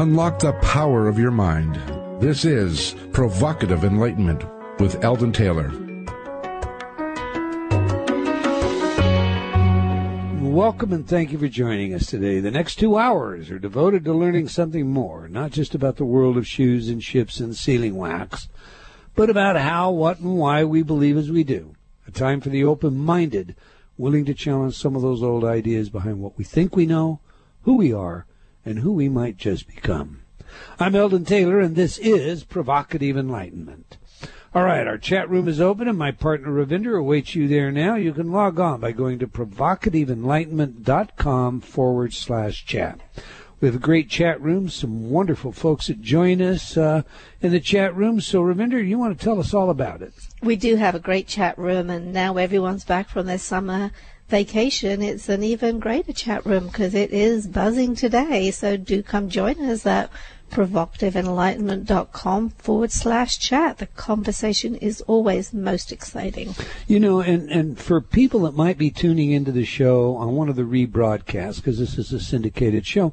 [0.00, 1.74] Unlock the power of your mind.
[2.22, 4.46] This is Provocative Enlightenment
[4.80, 5.68] with Eldon Taylor.
[10.40, 12.40] Welcome and thank you for joining us today.
[12.40, 16.38] The next two hours are devoted to learning something more, not just about the world
[16.38, 18.48] of shoes and ships and sealing wax,
[19.14, 21.74] but about how, what, and why we believe as we do.
[22.06, 23.54] A time for the open minded,
[23.98, 27.20] willing to challenge some of those old ideas behind what we think we know,
[27.64, 28.24] who we are,
[28.64, 30.22] and who we might just become.
[30.78, 33.96] I'm Eldon Taylor, and this is Provocative Enlightenment.
[34.52, 37.94] All right, our chat room is open, and my partner Ravinder awaits you there now.
[37.94, 42.98] You can log on by going to provocativeenlightenment.com forward slash chat.
[43.60, 47.02] We have a great chat room, some wonderful folks that join us uh,
[47.40, 48.20] in the chat room.
[48.20, 50.14] So, Ravinder, you want to tell us all about it?
[50.42, 53.92] We do have a great chat room, and now everyone's back from their summer
[54.30, 55.02] vacation.
[55.02, 58.50] It's an even greater chat room because it is buzzing today.
[58.50, 60.10] So, do come join us at
[60.50, 63.78] provocativeenlightenment.com forward slash chat.
[63.78, 66.54] The conversation is always most exciting.
[66.86, 70.48] You know, and, and for people that might be tuning into the show on one
[70.48, 73.12] of the rebroadcasts, because this is a syndicated show,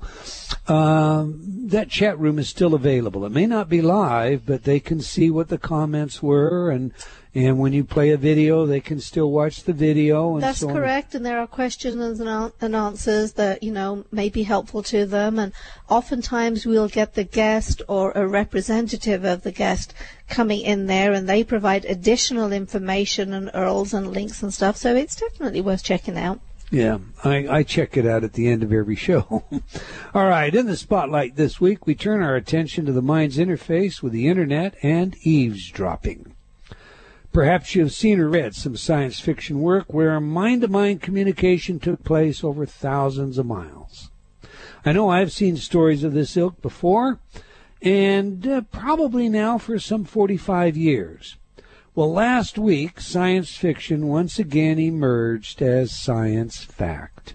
[0.68, 3.26] um, that chat room is still available.
[3.26, 6.94] It may not be live, but they can see what the comments were and
[7.38, 10.34] and when you play a video, they can still watch the video.
[10.34, 11.14] And That's so correct.
[11.14, 15.38] And there are questions and answers that, you know, may be helpful to them.
[15.38, 15.54] And
[15.88, 19.94] oftentimes we'll get the guest or a representative of the guest
[20.28, 24.76] coming in there and they provide additional information and URLs and links and stuff.
[24.76, 26.40] So it's definitely worth checking out.
[26.72, 29.44] Yeah, I, I check it out at the end of every show.
[30.16, 34.02] All right, in the spotlight this week, we turn our attention to the mind's interface
[34.02, 36.34] with the internet and eavesdropping.
[37.32, 41.80] Perhaps you have seen or read some science fiction work where mind to mind communication
[41.80, 44.10] took place over thousands of miles.
[44.86, 47.20] I know I've seen stories of this ilk before,
[47.82, 51.36] and uh, probably now for some 45 years.
[51.94, 57.34] Well, last week, science fiction once again emerged as science fact.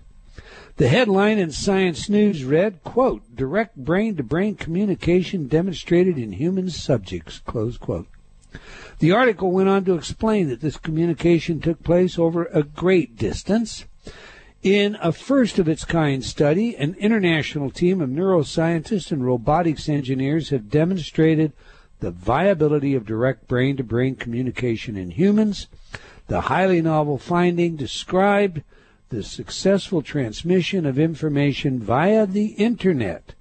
[0.76, 6.70] The headline in Science News read, quote, direct brain to brain communication demonstrated in human
[6.70, 8.06] subjects, close quote.
[9.02, 13.84] The article went on to explain that this communication took place over a great distance.
[14.62, 20.50] In a first of its kind study, an international team of neuroscientists and robotics engineers
[20.50, 21.52] have demonstrated
[21.98, 25.66] the viability of direct brain to brain communication in humans.
[26.28, 28.62] The highly novel finding described
[29.08, 33.34] the successful transmission of information via the internet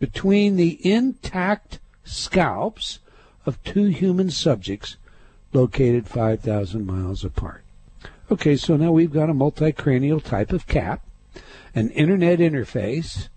[0.00, 2.98] between the intact scalps
[3.46, 4.96] of two human subjects
[5.52, 7.62] located 5,000 miles apart.
[8.30, 11.06] Okay, so now we've got a multicranial type of cap,
[11.74, 13.28] an internet interface,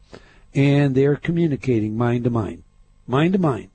[0.53, 2.63] and they're communicating mind to mind.
[3.07, 3.69] Mind to mind.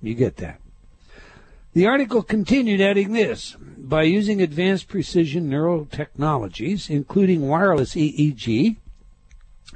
[0.00, 0.60] You get that.
[1.72, 8.76] The article continued adding this by using advanced precision neural technologies, including wireless EEG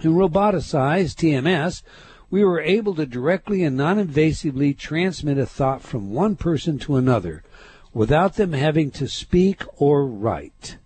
[0.03, 1.83] and roboticized TMS,
[2.31, 7.43] we were able to directly and non-invasively transmit a thought from one person to another
[7.95, 10.77] without them having to speak or write.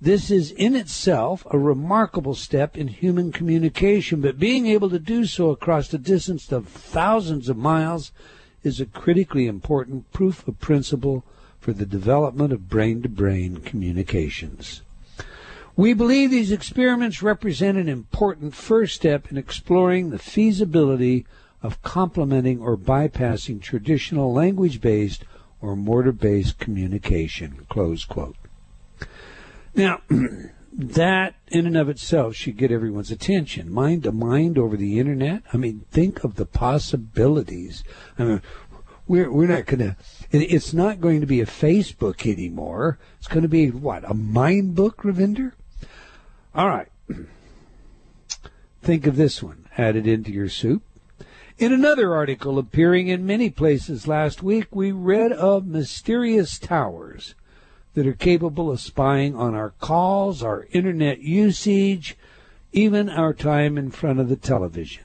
[0.00, 5.24] This is in itself a remarkable step in human communication, but being able to do
[5.24, 8.12] so across a distance of thousands of miles
[8.62, 11.24] is a critically important proof of principle
[11.58, 14.82] for the development of brain to brain communications.
[15.76, 21.26] We believe these experiments represent an important first step in exploring the feasibility
[21.62, 25.24] of complementing or bypassing traditional language based
[25.60, 27.66] or motor based communication.
[27.68, 28.36] Close quote.
[29.74, 30.02] Now,
[30.72, 33.72] that in and of itself should get everyone's attention.
[33.72, 35.42] Mind to mind over the internet.
[35.52, 37.82] I mean, think of the possibilities.
[38.16, 38.42] I mean,
[39.08, 39.96] we're we're not going to.
[40.30, 42.98] It's not going to be a Facebook anymore.
[43.18, 45.52] It's going to be what a mind book, Ravinder.
[46.54, 46.88] All right.
[48.80, 50.82] Think of this one added into your soup.
[51.58, 57.34] In another article appearing in many places last week, we read of mysterious towers
[57.94, 62.16] that are capable of spying on our calls, our internet usage,
[62.72, 65.04] even our time in front of the television.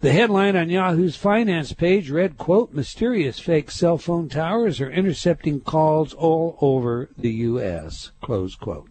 [0.00, 5.60] The headline on Yahoo's finance page read, quote, mysterious fake cell phone towers are intercepting
[5.60, 8.88] calls all over the U.S., close quote.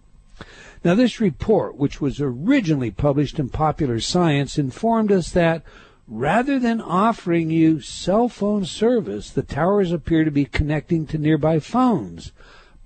[0.85, 5.63] Now, this report, which was originally published in Popular Science, informed us that
[6.07, 11.57] rather than offering you cell phone service, the towers appear to be connecting to nearby
[11.57, 12.33] phones,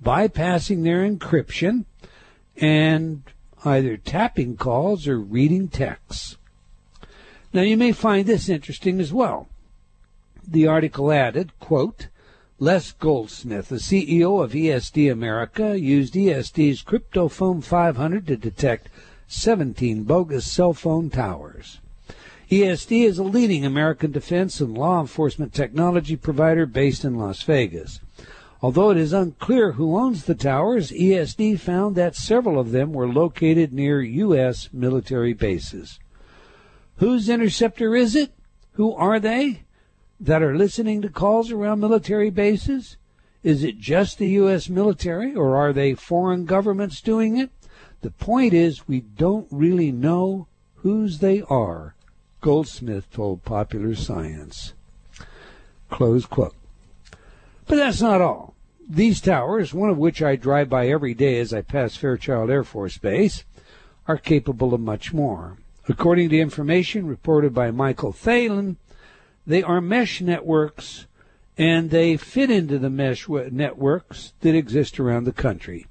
[0.02, 1.84] bypassing their encryption
[2.56, 3.24] and
[3.66, 6.38] either tapping calls or reading texts.
[7.52, 9.50] Now you may find this interesting as well.
[10.48, 12.08] The article added, quote,
[12.62, 18.90] Les Goldsmith, the CEO of ESD America, used ESD's CryptoPhone 500 to detect
[19.30, 21.80] 17 bogus cell phone towers.
[22.52, 28.02] ESD is a leading American defense and law enforcement technology provider based in Las Vegas.
[28.62, 33.08] Although it is unclear who owns the towers, ESD found that several of them were
[33.08, 34.68] located near U.S.
[34.74, 35.98] military bases.
[36.98, 38.34] Whose interceptor is it?
[38.74, 39.62] Who are they
[40.20, 42.98] that are listening to calls around military bases?
[43.44, 44.70] Is it just the U.S.
[44.70, 47.52] military or are they foreign governments doing it?
[48.02, 51.96] The point is, we don't really know whose they are
[52.42, 54.74] Goldsmith told Popular Science.
[55.90, 56.56] Close quote.
[57.68, 58.56] But that's not all.
[58.88, 62.64] These towers, one of which I drive by every day as I pass Fairchild Air
[62.64, 63.44] Force Base,
[64.08, 65.58] are capable of much more.
[65.88, 68.78] According to information reported by Michael Thalen,
[69.50, 71.08] they are mesh networks
[71.58, 75.88] and they fit into the mesh networks that exist around the country.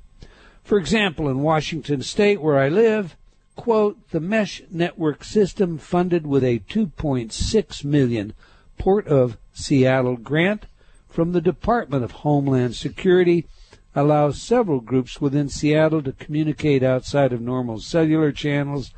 [0.63, 3.17] For example, in Washington state where I live,
[3.57, 8.33] quote, the mesh network system funded with a 2.6 million
[8.79, 10.67] Port of Seattle grant
[11.09, 13.45] from the Department of Homeland Security
[13.93, 18.93] allows several groups within Seattle to communicate outside of normal cellular channels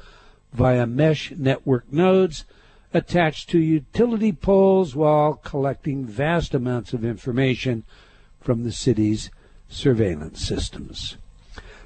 [0.53, 2.45] via mesh network nodes
[2.93, 7.85] attached to utility poles while collecting vast amounts of information
[8.41, 9.31] from the city's
[9.69, 11.17] surveillance systems.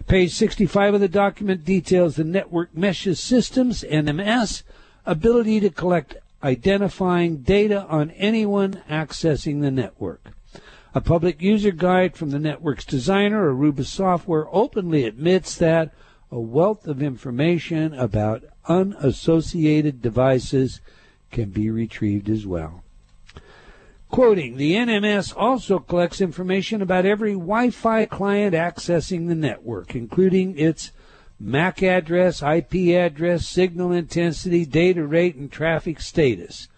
[0.06, 4.62] Page 65 of the document details the network meshes systems, NMS,
[5.06, 10.22] ability to collect identifying data on anyone accessing the network.
[10.94, 15.92] A public user guide from the network's designer, Aruba Software, openly admits that
[16.30, 20.80] a wealth of information about unassociated devices
[21.34, 22.82] can be retrieved as well.
[24.08, 30.56] Quoting, the NMS also collects information about every Wi Fi client accessing the network, including
[30.56, 30.92] its
[31.40, 36.68] MAC address, IP address, signal intensity, data rate, and traffic status.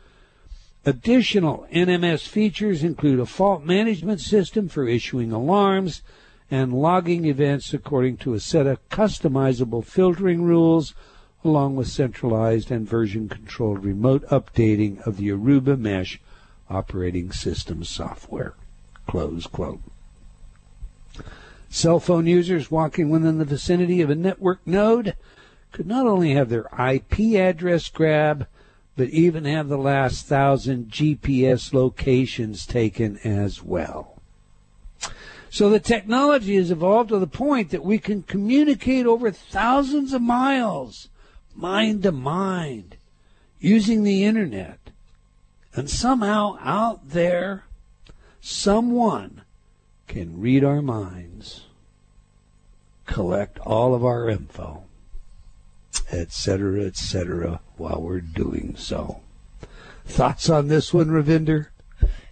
[0.86, 6.00] Additional NMS features include a fault management system for issuing alarms
[6.50, 10.94] and logging events according to a set of customizable filtering rules,
[11.46, 16.20] along with centralized and version controlled remote updating of the Aruba Mesh
[16.68, 18.54] operating system software.
[19.06, 19.80] Close quote.
[21.68, 25.14] Cell phone users walking within the vicinity of a network node
[25.72, 28.46] could not only have their IP address grabbed,
[28.96, 34.22] but even have the last thousand GPS locations taken as well.
[35.50, 40.22] So the technology has evolved to the point that we can communicate over thousands of
[40.22, 41.08] miles,
[41.56, 42.96] mind to mind,
[43.58, 44.78] using the internet.
[45.74, 47.64] And somehow out there,
[48.40, 49.42] someone
[50.06, 51.64] can read our minds,
[53.06, 54.84] collect all of our info,
[56.10, 59.20] etc., etc., while we're doing so.
[60.06, 61.66] Thoughts on this one, Ravinder?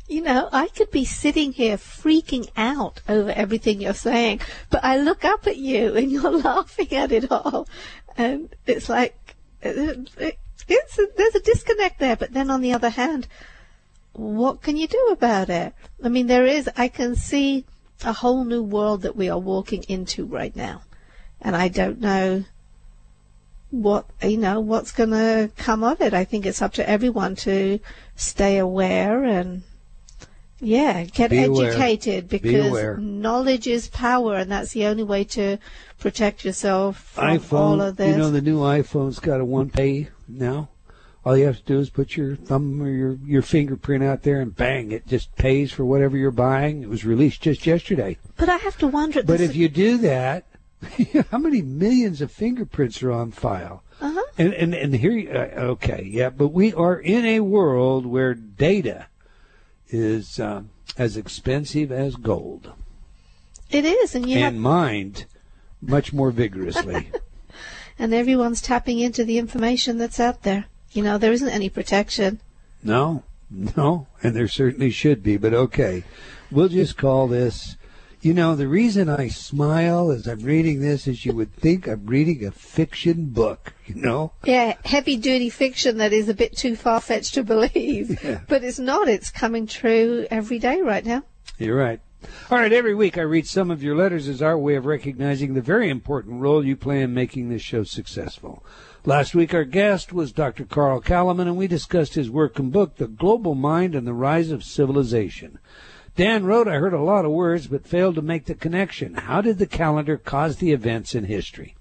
[0.06, 4.99] You know, I could be sitting here freaking out over everything you're saying, but I
[4.99, 7.67] look up at you and you're laughing at it all.
[8.16, 12.16] And it's like, it's a, there's a disconnect there.
[12.16, 13.26] But then on the other hand,
[14.12, 15.75] what can you do about it?
[16.02, 17.64] I mean, there is, I can see
[18.04, 20.83] a whole new world that we are walking into right now.
[21.40, 22.44] And I don't know
[23.71, 26.14] what, you know, what's going to come of it.
[26.14, 27.80] I think it's up to everyone to
[28.14, 29.62] stay aware and,
[30.61, 32.97] yeah, get Be educated Be because aware.
[32.97, 35.59] knowledge is power and that's the only way to
[36.04, 38.08] protect yourself from iPhone, all of this.
[38.12, 40.68] you know, the new iPhone's got a one pay now.
[41.25, 44.42] All you have to do is put your thumb or your, your fingerprint out there
[44.42, 46.82] and bang, it just pays for whatever you're buying.
[46.82, 48.18] It was released just yesterday.
[48.37, 50.44] but I have to wonder But if you do that,
[51.30, 53.82] how many millions of fingerprints are on file?
[54.02, 54.20] uh-huh.
[54.37, 58.34] And and and here, you- uh, okay, yeah, but we are in a world where
[58.34, 59.06] data
[59.88, 60.68] is um,
[60.99, 62.73] as expensive as gold,
[63.70, 65.25] it is, and you have and mined
[65.87, 67.11] much more vigorously.
[67.99, 70.67] and everyone's tapping into the information that's out there.
[70.93, 72.41] You know, there isn't any protection.
[72.83, 75.37] no, no, and there certainly should be.
[75.37, 76.05] But okay,
[76.50, 77.76] we'll just call this.
[78.21, 82.07] You know, the reason I smile as I'm reading this is you would think I'm
[82.07, 83.75] reading a fiction book.
[83.85, 84.33] You know.
[84.45, 88.19] Yeah, heavy duty fiction that is a bit too far fetched to believe.
[88.25, 88.41] Yeah.
[88.49, 89.09] But it's not.
[89.09, 91.23] It's coming true every day right now.
[91.59, 92.00] You're right.
[92.50, 95.54] All right, every week I read some of your letters as our way of recognizing
[95.54, 98.64] the very important role you play in making this show successful.
[99.04, 100.64] Last week, our guest was Dr.
[100.64, 104.50] Carl Calleman, and we discussed his work and book, The Global Mind and the Rise
[104.50, 105.59] of Civilization.
[106.16, 109.14] Dan wrote, I heard a lot of words, but failed to make the connection.
[109.14, 111.75] How did the calendar cause the events in history?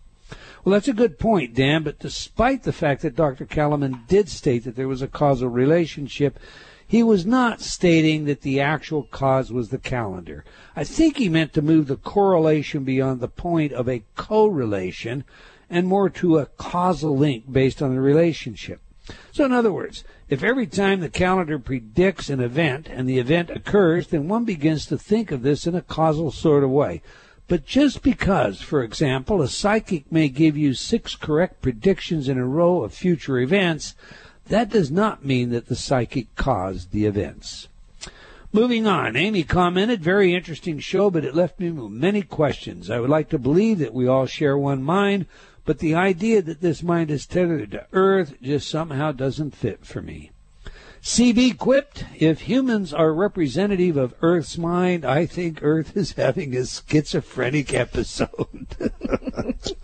[0.63, 3.45] Well, that's a good point, Dan, but despite the fact that Dr.
[3.45, 6.39] Calleman did state that there was a causal relationship,
[6.87, 10.43] he was not stating that the actual cause was the calendar.
[10.75, 15.23] I think he meant to move the correlation beyond the point of a correlation
[15.69, 18.79] and more to a causal link based on the relationship.
[19.31, 23.49] So in other words, if every time the calendar predicts an event and the event
[23.49, 27.01] occurs, then one begins to think of this in a causal sort of way.
[27.47, 32.47] But just because, for example, a psychic may give you six correct predictions in a
[32.47, 33.95] row of future events,
[34.47, 37.67] that does not mean that the psychic caused the events.
[38.51, 42.91] Moving on, Amy commented, very interesting show, but it left me with many questions.
[42.91, 45.25] I would like to believe that we all share one mind,
[45.65, 50.03] but the idea that this mind is tethered to Earth just somehow doesn't fit for
[50.03, 50.29] me.
[51.01, 56.65] CB quipped, if humans are representative of Earth's mind, I think Earth is having a
[56.65, 58.67] schizophrenic episode.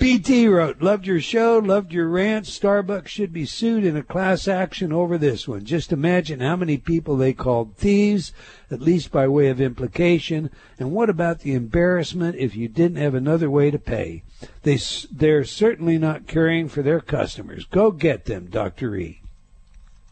[0.00, 2.46] BT wrote, loved your show, loved your rant.
[2.46, 5.66] Starbucks should be sued in a class action over this one.
[5.66, 8.32] Just imagine how many people they called thieves,
[8.70, 10.48] at least by way of implication.
[10.78, 14.22] And what about the embarrassment if you didn't have another way to pay?
[14.62, 14.78] They,
[15.12, 17.66] they're certainly not caring for their customers.
[17.66, 18.96] Go get them, Dr.
[18.96, 19.20] E.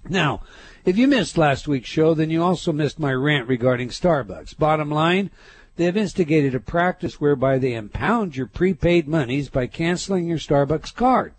[0.06, 0.42] Now,
[0.84, 4.58] if you missed last week's show, then you also missed my rant regarding Starbucks.
[4.58, 5.30] Bottom line,
[5.78, 10.92] they have instigated a practice whereby they impound your prepaid monies by canceling your Starbucks
[10.92, 11.32] card.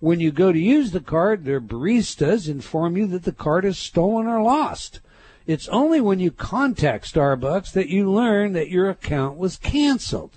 [0.00, 3.78] When you go to use the card, their baristas inform you that the card is
[3.78, 4.98] stolen or lost.
[5.46, 10.32] It's only when you contact Starbucks that you learn that your account was canceled.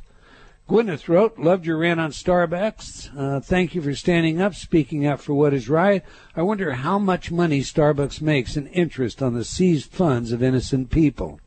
[0.69, 3.17] Gwyneth wrote, loved your rant on Starbucks.
[3.17, 6.03] Uh, thank you for standing up, speaking up for what is right.
[6.35, 10.91] I wonder how much money Starbucks makes in interest on the seized funds of innocent
[10.91, 11.39] people.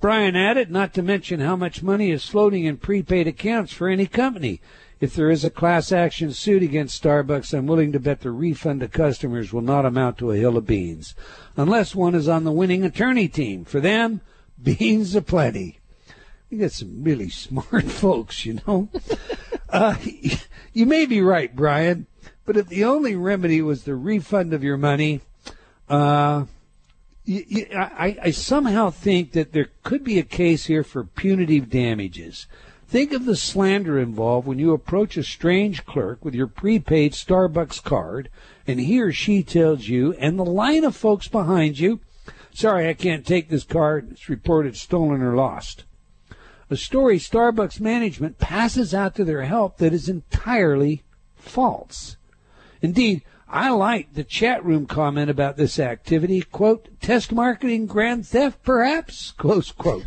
[0.00, 4.06] Brian added, not to mention how much money is floating in prepaid accounts for any
[4.06, 4.60] company.
[5.00, 8.80] If there is a class action suit against Starbucks, I'm willing to bet the refund
[8.80, 11.14] to customers will not amount to a hill of beans.
[11.56, 13.64] Unless one is on the winning attorney team.
[13.64, 14.20] For them,
[14.62, 15.80] beans aplenty.
[16.50, 18.88] You got some really smart folks, you know.
[19.68, 19.96] uh,
[20.72, 22.06] you may be right, Brian,
[22.44, 25.20] but if the only remedy was the refund of your money,
[25.88, 26.44] uh,
[27.28, 31.70] you, you, I, I somehow think that there could be a case here for punitive
[31.70, 32.46] damages.
[32.86, 37.82] Think of the slander involved when you approach a strange clerk with your prepaid Starbucks
[37.82, 38.30] card
[38.66, 42.00] and he or she tells you and the line of folks behind you,
[42.54, 44.10] sorry, I can't take this card.
[44.10, 45.84] It's reported stolen or lost
[46.70, 51.02] a story Starbucks management passes out to their help that is entirely
[51.36, 52.16] false.
[52.82, 56.42] Indeed, I like the chat room comment about this activity.
[56.42, 59.30] Quote, test marketing grand theft, perhaps?
[59.38, 60.04] Close quote.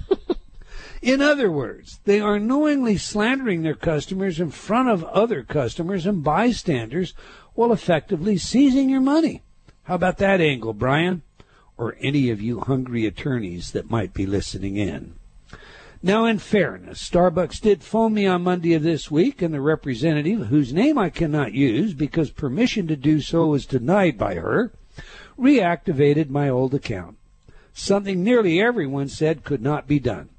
[1.01, 6.23] in other words, they are knowingly slandering their customers in front of other customers and
[6.23, 7.15] bystanders
[7.55, 9.41] while effectively seizing your money.
[9.83, 11.23] How about that angle, Brian?
[11.77, 15.15] Or any of you hungry attorneys that might be listening in.
[16.03, 20.47] Now, in fairness, Starbucks did phone me on Monday of this week, and the representative,
[20.47, 24.73] whose name I cannot use because permission to do so was denied by her,
[25.37, 27.17] reactivated my old account.
[27.73, 30.29] Something nearly everyone said could not be done.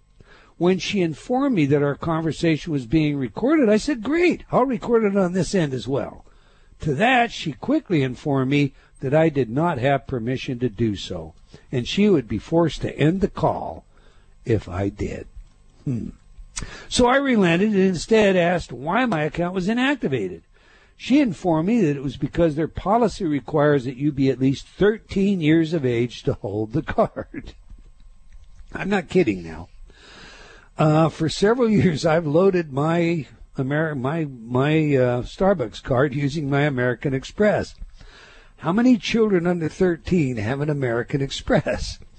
[0.58, 5.04] When she informed me that our conversation was being recorded, I said, Great, I'll record
[5.04, 6.24] it on this end as well.
[6.80, 11.34] To that, she quickly informed me that I did not have permission to do so,
[11.70, 13.84] and she would be forced to end the call
[14.44, 15.28] if I did.
[15.84, 16.10] Hmm.
[16.88, 20.42] So I relented and instead asked why my account was inactivated.
[20.96, 24.66] She informed me that it was because their policy requires that you be at least
[24.66, 27.54] 13 years of age to hold the card.
[28.72, 29.68] I'm not kidding now.
[30.78, 33.26] Uh, for several years, I've loaded my
[33.58, 37.74] Amer- my my uh, Starbucks card using my American Express.
[38.58, 41.98] How many children under 13 have an American Express?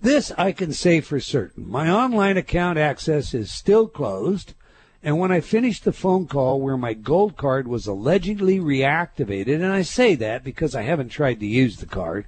[0.00, 1.68] This I can say for certain.
[1.68, 4.54] My online account access is still closed,
[5.02, 9.66] and when I finished the phone call where my gold card was allegedly reactivated, and
[9.66, 12.26] I say that because I haven't tried to use the card,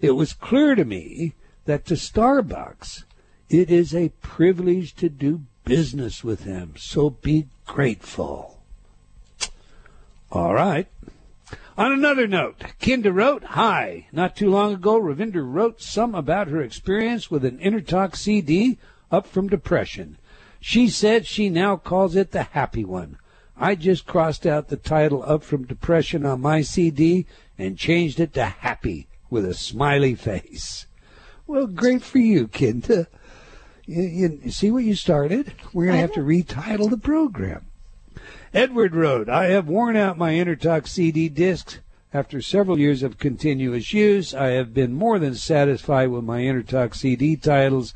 [0.00, 1.34] it was clear to me
[1.64, 3.04] that to Starbucks,
[3.50, 6.74] it is a privilege to do business with them.
[6.76, 8.60] So be grateful.
[10.30, 10.86] All right.
[11.78, 14.08] On another note, Kinda wrote, Hi.
[14.10, 18.78] Not too long ago, Ravinder wrote some about her experience with an InnerTalk CD
[19.12, 20.18] up from depression.
[20.58, 23.16] She said she now calls it the happy one.
[23.56, 28.34] I just crossed out the title up from depression on my CD and changed it
[28.34, 30.86] to happy with a smiley face.
[31.46, 33.06] Well, great for you, Kinta.
[33.86, 35.52] You, you, you see what you started?
[35.72, 37.67] We're going to have to retitle the program.
[38.54, 41.78] Edward wrote, I have worn out my InnerTalk CD discs.
[42.12, 46.94] After several years of continuous use, I have been more than satisfied with my InnerTalk
[46.94, 47.92] CD titles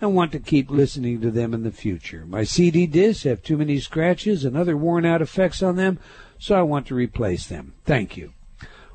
[0.00, 2.24] and want to keep listening to them in the future.
[2.26, 5.98] My CD discs have too many scratches and other worn out effects on them,
[6.38, 7.74] so I want to replace them.
[7.84, 8.32] Thank you.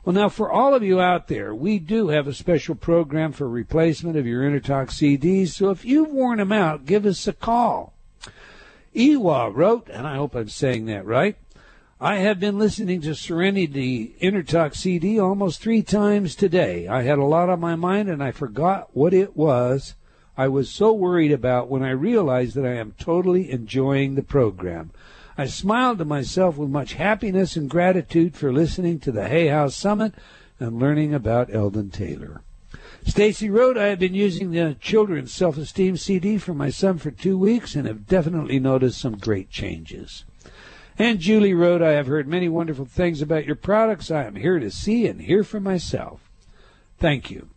[0.03, 3.47] Well, now for all of you out there, we do have a special program for
[3.47, 7.93] replacement of your InnerTalk CDs, so if you've worn them out, give us a call.
[8.93, 11.38] Ewa wrote, and I hope I'm saying that right.
[12.00, 16.88] I have been listening to Serenity InnerTalk CD almost three times today.
[16.88, 19.95] I had a lot on my mind and I forgot what it was
[20.38, 24.91] I was so worried about when I realized that I am totally enjoying the program.
[25.38, 29.75] I smiled to myself with much happiness and gratitude for listening to the Hay House
[29.75, 30.13] Summit
[30.60, 32.41] and learning about Eldon Taylor.
[33.05, 37.38] Stacy wrote, I have been using the children's self-esteem CD for my son for two
[37.38, 40.24] weeks and have definitely noticed some great changes.
[40.98, 44.12] And Julie wrote, I have heard many wonderful things about your products.
[44.12, 46.29] I am here to see and hear for myself.
[47.00, 47.50] Thank you.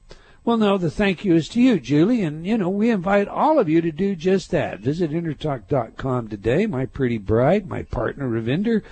[0.45, 3.59] Well, no, the thank you is to you, Julie, and you know we invite all
[3.59, 4.81] of you to do just that.
[4.81, 6.67] Visit innertalk.com today.
[6.67, 8.83] My pretty bride, my partner Ravinder,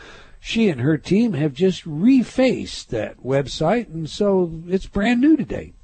[0.41, 5.75] she and her team have just refaced that website, and so it's brand new today.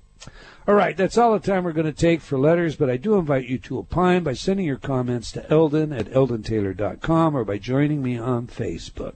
[0.69, 3.15] All right, that's all the time we're going to take for letters, but I do
[3.15, 8.03] invite you to opine by sending your comments to Eldon at eldontaylor.com or by joining
[8.03, 9.15] me on Facebook.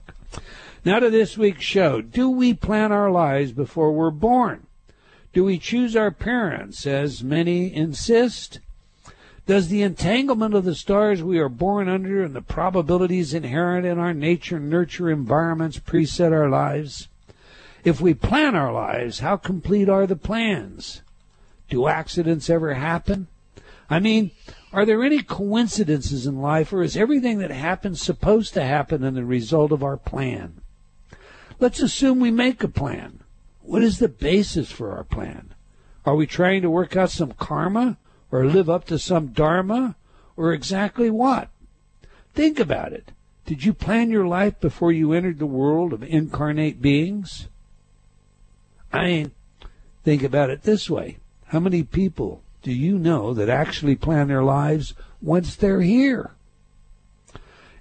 [0.83, 2.01] Now to this week's show.
[2.01, 4.65] Do we plan our lives before we're born?
[5.31, 8.59] Do we choose our parents, as many insist?
[9.45, 13.99] Does the entanglement of the stars we are born under and the probabilities inherent in
[13.99, 17.09] our nature nurture environments preset our lives?
[17.83, 21.02] If we plan our lives, how complete are the plans?
[21.73, 23.29] Do accidents ever happen?
[23.89, 24.29] I mean,
[24.71, 29.15] are there any coincidences in life, or is everything that happens supposed to happen in
[29.15, 30.61] the result of our plan?
[31.59, 33.21] Let's assume we make a plan.
[33.63, 35.55] What is the basis for our plan?
[36.05, 37.97] Are we trying to work out some karma,
[38.31, 39.95] or live up to some dharma,
[40.37, 41.49] or exactly what?
[42.35, 43.13] Think about it.
[43.47, 47.47] Did you plan your life before you entered the world of incarnate beings?
[48.91, 49.31] I mean,
[50.03, 51.17] think about it this way.
[51.53, 56.31] How many people do you know that actually plan their lives once they're here?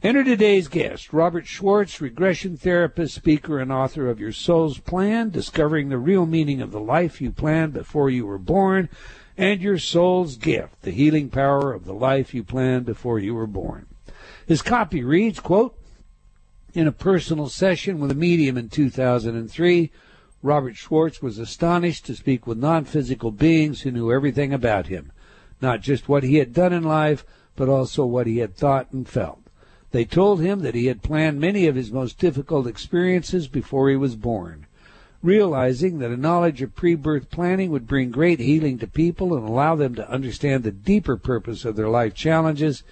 [0.03, 5.89] Enter today's guest, Robert Schwartz, regression therapist, speaker, and author of Your Soul's Plan, Discovering
[5.89, 8.91] the Real Meaning of the Life You Planned Before You Were Born,
[9.39, 13.47] and Your Soul's Gift, The Healing Power of the Life You Planned Before You Were
[13.47, 13.87] Born.
[14.47, 15.79] His copy reads, quote,
[16.75, 19.91] in a personal session with a medium in 2003,
[20.45, 25.13] Robert Schwartz was astonished to speak with non physical beings who knew everything about him,
[25.61, 27.25] not just what he had done in life,
[27.55, 29.39] but also what he had thought and felt.
[29.93, 33.95] They told him that he had planned many of his most difficult experiences before he
[33.95, 34.67] was born.
[35.23, 39.47] Realizing that a knowledge of pre birth planning would bring great healing to people and
[39.47, 42.83] allow them to understand the deeper purpose of their life challenges,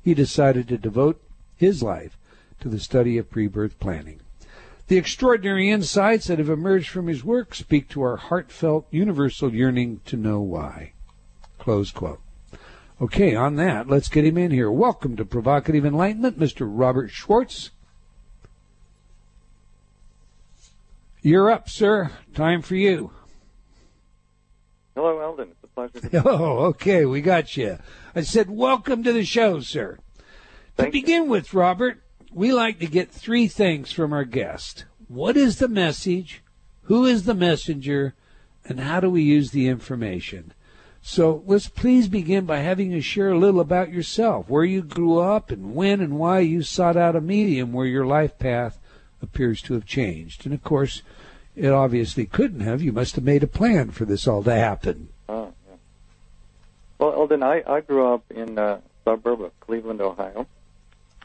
[0.00, 1.20] he decided to devote
[1.56, 2.16] his life
[2.60, 4.20] to the study of pre birth planning.
[4.90, 10.00] The extraordinary insights that have emerged from his work speak to our heartfelt, universal yearning
[10.06, 10.94] to know why.
[11.60, 12.18] Close quote.
[13.00, 14.68] Okay, on that, let's get him in here.
[14.68, 16.66] Welcome to Provocative Enlightenment, Mr.
[16.68, 17.70] Robert Schwartz.
[21.22, 22.10] You're up, sir.
[22.34, 23.12] Time for you.
[24.96, 25.50] Hello, Eldon.
[25.52, 27.78] It's a pleasure to Oh, okay, we got you.
[28.16, 30.00] I said, welcome to the show, sir.
[30.74, 34.84] Thank to begin with, Robert, we like to get three things from our guest.
[35.08, 36.42] What is the message?
[36.84, 38.14] Who is the messenger?
[38.64, 40.52] And how do we use the information?
[41.02, 45.18] So let's please begin by having you share a little about yourself, where you grew
[45.18, 48.78] up, and when and why you sought out a medium where your life path
[49.22, 50.44] appears to have changed.
[50.44, 51.02] And of course,
[51.56, 52.82] it obviously couldn't have.
[52.82, 55.08] You must have made a plan for this all to happen.
[55.28, 55.52] Oh.
[56.98, 60.46] Well, Eldon, I, I grew up in a suburb of Cleveland, Ohio.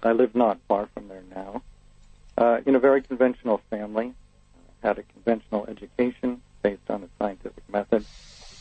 [0.05, 1.63] I live not far from there now.
[2.37, 7.67] Uh, in a very conventional family, uh, had a conventional education based on a scientific
[7.69, 8.05] method.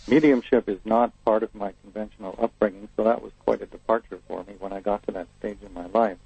[0.09, 4.43] Mediumship is not part of my conventional upbringing, so that was quite a departure for
[4.45, 6.19] me when I got to that stage in my life.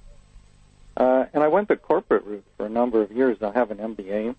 [0.95, 3.41] Uh, and I went the corporate route for a number of years.
[3.41, 4.35] I have an MBA,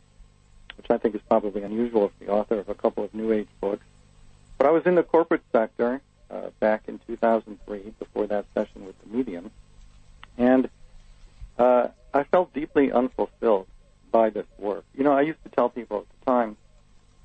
[0.77, 3.49] which I think is probably unusual for the author of a couple of New Age
[3.61, 3.85] books.
[4.57, 8.95] But I was in the corporate sector uh, back in 2003 before that session with
[9.03, 9.51] the medium.
[10.41, 10.71] And
[11.59, 13.67] uh, I felt deeply unfulfilled
[14.11, 14.85] by this work.
[14.97, 16.57] You know, I used to tell people at the time,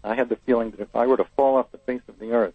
[0.04, 2.34] I had the feeling that if I were to fall off the face of the
[2.34, 2.54] earth,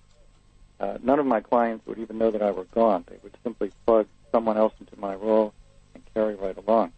[0.78, 3.04] uh, none of my clients would even know that I were gone.
[3.08, 5.54] They would simply plug someone else into my role
[5.94, 6.92] and carry right along.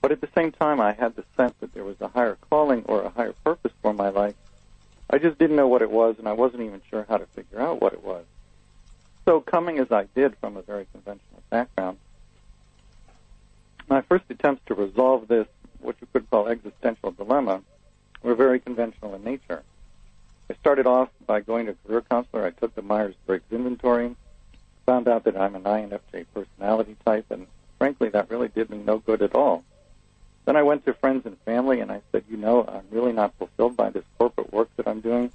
[0.00, 2.84] But at the same time, I had the sense that there was a higher calling
[2.86, 4.36] or a higher purpose for my life.
[5.10, 7.60] I just didn't know what it was, and I wasn't even sure how to figure
[7.60, 8.24] out what it was.
[9.24, 11.98] So, coming as I did from a very conventional background,
[13.92, 15.46] my first attempts to resolve this,
[15.82, 17.60] what you could call existential dilemma,
[18.22, 19.62] were very conventional in nature.
[20.48, 22.46] I started off by going to a career counselor.
[22.46, 24.16] I took the Myers Briggs inventory,
[24.86, 28.96] found out that I'm an INFJ personality type, and frankly, that really did me no
[28.96, 29.62] good at all.
[30.46, 33.34] Then I went to friends and family and I said, you know, I'm really not
[33.38, 35.30] fulfilled by this corporate work that I'm doing.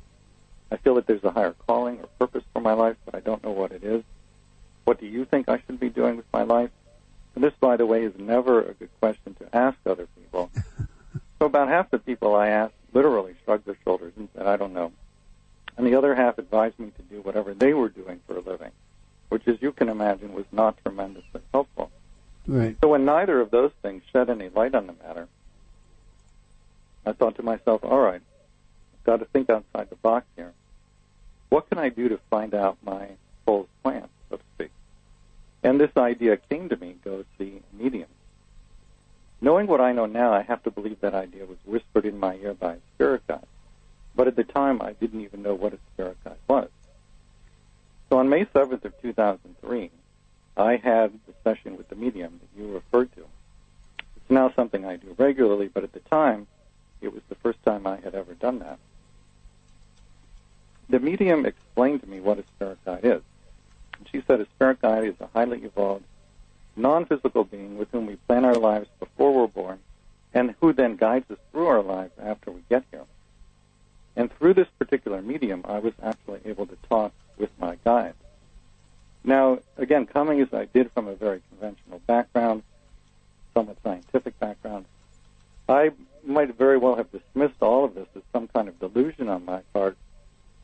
[0.71, 3.43] I feel that there's a higher calling or purpose for my life, but I don't
[3.43, 4.03] know what it is.
[4.83, 6.71] What do you think I should be doing with my life?
[7.37, 10.49] And this, by the way, is never a good question to ask other people.
[11.37, 14.73] so about half the people I asked literally shrugged their shoulders and said, I don't
[14.73, 14.91] know.
[15.77, 18.71] And the other half advised me to do whatever they were doing for a living,
[19.29, 21.91] which, as you can imagine, was not tremendously helpful.
[22.47, 22.75] Right.
[22.81, 25.27] So when neither of those things shed any light on the matter,
[27.05, 28.21] I thought to myself, all right,
[28.95, 30.53] I've got to think outside the box here.
[31.49, 33.09] What can I do to find out my
[33.45, 34.71] soul's plan, so to speak?
[35.63, 38.09] And this idea came to me, go see a medium.
[39.41, 42.35] Knowing what I know now, I have to believe that idea was whispered in my
[42.35, 43.45] ear by a spirit guide.
[44.15, 46.69] But at the time, I didn't even know what a spirit guide was.
[48.09, 49.91] So on May 7th of 2003,
[50.55, 53.25] I had the session with the medium that you referred to.
[53.99, 56.47] It's now something I do regularly, but at the time,
[57.01, 58.79] it was the first time I had ever done that.
[60.89, 63.21] The medium explained to me what a spirit guide is.
[63.97, 66.05] And she said a spirit guide is a highly evolved,
[66.75, 69.79] non-physical being with whom we plan our lives before we're born
[70.33, 73.05] and who then guides us through our lives after we get here.
[74.15, 78.15] And through this particular medium, I was actually able to talk with my guide.
[79.23, 82.63] Now, again, coming as I did from a very conventional background,
[83.53, 84.85] somewhat scientific background,
[85.67, 85.91] I
[86.23, 89.61] might very well have dismissed all of this as some kind of delusion on my
[89.73, 89.97] part,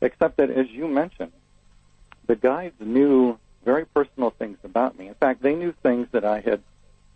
[0.00, 1.32] except that, as you mentioned,
[2.26, 5.08] the guides knew very personal things about me.
[5.08, 6.62] In fact, they knew things that I had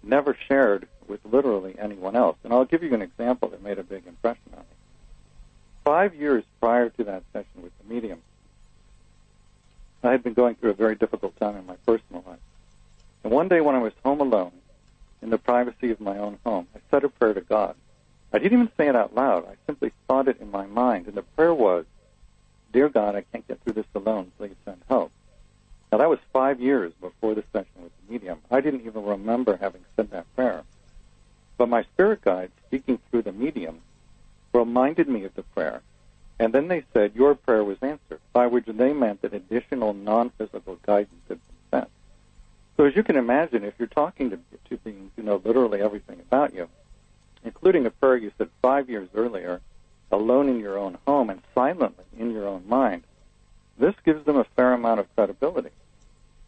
[0.03, 2.37] never shared with literally anyone else.
[2.45, 4.77] And I'll give you an example that made a big impression on me.
[5.85, 8.23] Five years prior to that session with the medium,
[10.03, 12.39] I had been going through a very difficult time in my personal life.
[13.25, 14.53] And one day when I was home alone,
[15.21, 17.75] in the privacy of my own home, I said a prayer to God.
[18.33, 19.47] I didn't even say it out loud.
[19.47, 21.07] I simply thought it in my mind.
[21.07, 21.87] And the prayer was,
[22.73, 24.33] Dear God, I can't get through this alone.
[24.39, 25.11] Please send help.
[25.91, 28.39] Now that was five years before the session with the medium.
[28.51, 30.65] I didn't even remember having said that prayer.
[31.57, 33.81] But my spirit guide, speaking through the medium,
[34.53, 35.83] reminded me of the prayer
[36.41, 40.79] and then they said your prayer was answered, by which they meant that additional non-physical
[40.83, 41.91] guidance had been sent.
[42.77, 46.21] So as you can imagine, if you're talking to, to beings who know literally everything
[46.21, 46.69] about you,
[47.45, 49.61] including a prayer you said five years earlier,
[50.11, 53.03] alone in your own home and silently in your own mind,
[53.79, 55.71] this gives them a fair amount of credibility.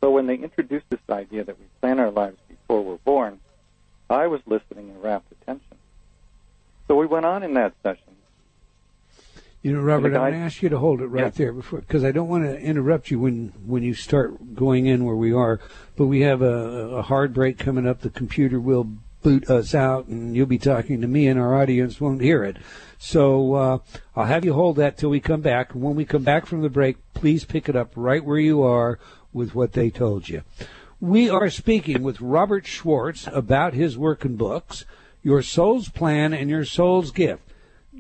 [0.00, 3.40] So when they introduced this idea that we plan our lives before we're born,
[4.08, 5.76] I was listening in rapt attention.
[6.88, 8.10] So we went on in that session
[9.62, 11.30] you know, Robert, I'm going to ask you to hold it right yeah.
[11.30, 15.04] there before, because I don't want to interrupt you when when you start going in
[15.04, 15.60] where we are.
[15.96, 18.00] But we have a, a hard break coming up.
[18.00, 18.88] The computer will
[19.22, 22.56] boot us out, and you'll be talking to me, and our audience won't hear it.
[22.98, 23.78] So uh,
[24.14, 25.72] I'll have you hold that till we come back.
[25.72, 28.98] When we come back from the break, please pick it up right where you are
[29.32, 30.42] with what they told you.
[31.00, 34.84] We are speaking with Robert Schwartz about his work and books,
[35.22, 37.42] Your Soul's Plan and Your Soul's Gift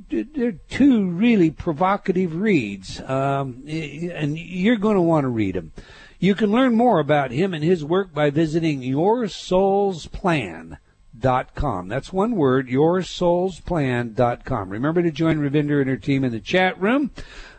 [0.08, 5.72] they're two really provocative reads, um, and you're going to want to read them.
[6.18, 10.78] You can learn more about him and his work by visiting yoursoulsplan.com.
[11.20, 14.70] That's one word, yoursoulsplan.com.
[14.70, 17.10] Remember to join Ravinder and her team in the chat room.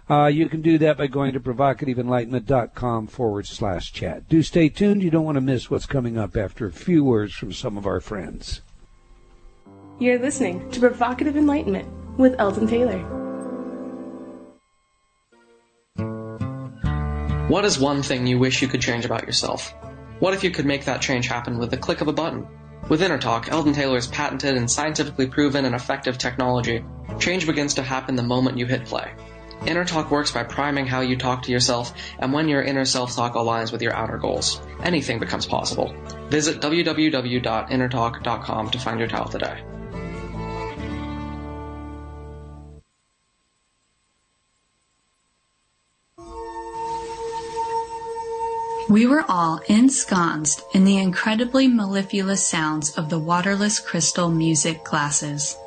[0.10, 4.28] Uh, you can do that by going to provocativeenlightenment.com forward slash chat.
[4.28, 5.04] Do stay tuned.
[5.04, 7.86] You don't want to miss what's coming up after a few words from some of
[7.86, 8.62] our friends.
[10.00, 13.00] You're listening to Provocative Enlightenment with Eldon Taylor.
[17.48, 19.74] What is one thing you wish you could change about yourself?
[20.20, 22.48] What if you could make that change happen with the click of a button?
[22.92, 26.84] With InnerTalk, Eldon Taylor's patented and scientifically proven and effective technology,
[27.22, 29.14] change begins to happen the moment you hit play.
[29.66, 33.16] Inner Talk works by priming how you talk to yourself, and when your inner self
[33.16, 35.96] talk aligns with your outer goals, anything becomes possible.
[36.28, 39.64] Visit www.innertalk.com to find your tile today.
[48.92, 55.58] We were all ensconced in the incredibly mellifluous sounds of the waterless crystal music glasses.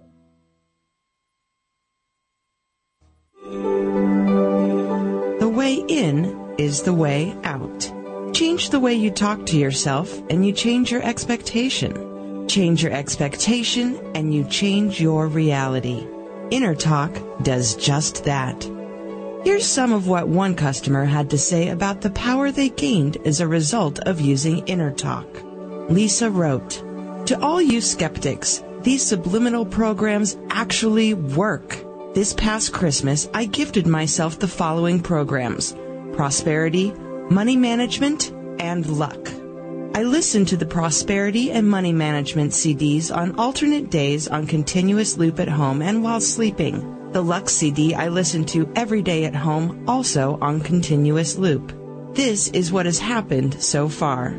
[5.39, 7.94] The way in is the way out.
[8.35, 12.49] Change the way you talk to yourself and you change your expectation.
[12.49, 16.05] Change your expectation and you change your reality.
[16.51, 18.61] Inner Talk does just that.
[19.45, 23.39] Here's some of what one customer had to say about the power they gained as
[23.39, 25.27] a result of using Inner Talk.
[25.89, 26.83] Lisa wrote,
[27.27, 31.77] To all you skeptics, these subliminal programs actually work.
[32.13, 35.73] This past Christmas, I gifted myself the following programs
[36.11, 36.93] Prosperity,
[37.29, 39.29] money management, and luck.
[39.95, 45.39] I listen to the prosperity and money management CDs on alternate days on continuous loop
[45.39, 47.11] at home and while sleeping.
[47.13, 51.73] The luck CD I listen to every day at home, also on continuous loop.
[52.13, 54.35] This is what has happened so far.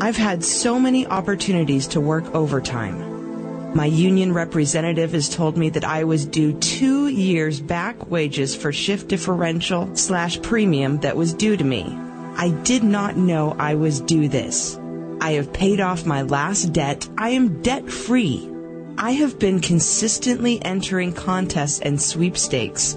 [0.00, 3.74] I've had so many opportunities to work overtime.
[3.74, 8.72] My union representative has told me that I was due two years back wages for
[8.72, 11.96] shift differential slash premium that was due to me.
[12.36, 14.78] I did not know I was due this.
[15.20, 17.08] I have paid off my last debt.
[17.18, 18.50] I am debt free.
[18.96, 22.96] I have been consistently entering contests and sweepstakes.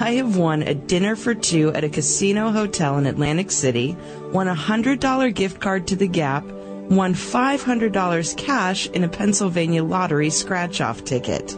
[0.00, 3.96] I have won a dinner for two at a casino hotel in Atlantic City,
[4.32, 10.30] won a $100 gift card to the Gap, won $500 cash in a Pennsylvania lottery
[10.30, 11.56] scratch off ticket.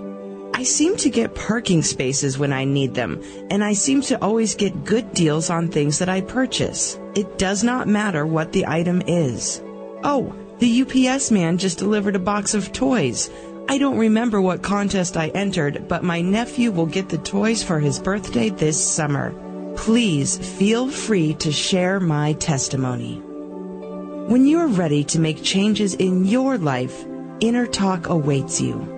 [0.56, 4.54] I seem to get parking spaces when I need them, and I seem to always
[4.54, 6.98] get good deals on things that I purchase.
[7.14, 9.62] It does not matter what the item is.
[10.02, 13.28] Oh, the UPS man just delivered a box of toys.
[13.68, 17.78] I don't remember what contest I entered, but my nephew will get the toys for
[17.78, 19.34] his birthday this summer.
[19.76, 23.20] Please feel free to share my testimony.
[23.20, 27.04] When you're ready to make changes in your life,
[27.40, 28.95] Inner Talk awaits you.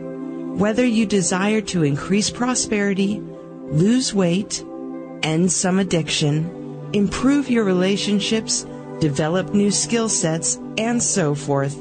[0.58, 3.22] Whether you desire to increase prosperity,
[3.70, 4.64] lose weight,
[5.22, 8.66] end some addiction, improve your relationships,
[8.98, 11.76] develop new skill sets, and so forth,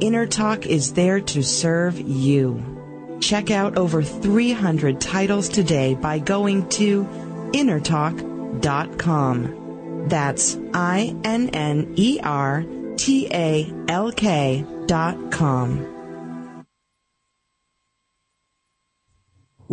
[0.00, 3.18] Inner Talk is there to serve you.
[3.20, 7.04] Check out over 300 titles today by going to
[7.52, 10.08] innertalk.com.
[10.08, 12.64] That's I N N E R
[12.96, 15.91] T A L K dot com.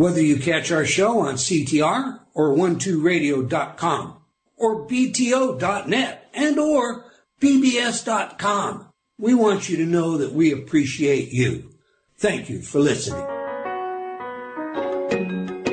[0.00, 4.16] Whether you catch our show on CTR or 12radio.com
[4.56, 7.04] or BTO.net and or
[7.38, 8.86] BBS.com,
[9.18, 11.74] we want you to know that we appreciate you.
[12.16, 13.22] Thank you for listening.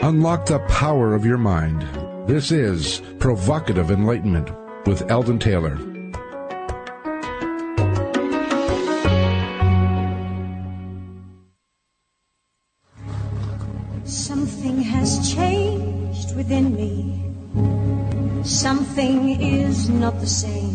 [0.03, 1.83] Unlock the power of your mind.
[2.27, 4.51] This is Provocative Enlightenment
[4.85, 5.96] with Eldon Taylor.
[18.97, 20.73] Something is not the same.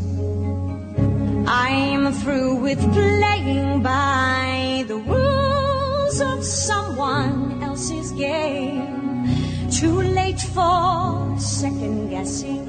[1.48, 9.26] I'm through with playing by the rules of someone else's game.
[9.72, 12.64] Too late for second guessing.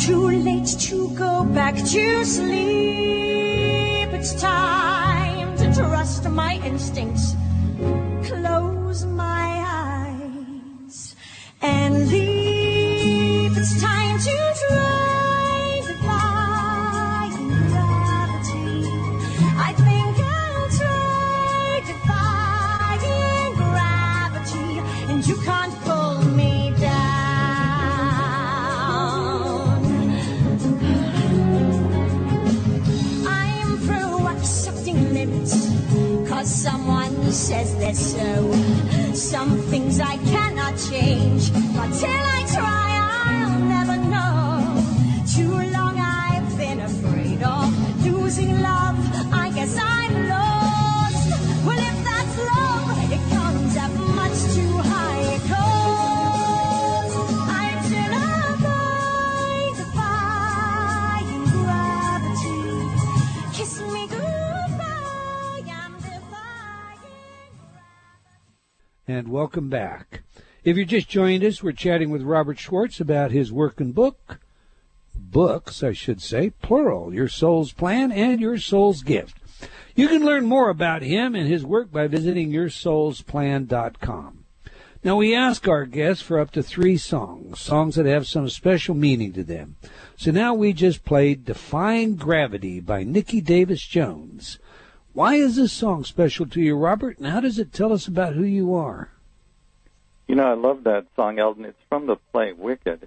[0.00, 4.08] Too late to go back to sleep.
[4.16, 7.34] It's time to trust my instincts.
[8.24, 11.14] Close my eyes
[11.60, 12.43] and leave.
[37.44, 38.52] Says they're so.
[39.12, 42.43] Some things I cannot change, but till I
[69.14, 70.22] and welcome back.
[70.64, 74.40] If you just joined us, we're chatting with Robert Schwartz about his work and book,
[75.14, 79.38] books, I should say, plural, Your Soul's Plan and Your Soul's Gift.
[79.94, 84.44] You can learn more about him and his work by visiting yoursoulsplan.com.
[85.04, 88.94] Now we ask our guests for up to three songs, songs that have some special
[88.94, 89.76] meaning to them.
[90.16, 94.58] So now we just played Defying Gravity by Nikki Davis Jones.
[95.14, 98.34] Why is this song special to you, Robert, and how does it tell us about
[98.34, 99.10] who you are?
[100.26, 101.66] You know, I love that song, Eldon.
[101.66, 103.06] It's from the play Wicked.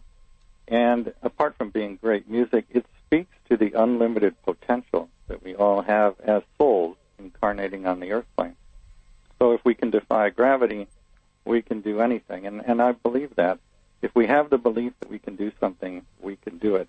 [0.69, 5.81] And apart from being great music, it speaks to the unlimited potential that we all
[5.81, 8.55] have as souls incarnating on the earth plane.
[9.37, 10.87] So if we can defy gravity,
[11.43, 12.47] we can do anything.
[12.47, 13.59] And, and I believe that.
[14.01, 16.87] If we have the belief that we can do something, we can do it.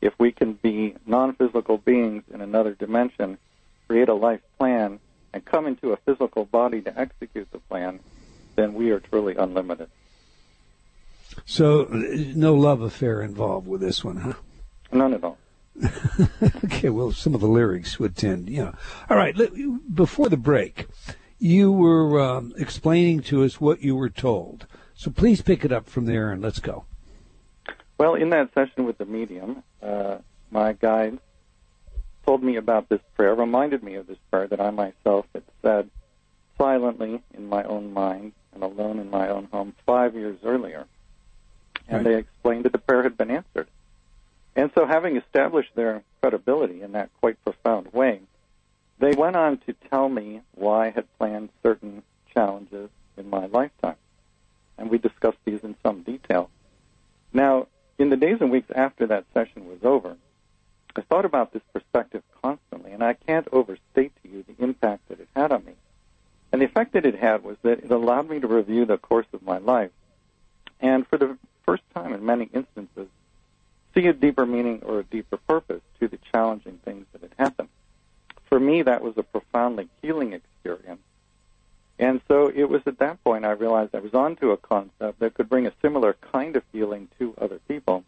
[0.00, 3.36] If we can be non physical beings in another dimension,
[3.90, 5.00] create a life plan,
[5.32, 7.98] and come into a physical body to execute the plan,
[8.54, 9.88] then we are truly unlimited.
[11.44, 14.34] So, no love affair involved with this one, huh?
[14.92, 15.38] None at all.
[16.64, 18.74] okay, well, some of the lyrics would tend, you know.
[19.08, 19.36] All right,
[19.92, 20.86] before the break,
[21.40, 24.68] you were um, explaining to us what you were told.
[24.94, 26.84] So please pick it up from there and let's go.
[27.98, 30.18] Well, in that session with the medium, uh,
[30.52, 31.18] my guide
[32.30, 35.90] told me about this prayer, reminded me of this prayer that I myself had said
[36.56, 40.86] silently in my own mind and alone in my own home five years earlier.
[41.88, 42.12] And Right.
[42.12, 43.66] they explained that the prayer had been answered.
[44.54, 48.20] And so, having established their credibility in that quite profound way,
[49.00, 53.96] they went on to tell me why I had planned certain challenges in my lifetime.
[54.78, 56.48] And we discussed these in some detail.
[57.32, 57.66] Now,
[57.98, 60.16] in the days and weeks after that session was over,
[60.96, 65.20] I thought about this perspective constantly, and I can't overstate to you the impact that
[65.20, 65.74] it had on me.
[66.52, 69.26] And the effect that it had was that it allowed me to review the course
[69.32, 69.92] of my life,
[70.80, 73.08] and for the first time in many instances,
[73.94, 77.68] see a deeper meaning or a deeper purpose to the challenging things that had happened.
[78.46, 81.02] For me, that was a profoundly healing experience.
[81.98, 85.34] And so it was at that point I realized I was onto a concept that
[85.34, 88.04] could bring a similar kind of healing to other people.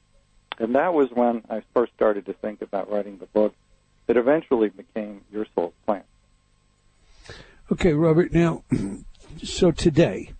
[0.62, 3.52] And that was when I first started to think about writing the book
[4.06, 6.04] that eventually became Your Soul's Plan.
[7.72, 8.62] Okay, Robert, now,
[9.42, 10.30] so today,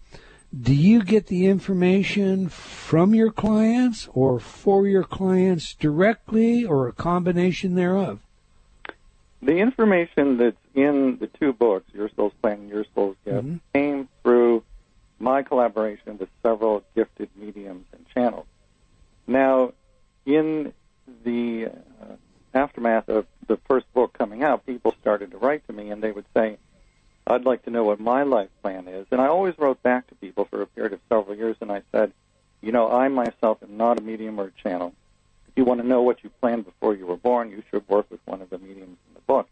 [0.58, 6.92] do you get the information from your clients or for your clients directly or a
[6.92, 8.20] combination thereof?
[9.42, 13.56] The information that's in the two books, Your Soul's Plan and Your Soul's Gift, mm-hmm.
[13.74, 14.62] came through
[15.18, 18.46] my collaboration with several gifted mediums and channels.
[19.26, 19.72] Now,
[20.26, 20.72] in
[21.24, 22.14] the uh,
[22.54, 26.12] aftermath of the first book coming out, people started to write to me and they
[26.12, 26.58] would say,
[27.26, 29.06] I'd like to know what my life plan is.
[29.10, 31.82] And I always wrote back to people for a period of several years and I
[31.92, 32.12] said,
[32.60, 34.94] you know, I myself am not a medium or a channel.
[35.48, 38.10] If you want to know what you planned before you were born, you should work
[38.10, 39.48] with one of the mediums in the book.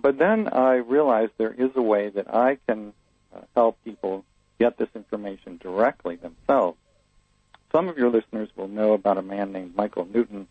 [0.00, 2.92] But then I realized there is a way that I can
[3.34, 4.24] uh, help people
[4.58, 6.78] get this information directly themselves.
[7.72, 10.48] Some of your listeners will know about a man named Michael Newton,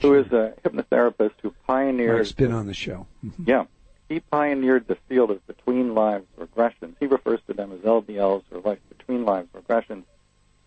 [0.00, 3.06] who is a hypnotherapist who pioneered Mark's been on the show.
[3.44, 3.64] yeah.
[4.08, 6.94] He pioneered the field of between lives regressions.
[6.98, 10.02] He refers to them as LBLs or life between lives regressions.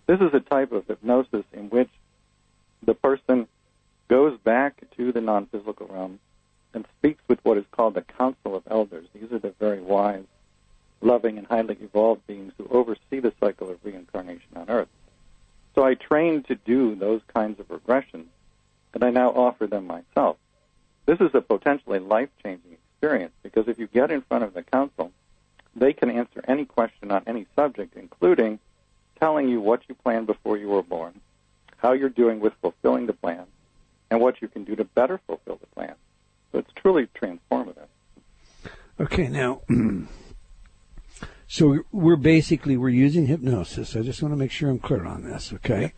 [0.08, 1.90] This is a type of hypnosis in which
[2.86, 3.48] the person
[4.08, 6.20] goes back to the non physical realm
[6.74, 9.08] and speaks with what is called the Council of Elders.
[9.14, 10.26] These are the very wise,
[11.02, 14.90] loving, and highly evolved beings who oversee the cycle of reincarnation on Earth.
[16.14, 18.28] Trained to do those kinds of regressions,
[18.94, 20.38] and I now offer them myself.
[21.06, 24.64] This is a potentially life changing experience because if you get in front of the
[24.64, 25.12] council,
[25.76, 28.60] they can answer any question on any subject, including
[29.20, 31.20] telling you what you planned before you were born,
[31.78, 33.46] how you're doing with fulfilling the plan,
[34.10, 35.96] and what you can do to better fulfill the plan.
[36.52, 37.88] So it's truly transformative.
[39.00, 39.62] Okay, now,
[41.54, 43.96] so we're basically we're using hypnosis.
[43.96, 45.54] I just want to make sure I'm clear on this.
[45.54, 45.94] Okay,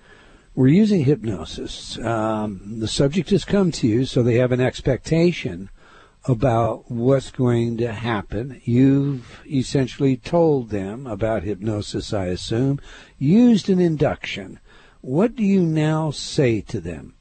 [0.54, 1.98] we're using hypnosis.
[2.00, 5.70] Um, the subject has come to you, so they have an expectation
[6.26, 8.60] about what's going to happen.
[8.66, 12.82] You've essentially told them about hypnosis, I assume,
[13.18, 14.60] used an induction.
[15.00, 17.14] What do you now say to them?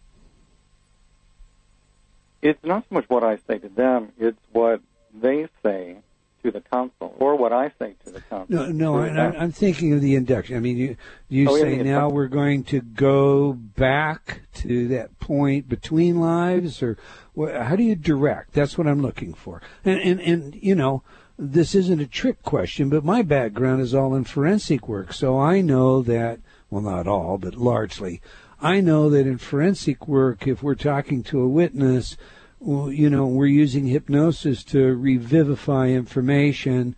[2.43, 4.81] It's not so much what I say to them, it's what
[5.15, 5.99] they say
[6.45, 8.55] to the council, or what I say to the council.
[8.55, 10.57] No, no, I, I'm thinking of the induction.
[10.57, 10.97] I mean, you
[11.29, 16.83] you Oh, say yeah, now we're going to go back to that point between lives,
[16.83, 16.99] or
[17.37, 18.53] how do you direct?
[18.53, 19.63] That's what I'm looking for.
[19.85, 21.03] And and and you know,
[21.39, 25.63] this isn't a trick question, but my background is all in forensic work, so I
[25.63, 26.41] know that.
[26.71, 28.21] Well, not all, but largely.
[28.61, 32.17] I know that in forensic work, if we're talking to a witness,
[32.65, 36.97] you know, we're using hypnosis to revivify information.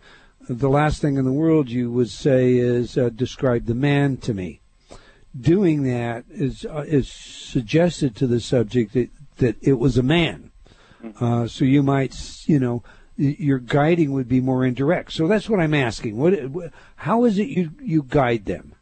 [0.49, 4.33] The last thing in the world you would say is uh, describe the man to
[4.33, 4.61] me.
[5.39, 10.51] Doing that is uh, is suggested to the subject that, that it was a man.
[11.19, 12.83] Uh, so you might, you know,
[13.17, 15.11] your guiding would be more indirect.
[15.11, 16.17] So that's what I'm asking.
[16.17, 16.33] What,
[16.95, 18.73] how is it you you guide them?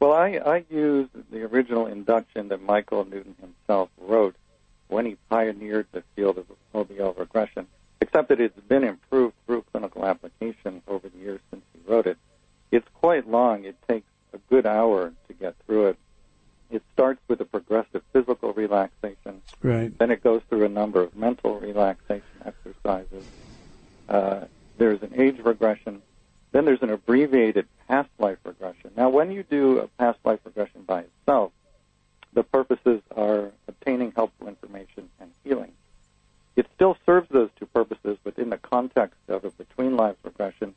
[0.00, 4.34] Well, I, I use the original induction that Michael Newton himself wrote
[4.94, 7.66] when he pioneered the field of LBL regression,
[8.00, 12.16] except that it's been improved through clinical application over the years since he wrote it.
[12.70, 13.64] It's quite long.
[13.64, 15.98] It takes a good hour to get through it.
[16.70, 19.42] It starts with a progressive physical relaxation.
[19.62, 19.96] Right.
[19.98, 23.24] Then it goes through a number of mental relaxation exercises.
[24.08, 24.44] Uh,
[24.78, 26.02] there's an age regression.
[26.52, 28.92] Then there's an abbreviated past life regression.
[28.96, 31.50] Now, when you do a past life regression by itself,
[32.34, 35.72] the purposes are obtaining helpful information and healing.
[36.56, 40.74] It still serves those two purposes within the context of a between lives regression,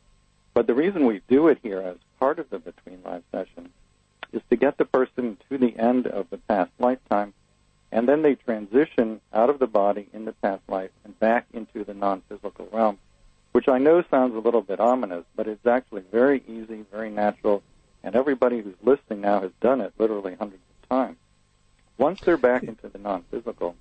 [0.53, 3.69] but the reason we do it here as part of the between lives session
[4.31, 7.33] is to get the person to the end of the past lifetime,
[7.91, 11.83] and then they transition out of the body in the past life and back into
[11.83, 12.97] the non-physical realm,
[13.51, 17.63] which I know sounds a little bit ominous, but it's actually very easy, very natural,
[18.03, 21.17] and everybody who's listening now has done it literally hundreds of times.
[21.97, 23.75] Once they're back into the non-physical,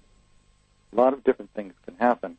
[0.93, 2.37] a lot of different things can happen.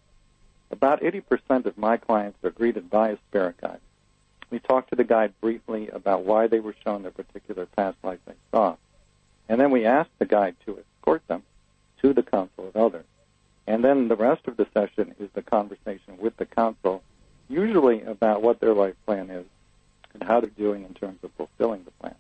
[0.71, 3.79] About 80% of my clients are greeted by a spirit guide.
[4.49, 8.19] We talk to the guide briefly about why they were shown the particular past life
[8.25, 8.75] they saw.
[9.49, 11.43] And then we ask the guide to escort them
[12.01, 13.05] to the Council of Elders.
[13.65, 17.03] And then the rest of the session is the conversation with the Council,
[17.49, 19.45] usually about what their life plan is
[20.13, 22.15] and how they're doing in terms of fulfilling the plan.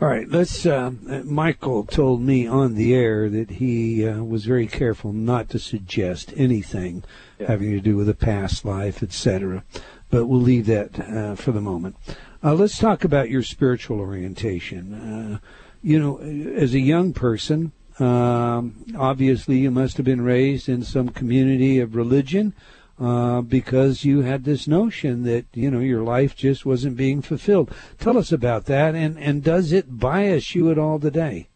[0.00, 0.66] All right, let's.
[0.66, 0.92] Uh,
[1.24, 6.32] Michael told me on the air that he uh, was very careful not to suggest
[6.36, 7.04] anything
[7.38, 7.46] Yeah.
[7.48, 9.62] having to do with a past life, etc.
[10.10, 11.96] But we'll leave that uh, for the moment.
[12.42, 14.92] Uh, let's talk about your spiritual orientation.
[14.94, 15.38] Uh,
[15.82, 17.70] you know, as a young person,
[18.00, 22.54] um, obviously you must have been raised in some community of religion
[23.02, 27.74] uh, because you had this notion that you know your life just wasn't being fulfilled.
[27.98, 31.48] Tell us about that, and and does it bias you at all today?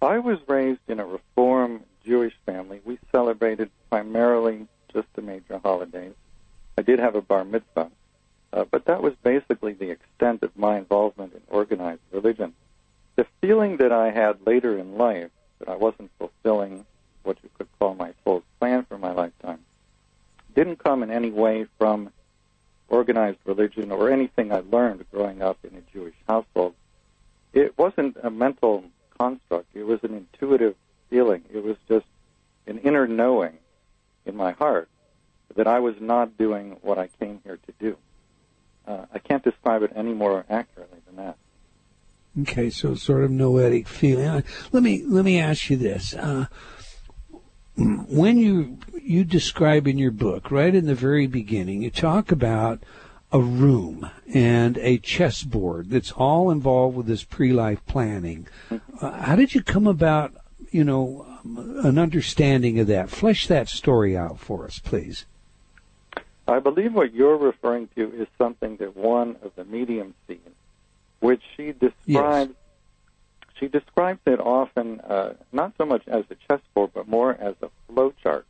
[0.00, 2.80] I was raised in a Reform Jewish family.
[2.84, 6.14] We celebrated primarily just the major holidays.
[6.78, 7.90] I did have a bar mitzvah,
[8.52, 12.54] uh, but that was basically the extent of my involvement in organized religion.
[13.16, 16.86] The feeling that I had later in life that I wasn't fulfilling
[17.24, 19.65] what you could call my full plan for my lifetime
[20.56, 22.10] didn't come in any way from
[22.88, 26.74] organized religion or anything I learned growing up in a Jewish household.
[27.52, 28.84] It wasn't a mental
[29.18, 29.68] construct.
[29.74, 30.74] It was an intuitive
[31.10, 31.44] feeling.
[31.52, 32.06] It was just
[32.66, 33.58] an inner knowing
[34.24, 34.88] in my heart
[35.54, 37.96] that I was not doing what I came here to do.
[38.86, 41.36] Uh, I can't describe it any more accurately than that.
[42.42, 44.44] Okay, so sort of noetic feeling.
[44.70, 46.46] Let me let me ask you this: uh,
[47.76, 52.82] when you you describe in your book, right in the very beginning, you talk about
[53.32, 58.46] a room and a chessboard that's all involved with this pre-life planning.
[59.00, 60.32] Uh, how did you come about,
[60.70, 61.26] you know,
[61.84, 63.10] an understanding of that?
[63.10, 65.26] Flesh that story out for us, please.
[66.48, 70.38] I believe what you're referring to is something that one of the mediums sees
[71.20, 72.54] which she describes.
[73.58, 77.70] She describes it often uh, not so much as a chessboard, but more as a
[77.88, 78.46] flow chart.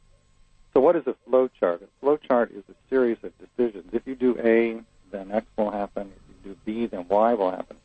[0.74, 1.82] So, what is a flow chart?
[1.82, 3.88] A flow chart is a series of decisions.
[3.92, 4.80] If you do A,
[5.10, 6.12] then X will happen.
[6.16, 7.76] If you do B, then Y will happen.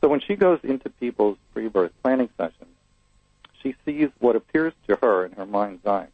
[0.00, 2.74] So, when she goes into people's pre-birth planning sessions,
[3.62, 6.08] she sees what appears to her in her mind's eye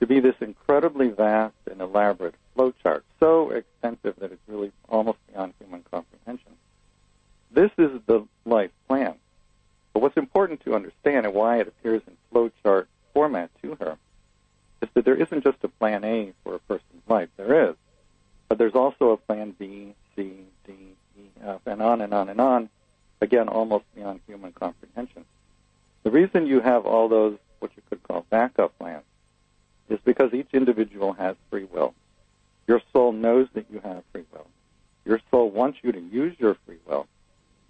[0.00, 5.54] to be this incredibly vast and elaborate flowchart, so extensive that it's really almost beyond
[5.58, 6.52] human comprehension.
[7.50, 9.14] This is the life plan.
[9.94, 13.96] But what's important to understand and why it appears in flowchart format to her
[14.82, 17.28] is that there isn't just a plan A for a person's life.
[17.36, 17.76] There is.
[18.48, 20.32] But there's also a plan B, C,
[20.66, 22.68] D, E, F, and on and on and on,
[23.20, 25.24] again, almost beyond human comprehension.
[26.02, 29.04] The reason you have all those, what you could call backup plans,
[29.88, 31.94] is because each individual has free will.
[32.66, 34.46] Your soul knows that you have free will.
[35.04, 37.06] Your soul wants you to use your free will.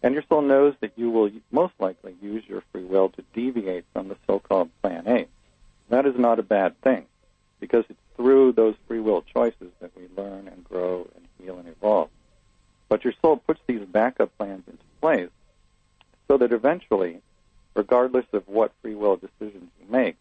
[0.05, 3.86] And your soul knows that you will most likely use your free will to deviate
[3.94, 5.26] from the so-called plan A.
[5.88, 7.07] That is not a bad thing
[7.59, 11.66] because it's through those free will choices that we learn and grow and heal and
[11.66, 12.11] evolve.
[12.90, 15.30] But your soul puts these backup plans into place
[16.28, 17.22] so that eventually,
[17.72, 20.16] regardless of what free will decisions you make,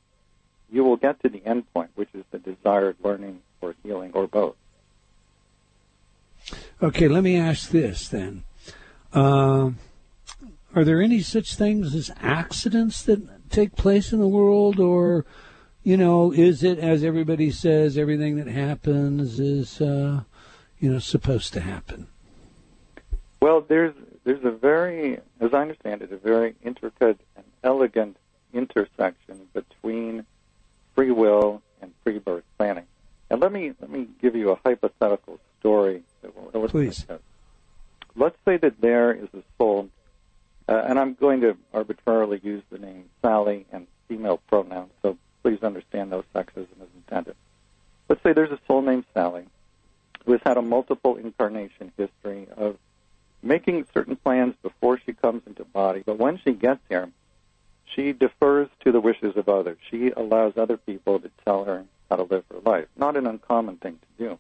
[0.72, 4.28] you will get to the end point, which is the desired learning or healing or
[4.28, 4.56] both.
[6.82, 8.46] Okay, let me ask this then.
[9.14, 9.72] Uh,
[10.76, 15.26] are there any such things as accidents that take place in the world, or,
[15.84, 20.22] you know, is it, as everybody says, everything that happens is, uh,
[20.80, 22.08] you know, supposed to happen?
[23.40, 23.94] Well, there's
[24.24, 28.18] there's a very, as I understand it, a very intricate and elegant
[28.54, 30.26] intersection between
[30.96, 32.86] free will and pre-birth planning.
[33.30, 37.06] And let me let me give you a hypothetical story that will illustrate Please.
[38.16, 39.90] Let's say that there is a soul,
[40.68, 45.64] uh, and I'm going to arbitrarily use the name Sally and female pronouns, so please
[45.64, 47.36] understand those sexism is intended.
[48.08, 49.46] Let's say there's a soul named Sally
[50.26, 52.78] who has had a multiple incarnation history of
[53.42, 57.10] making certain plans before she comes into body, but when she gets here,
[57.96, 59.78] she defers to the wishes of others.
[59.90, 62.88] She allows other people to tell her how to live her life.
[62.96, 64.40] Not an uncommon thing to do.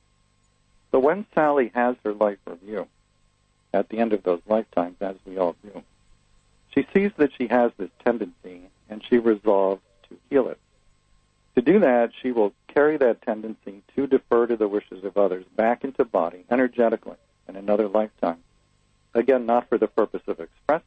[0.91, 2.87] So when Sally has her life review
[3.73, 5.83] at the end of those lifetimes, as we all do,
[6.73, 10.59] she sees that she has this tendency and she resolves to heal it.
[11.55, 15.45] To do that, she will carry that tendency to defer to the wishes of others
[15.55, 17.17] back into body energetically
[17.47, 18.39] in another lifetime.
[19.13, 20.82] Again, not for the purpose of expressing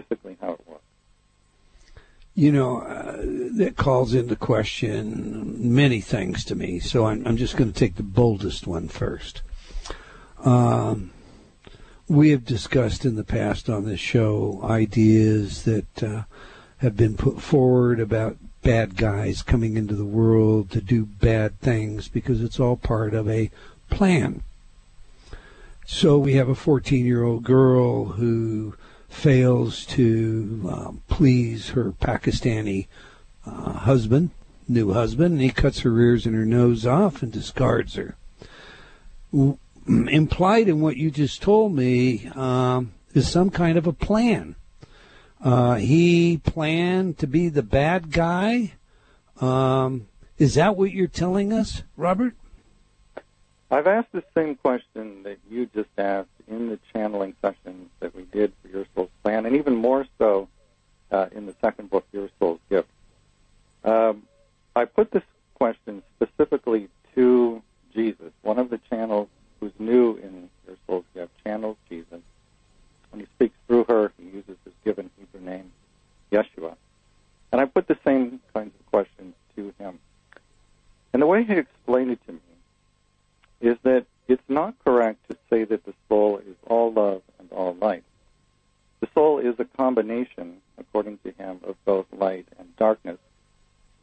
[0.00, 0.82] basically how it works.
[2.34, 3.18] You know, uh,
[3.58, 6.80] that calls into question many things to me.
[6.80, 9.42] So I'm, I'm just going to take the boldest one first.
[10.44, 11.12] Um,
[12.08, 16.22] we have discussed in the past on this show ideas that uh,
[16.78, 22.08] have been put forward about bad guys coming into the world to do bad things
[22.08, 23.50] because it's all part of a
[23.90, 24.42] plan.
[25.86, 28.74] So we have a 14 year old girl who
[29.14, 32.86] fails to um, please her Pakistani
[33.46, 34.30] uh, husband,
[34.68, 38.16] new husband, and he cuts her ears and her nose off and discards her.
[39.86, 44.56] Implied in what you just told me um, is some kind of a plan.
[45.42, 48.72] Uh, he planned to be the bad guy.
[49.40, 50.08] Um,
[50.38, 52.34] is that what you're telling us, Robert?
[53.70, 58.22] I've asked the same question that you just asked in the channeling sessions that we
[58.24, 60.48] did for Your Soul's Plan, and even more so
[61.10, 62.88] uh, in the second book, Your Soul's Gift.
[63.84, 64.22] Um,
[64.76, 65.22] I put this
[65.54, 67.62] question specifically to
[67.94, 69.28] Jesus, one of the channels
[69.60, 72.20] who's new in Your Soul's Gift, channels Jesus.
[73.10, 75.70] When he speaks through her, he uses his given Hebrew name,
[76.32, 76.74] Yeshua.
[77.52, 80.00] And I put the same kinds of questions to him.
[81.12, 82.40] And the way he explained it to me
[83.60, 87.74] is that it's not correct to say that the soul is all love and all
[87.74, 88.04] light.
[89.00, 93.18] The soul is a combination, according to him, of both light and darkness.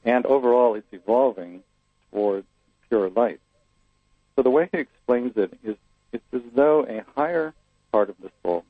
[0.05, 1.63] And overall, it's evolving
[2.11, 2.45] towards
[2.87, 3.39] pure light.
[4.35, 5.75] So the way he explains it is
[6.11, 7.53] it's as though a higher
[7.91, 8.63] part of the soul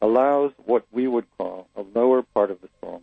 [0.00, 3.02] allows what we would call a lower part of the soul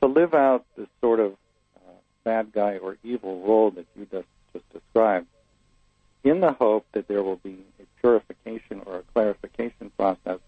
[0.00, 1.32] to live out this sort of
[1.76, 1.92] uh,
[2.24, 5.26] bad guy or evil role that you just, just described
[6.24, 10.38] in the hope that there will be a purification or a clarification process,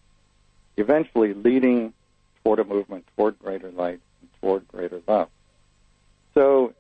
[0.77, 1.93] eventually leading
[2.43, 5.29] toward a movement toward greater light and toward greater love.
[6.35, 6.75] So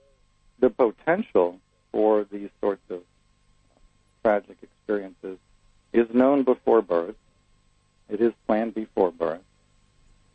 [0.60, 1.58] the potential
[1.90, 3.02] for these sorts of
[4.22, 5.38] tragic experiences
[5.92, 7.16] is known before birth.
[8.08, 9.40] It is planned before birth.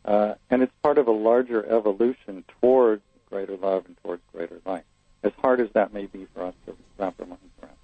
[0.04, 4.84] Uh, and it's part of a larger evolution towards greater love and towards greater light.
[5.22, 7.77] As hard as that may be for us to wrap our minds around.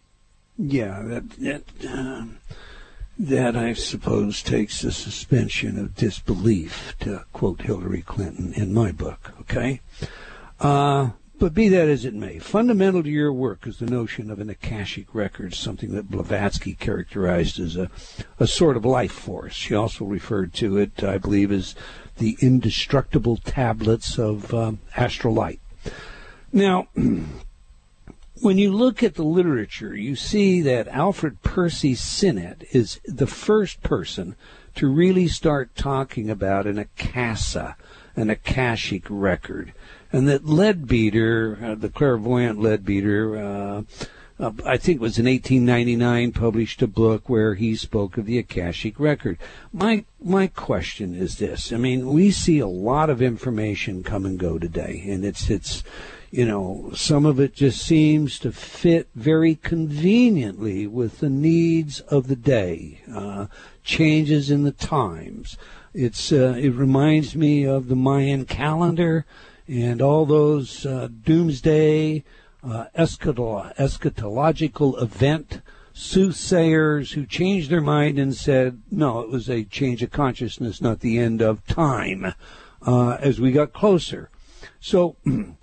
[0.56, 2.38] Yeah, that that um,
[3.18, 9.32] that I suppose takes a suspension of disbelief, to quote Hillary Clinton in my book.
[9.40, 9.80] Okay,
[10.60, 14.38] uh, but be that as it may, fundamental to your work is the notion of
[14.38, 17.90] an akashic record, something that Blavatsky characterized as a
[18.38, 19.54] a sort of life force.
[19.54, 21.74] She also referred to it, I believe, as
[22.18, 25.60] the indestructible tablets of um, astral light.
[26.52, 26.86] Now.
[28.40, 33.82] when you look at the literature, you see that Alfred Percy Sinnett is the first
[33.82, 34.34] person
[34.74, 37.76] to really start talking about an Akasa,
[38.16, 39.72] an Akashic record,
[40.12, 43.82] and that Leadbeater, uh, the clairvoyant Leadbeater, uh,
[44.36, 48.38] uh, I think it was in 1899, published a book where he spoke of the
[48.38, 49.38] Akashic record.
[49.72, 54.36] My my question is this: I mean, we see a lot of information come and
[54.36, 55.84] go today, and it's it's
[56.34, 62.26] you know, some of it just seems to fit very conveniently with the needs of
[62.26, 63.46] the day, uh,
[63.84, 65.56] changes in the times.
[65.92, 69.24] It's uh, it reminds me of the Mayan calendar
[69.68, 72.24] and all those uh, doomsday
[72.64, 75.60] uh, eschatological event
[75.92, 80.98] soothsayers who changed their mind and said, no, it was a change of consciousness, not
[80.98, 82.34] the end of time,
[82.84, 84.30] uh, as we got closer.
[84.80, 85.14] So,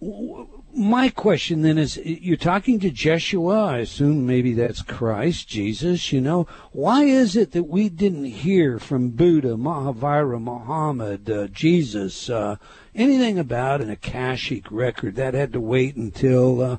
[0.00, 6.20] my question then is you're talking to Jeshua, I assume maybe that's Christ, Jesus, you
[6.20, 6.46] know.
[6.72, 12.56] Why is it that we didn't hear from Buddha, Mahavira, Muhammad, uh, Jesus, uh,
[12.94, 15.16] anything about an Akashic record?
[15.16, 16.78] That had to wait until, uh,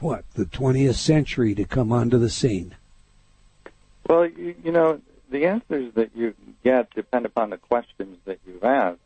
[0.00, 2.76] what, the 20th century to come onto the scene?
[4.06, 5.00] Well, you, you know,
[5.30, 9.00] the answers that you get depend upon the questions that you've asked.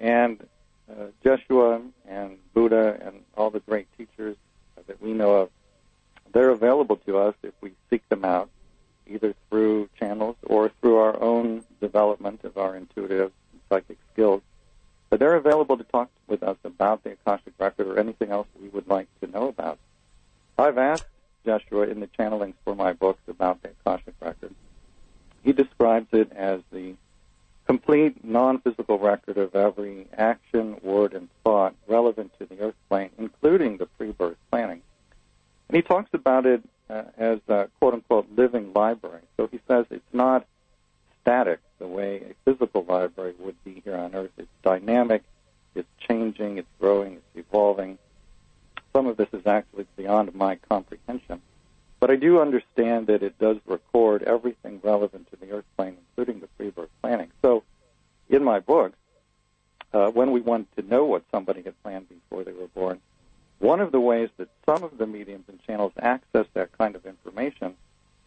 [0.00, 0.44] And
[0.90, 4.36] uh, Jeshua and Buddha and all the great teachers
[4.86, 5.50] that we know of,
[6.32, 8.48] they're available to us if we seek them out,
[9.06, 13.32] either through channels or through our own development of our intuitive
[13.68, 14.42] psychic skills.
[15.10, 18.68] But they're available to talk with us about the Akashic Record or anything else we
[18.68, 19.78] would like to know about.
[20.58, 21.06] I've asked
[21.44, 24.54] Jeshua in the channelings for my books about the Akashic Record.
[25.42, 26.94] He describes it as the
[27.72, 33.78] complete non-physical record of every action, word, and thought relevant to the earth plane, including
[33.78, 34.82] the pre-birth planning.
[35.68, 39.22] And he talks about it uh, as a quote-unquote living library.
[39.38, 40.46] So he says it's not
[41.22, 44.32] static the way a physical library would be here on Earth.
[44.36, 45.22] It's dynamic,
[45.74, 47.96] it's changing, it's growing, it's evolving.
[48.92, 51.40] Some of this is actually beyond my comprehension.
[52.02, 56.40] But I do understand that it does record everything relevant to the Earth plane, including
[56.40, 57.30] the pre-birth planning.
[57.42, 57.62] So,
[58.28, 58.94] in my book,
[59.92, 63.00] uh, when we want to know what somebody had planned before they were born,
[63.60, 67.06] one of the ways that some of the mediums and channels access that kind of
[67.06, 67.76] information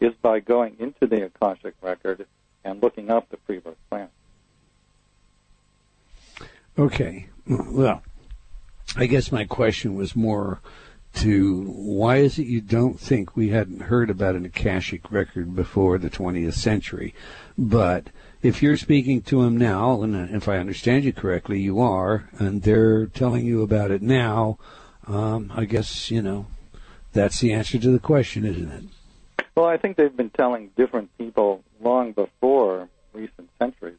[0.00, 2.26] is by going into the Akashic record
[2.64, 4.08] and looking up the pre-birth plan.
[6.78, 7.26] Okay.
[7.46, 8.02] Well,
[8.96, 10.62] I guess my question was more
[11.16, 15.98] to why is it you don't think we hadn't heard about an Akashic record before
[15.98, 17.14] the 20th century?
[17.56, 18.08] But
[18.42, 22.62] if you're speaking to them now, and if I understand you correctly, you are, and
[22.62, 24.58] they're telling you about it now,
[25.06, 26.46] um, I guess, you know,
[27.12, 28.84] that's the answer to the question, isn't it?
[29.54, 33.98] Well, I think they've been telling different people long before recent centuries,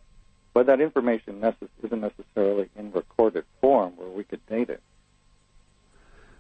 [0.54, 4.82] but that information necess- isn't necessarily in recorded form where we could date it.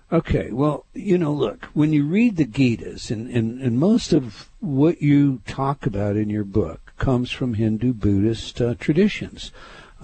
[0.09, 4.49] Okay, well, you know, look, when you read the Gitas, and, and, and most of
[4.61, 9.51] what you talk about in your book comes from Hindu Buddhist uh, traditions.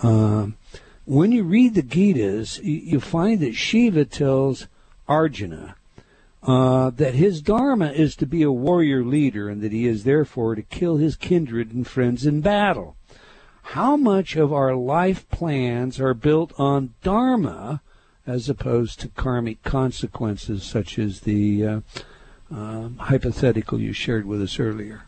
[0.01, 0.58] Um,
[1.06, 4.68] when you read the Gitas, you, you find that Shiva tells
[5.08, 5.78] Arjuna
[6.45, 10.56] uh, that his dharma is to be a warrior leader and that he is therefore
[10.56, 12.97] to kill his kindred and friends in battle.
[13.68, 17.82] How much of our life plans are built on dharma?
[18.26, 21.82] As opposed to karmic consequences such as the uh,
[22.53, 25.03] uh, hypothetical you shared with us earlier?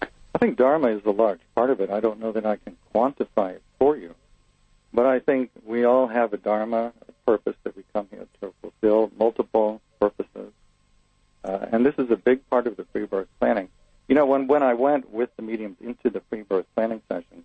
[0.00, 1.90] I think Dharma is a large part of it.
[1.90, 4.14] I don't know that I can quantify it for you.
[4.92, 8.52] But I think we all have a Dharma, a purpose that we come here to
[8.60, 10.52] fulfill, multiple purposes.
[11.44, 13.68] Uh, and this is a big part of the pre-birth planning.
[14.08, 17.44] You know, when, when I went with the mediums into the pre-birth planning sessions,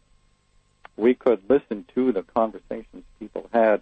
[0.96, 3.82] we could listen to the conversations people had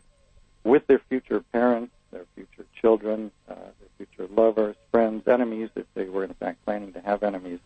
[0.67, 6.05] with their future parents, their future children, uh, their future lovers, friends, enemies, if they
[6.05, 7.59] were in fact planning to have enemies.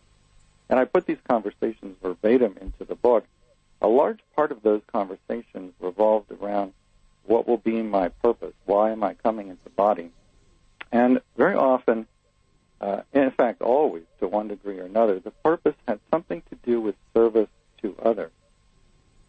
[0.68, 3.24] And I put these conversations verbatim into the book.
[3.80, 6.72] A large part of those conversations revolved around
[7.24, 8.54] what will be my purpose?
[8.64, 10.10] Why am I coming into body?
[10.90, 12.06] And very often,
[12.80, 16.80] uh, in fact, always to one degree or another, the purpose had something to do
[16.80, 17.48] with service
[17.82, 18.32] to others.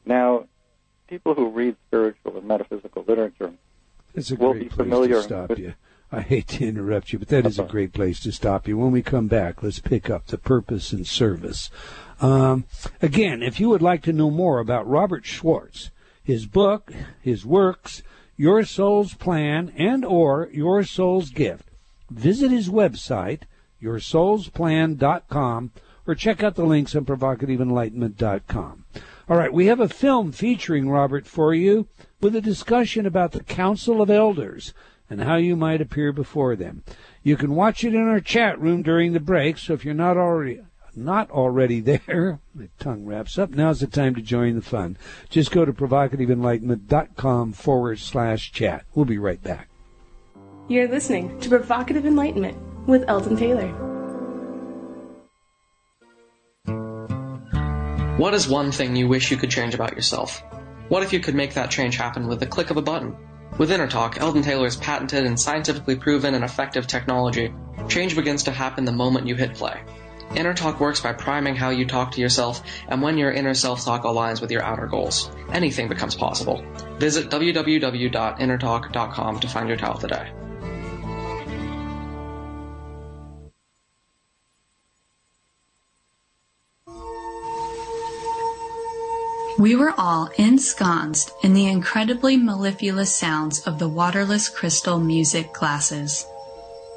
[0.05, 0.45] Now,
[1.07, 3.53] people who read spiritual and metaphysical literature
[4.13, 5.73] it's a will be familiar to stop with, you.
[6.11, 8.77] I hate to interrupt you, but that is a great place to stop you.
[8.77, 11.71] When we come back, let's pick up the purpose and service.
[12.21, 12.65] Um,
[13.01, 15.89] again, if you would like to know more about Robert Schwartz,
[16.23, 18.03] his book, his works,
[18.37, 21.69] Your Soul's Plan, and or Your Soul's Gift,
[22.11, 23.41] visit his website,
[23.81, 25.71] yoursoulsplan.com,
[26.05, 28.85] or check out the links on provocativeenlightenment.com.
[29.29, 31.87] All right, we have a film featuring Robert for you
[32.19, 34.73] with a discussion about the Council of Elders
[35.09, 36.83] and how you might appear before them.
[37.21, 40.17] You can watch it in our chat room during the break, so if you're not
[40.17, 40.61] already
[40.95, 44.97] not already there, my tongue wraps up, now's the time to join the fun.
[45.29, 48.85] Just go to provocativeenlightenment.com forward slash chat.
[48.93, 49.69] We'll be right back.
[50.67, 52.57] You're listening to Provocative Enlightenment
[52.87, 53.92] with Eldon Taylor.
[58.17, 60.43] What is one thing you wish you could change about yourself?
[60.89, 63.15] What if you could make that change happen with the click of a button?
[63.57, 67.53] With InnerTalk, Eldon Taylor's patented and scientifically proven and effective technology
[67.87, 69.81] Change begins to happen the moment you hit play.
[70.29, 74.03] InnerTalk works by priming how you talk to yourself, and when your inner self talk
[74.03, 76.65] aligns with your outer goals, anything becomes possible.
[76.97, 80.31] Visit www.innertalk.com to find your towel today.
[89.63, 96.27] We were all ensconced in the incredibly mellifluous sounds of the waterless crystal music glasses.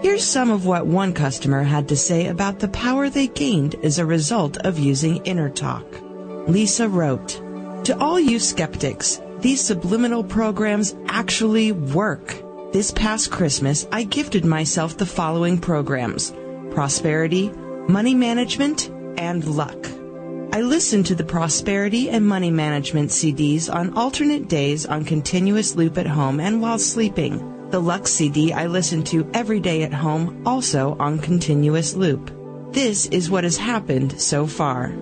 [0.03, 3.99] Here's some of what one customer had to say about the power they gained as
[3.99, 6.49] a result of using InnerTalk.
[6.49, 7.41] Lisa wrote,
[7.84, 12.34] To all you skeptics, these subliminal programs actually work.
[12.72, 16.32] This past Christmas, I gifted myself the following programs
[16.70, 17.51] Prosperity,
[17.89, 19.87] money management, and luck.
[20.53, 25.97] I listen to the prosperity and money management CDs on alternate days on continuous loop
[25.99, 27.70] at home and while sleeping.
[27.70, 32.30] The luck CD I listen to every day at home, also on continuous loop.
[32.72, 34.93] This is what has happened so far.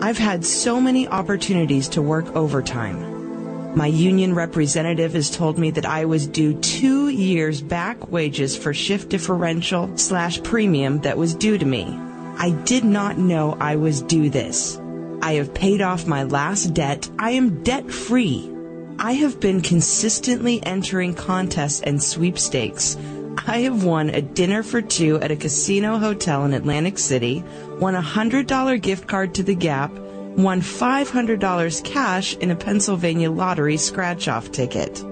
[0.00, 3.76] I've had so many opportunities to work overtime.
[3.76, 8.72] My union representative has told me that I was due two years back wages for
[8.72, 11.98] shift differential slash premium that was due to me.
[12.36, 14.80] I did not know I was due this.
[15.22, 17.08] I have paid off my last debt.
[17.18, 18.50] I am debt free.
[18.98, 22.96] I have been consistently entering contests and sweepstakes.
[23.46, 27.42] I have won a dinner for two at a casino hotel in Atlantic City,
[27.78, 29.92] won a $100 gift card to the Gap,
[30.36, 35.02] won $500 cash in a Pennsylvania lottery scratch off ticket.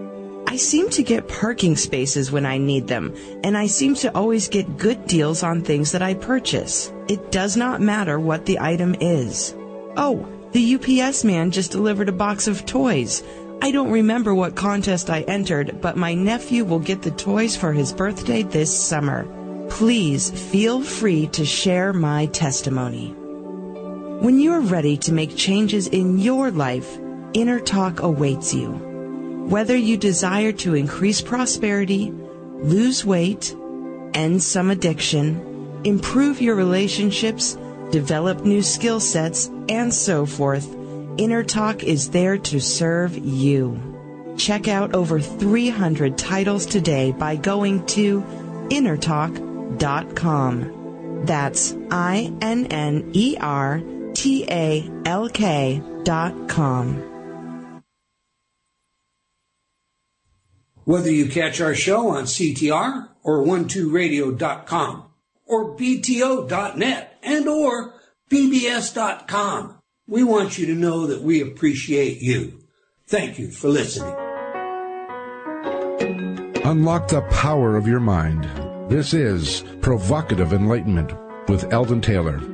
[0.47, 4.49] I seem to get parking spaces when I need them, and I seem to always
[4.49, 6.91] get good deals on things that I purchase.
[7.09, 9.55] It does not matter what the item is.
[9.96, 13.22] Oh, the UPS man just delivered a box of toys.
[13.61, 17.72] I don't remember what contest I entered, but my nephew will get the toys for
[17.72, 19.26] his birthday this summer.
[19.70, 23.14] Please feel free to share my testimony.
[24.22, 26.98] When you are ready to make changes in your life,
[27.32, 28.70] InnerTalk awaits you.
[29.48, 32.12] Whether you desire to increase prosperity,
[32.61, 33.57] lose weight,
[34.14, 35.51] end some addiction,
[35.85, 37.59] improve your relationships,
[37.91, 40.68] develop new skill sets, and so forth,
[41.16, 43.80] InnerTalk is there to serve you.
[44.37, 48.22] Check out over 300 titles today by going to
[48.70, 50.78] innertalk.com.
[51.24, 53.80] That's I N N E R
[54.14, 57.09] T A L K dot com.
[60.85, 65.11] Whether you catch our show on CTR or 12radio.com
[65.47, 67.95] or BTO.net and or
[68.30, 72.61] BBS.com, we want you to know that we appreciate you.
[73.07, 74.14] Thank you for listening.
[76.64, 78.45] Unlock the power of your mind.
[78.90, 81.12] This is Provocative Enlightenment
[81.49, 82.51] with Eldon Taylor.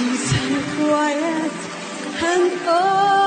[0.00, 1.52] Peace and quiet
[2.22, 3.19] and open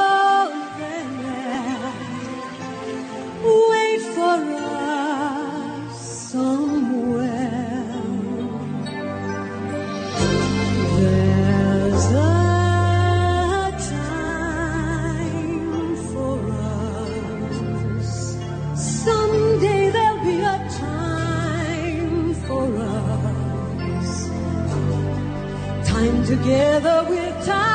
[26.44, 27.73] together with time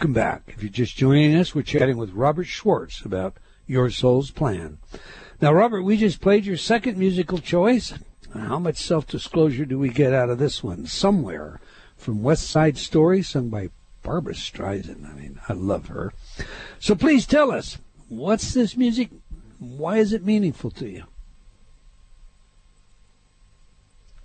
[0.00, 0.44] Welcome back.
[0.46, 3.36] If you're just joining us, we're chatting with Robert Schwartz about
[3.66, 4.78] Your Soul's Plan.
[5.42, 7.92] Now, Robert, we just played your second musical choice.
[8.32, 10.86] How much self-disclosure do we get out of this one?
[10.86, 11.60] Somewhere
[11.98, 13.68] from West Side Story, sung by
[14.02, 15.06] Barbra Streisand.
[15.06, 16.14] I mean, I love her.
[16.78, 17.76] So please tell us,
[18.08, 19.10] what's this music?
[19.58, 21.04] Why is it meaningful to you?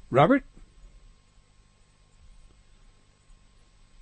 [0.10, 0.46] Robert?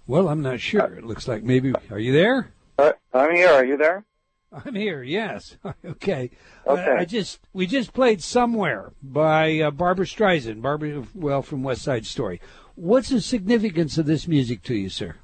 [0.05, 0.95] Well, I'm not sure.
[0.95, 1.73] It looks like maybe.
[1.89, 2.51] Are you there?
[2.77, 3.49] Uh, I'm here.
[3.49, 4.03] Are you there?
[4.51, 5.01] I'm here.
[5.01, 5.57] Yes.
[5.85, 6.29] okay.
[6.67, 6.91] Okay.
[6.91, 10.61] Uh, I just we just played somewhere by uh, Barbra Streisand.
[10.61, 12.41] Barbara, well, from West Side Story.
[12.75, 15.15] What's the significance of this music to you, sir?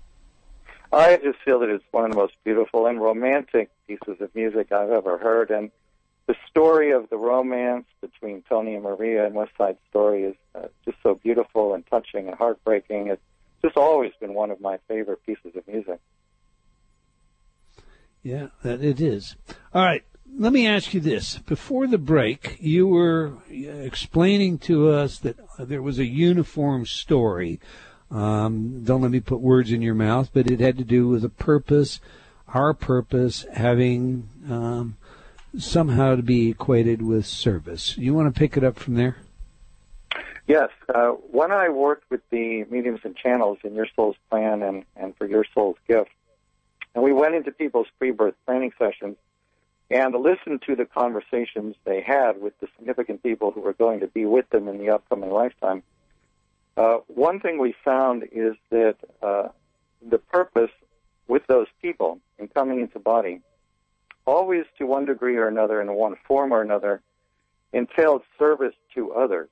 [0.92, 4.72] I just feel that it's one of the most beautiful and romantic pieces of music
[4.72, 5.70] I've ever heard, and
[6.26, 10.68] the story of the romance between Tony and Maria in West Side Story is uh,
[10.86, 13.08] just so beautiful and touching and heartbreaking.
[13.08, 13.22] It's
[13.62, 16.00] just always been one of my favorite pieces of music.
[18.24, 19.36] Yeah, that it is.
[19.74, 20.04] All right.
[20.38, 21.40] Let me ask you this.
[21.40, 27.60] Before the break, you were uh, explaining to us that there was a uniform story.
[28.12, 31.24] Um, don't let me put words in your mouth, but it had to do with
[31.24, 32.00] a purpose,
[32.48, 34.98] our purpose having um,
[35.58, 37.98] somehow to be equated with service.
[37.98, 39.18] You want to pick it up from there?
[40.50, 44.84] Yes, uh, when I worked with the mediums and channels in Your Soul's Plan and,
[44.96, 46.10] and for Your Soul's Gift,
[46.96, 49.18] and we went into people's pre-birth planning sessions
[49.92, 54.08] and listened to the conversations they had with the significant people who were going to
[54.08, 55.84] be with them in the upcoming lifetime.
[56.76, 59.50] Uh, one thing we found is that uh,
[60.02, 60.72] the purpose
[61.28, 63.40] with those people in coming into body,
[64.26, 67.04] always to one degree or another, in one form or another,
[67.72, 69.48] entailed service to others.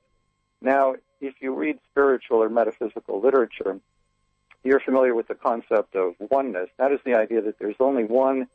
[0.61, 3.79] Now, if you read spiritual or metaphysical literature,
[4.63, 6.69] you're familiar with the concept of oneness.
[6.77, 8.47] That is the idea that there's only one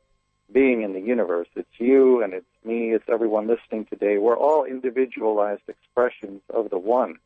[0.53, 1.49] being in the universe.
[1.57, 4.19] It's you and it's me, it's everyone listening today.
[4.19, 7.19] We're all individualized expressions of the one.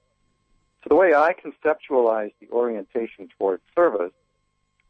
[0.83, 4.12] So the way I conceptualize the orientation towards service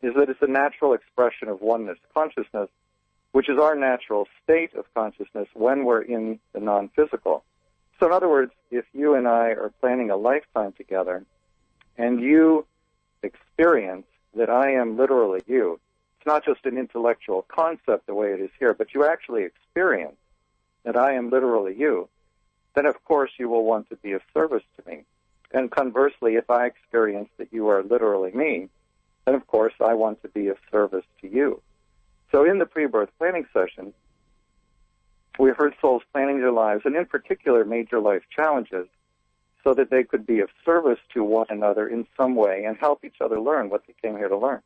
[0.03, 2.69] is that it's a natural expression of oneness consciousness,
[3.33, 7.45] which is our natural state of consciousness when we're in the non-physical.
[7.99, 11.25] So in other words, if you and I are planning a lifetime together
[11.97, 12.67] and you
[13.23, 15.81] experience that I am literally you,
[16.19, 20.17] it's not just an intellectual concept the way it is here, but you actually experience
[20.85, 22.09] that I am literally you,
[22.75, 25.05] then of course you will want to be of service to me.
[25.53, 28.69] And conversely, if I experience that you are literally me,
[29.25, 31.63] then of course I want to be of service to you.
[32.31, 33.95] So in the pre-birth planning session,
[35.39, 38.87] we heard souls planning their lives, and in particular major life challenges,
[39.65, 43.05] so that they could be of service to one another in some way and help
[43.05, 44.63] each other learn what they came here to learn.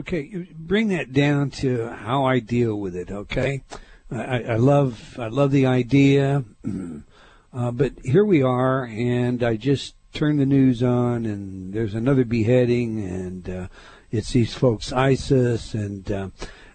[0.00, 3.12] Okay, bring that down to how I deal with it.
[3.12, 3.62] Okay,
[4.10, 6.44] I, I love I love the idea,
[7.54, 12.24] uh, but here we are, and I just turn the news on, and there's another
[12.24, 13.68] beheading, and uh,
[14.10, 16.28] it's these folks ISIS, and uh,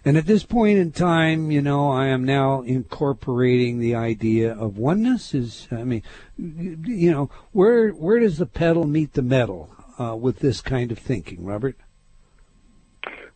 [0.04, 4.78] And at this point in time, you know, I am now incorporating the idea of
[4.78, 5.34] oneness.
[5.34, 6.02] Is I mean,
[6.38, 10.98] you know, where where does the pedal meet the metal uh, with this kind of
[10.98, 11.76] thinking, Robert?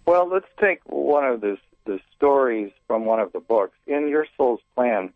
[0.07, 4.27] Well, let's take one of the the stories from one of the books in Your
[4.37, 5.13] Soul's Plan.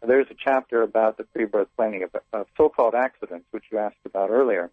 [0.00, 4.30] There's a chapter about the pre-birth planning of, of so-called accidents, which you asked about
[4.30, 4.70] earlier.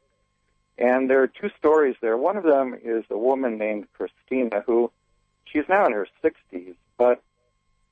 [0.78, 2.18] And there are two stories there.
[2.18, 4.92] One of them is a woman named Christina who
[5.52, 7.22] she's now in her 60s, but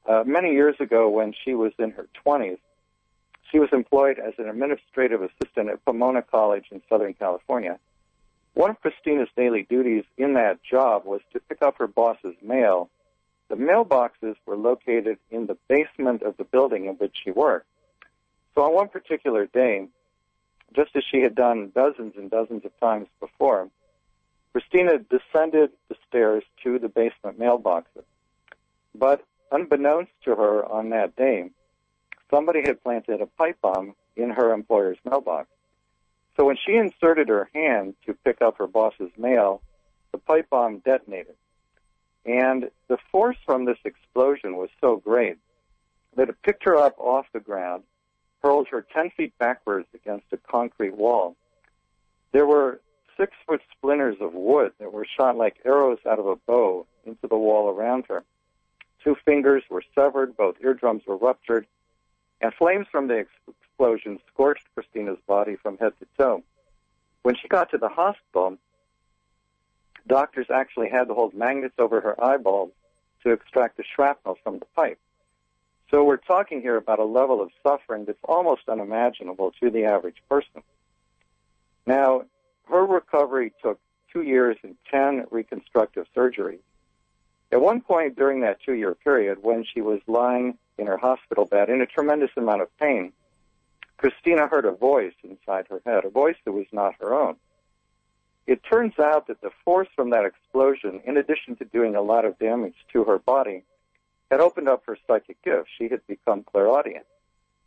[0.07, 2.59] uh, many years ago when she was in her 20s,
[3.51, 7.79] she was employed as an administrative assistant at Pomona College in Southern California.
[8.53, 12.89] One of Christina's daily duties in that job was to pick up her boss's mail.
[13.49, 17.67] The mailboxes were located in the basement of the building in which she worked.
[18.55, 19.87] So on one particular day,
[20.75, 23.69] just as she had done dozens and dozens of times before,
[24.57, 28.05] Christina descended the stairs to the basement mailboxes.
[28.95, 31.51] But unbeknownst to her on that day,
[32.31, 35.47] somebody had planted a pipe bomb in her employer's mailbox.
[36.35, 39.61] So when she inserted her hand to pick up her boss's mail,
[40.11, 41.35] the pipe bomb detonated.
[42.25, 45.37] And the force from this explosion was so great
[46.15, 47.83] that it picked her up off the ground,
[48.41, 51.35] hurled her 10 feet backwards against a concrete wall.
[52.31, 52.81] There were
[53.17, 57.27] six foot splinters of wood that were shot like arrows out of a bow into
[57.27, 58.23] the wall around her.
[59.03, 61.65] Two fingers were severed, both eardrums were ruptured,
[62.41, 66.43] and flames from the explosion scorched Christina's body from head to toe.
[67.23, 68.57] When she got to the hospital,
[70.07, 72.71] doctors actually had to hold magnets over her eyeballs
[73.23, 74.99] to extract the shrapnel from the pipe.
[75.89, 80.21] So we're talking here about a level of suffering that's almost unimaginable to the average
[80.29, 80.63] person.
[81.85, 82.23] Now,
[82.69, 83.79] her recovery took
[84.11, 86.59] two years and 10 reconstructive surgeries.
[87.51, 91.45] At one point during that two year period, when she was lying in her hospital
[91.45, 93.13] bed in a tremendous amount of pain,
[93.97, 97.35] Christina heard a voice inside her head, a voice that was not her own.
[98.45, 102.23] It turns out that the force from that explosion, in addition to doing a lot
[102.23, 103.63] of damage to her body,
[104.29, 105.69] had opened up her psychic gift.
[105.77, 107.05] She had become clairaudient.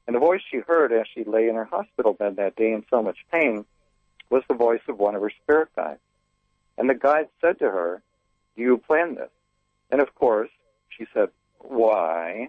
[0.07, 2.85] And the voice she heard as she lay in her hospital bed that day in
[2.91, 3.65] so much pain
[4.31, 6.01] was the voice of one of her spirit guides.
[6.79, 8.03] And the guide said to her,
[8.57, 9.31] Do you plan this?
[9.91, 10.51] And of course,
[10.89, 11.29] she said,
[11.59, 12.49] Why?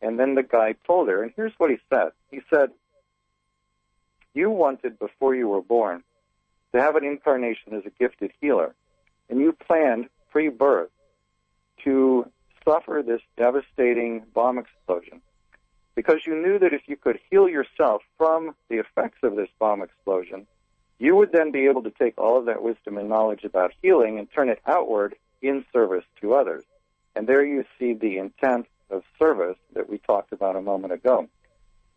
[0.00, 2.10] And then the guide told her, and here's what he said.
[2.30, 2.70] He said,
[4.34, 6.04] You wanted before you were born
[6.72, 8.74] to have an incarnation as a gifted healer,
[9.30, 10.90] and you planned pre birth
[11.84, 12.30] to
[12.64, 15.20] suffer this devastating bomb explosion
[15.94, 19.82] because you knew that if you could heal yourself from the effects of this bomb
[19.82, 20.46] explosion,
[20.98, 24.18] you would then be able to take all of that wisdom and knowledge about healing
[24.18, 26.64] and turn it outward in service to others.
[27.14, 31.28] And there you see the intent of service that we talked about a moment ago.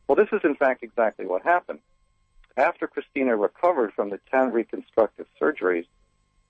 [0.08, 1.80] Well, this is in fact exactly what happened.
[2.56, 5.86] After Christina recovered from the 10 reconstructive surgeries,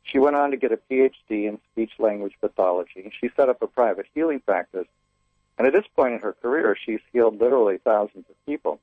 [0.04, 1.12] she went on to get a PhD
[1.50, 3.12] in speech language pathology.
[3.20, 4.88] She set up a private healing practice.
[5.58, 8.80] And at this point in her career, she's healed literally thousands of people.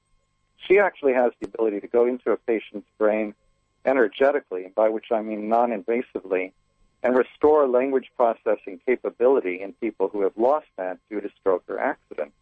[0.68, 3.34] She actually has the ability to go into a patient's brain
[3.84, 6.52] energetically, by which I mean non invasively,
[7.02, 11.78] and restore language processing capability in people who have lost that due to stroke or
[11.78, 12.32] accident.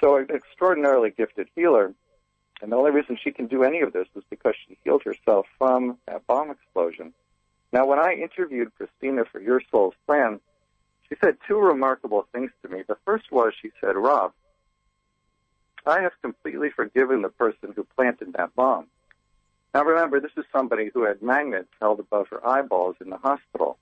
[0.00, 1.94] So, an extraordinarily gifted healer.
[2.62, 5.46] And the only reason she can do any of this is because she healed herself
[5.58, 7.12] from that bomb explosion.
[7.72, 10.40] Now, when I interviewed Christina for Your Soul's Plan,
[11.08, 12.82] she said two remarkable things to me.
[12.86, 14.32] The first was she said, Rob,
[15.86, 18.86] I have completely forgiven the person who planted that bomb.
[19.74, 23.76] Now remember, this is somebody who had magnets held above her eyeballs in the hospital.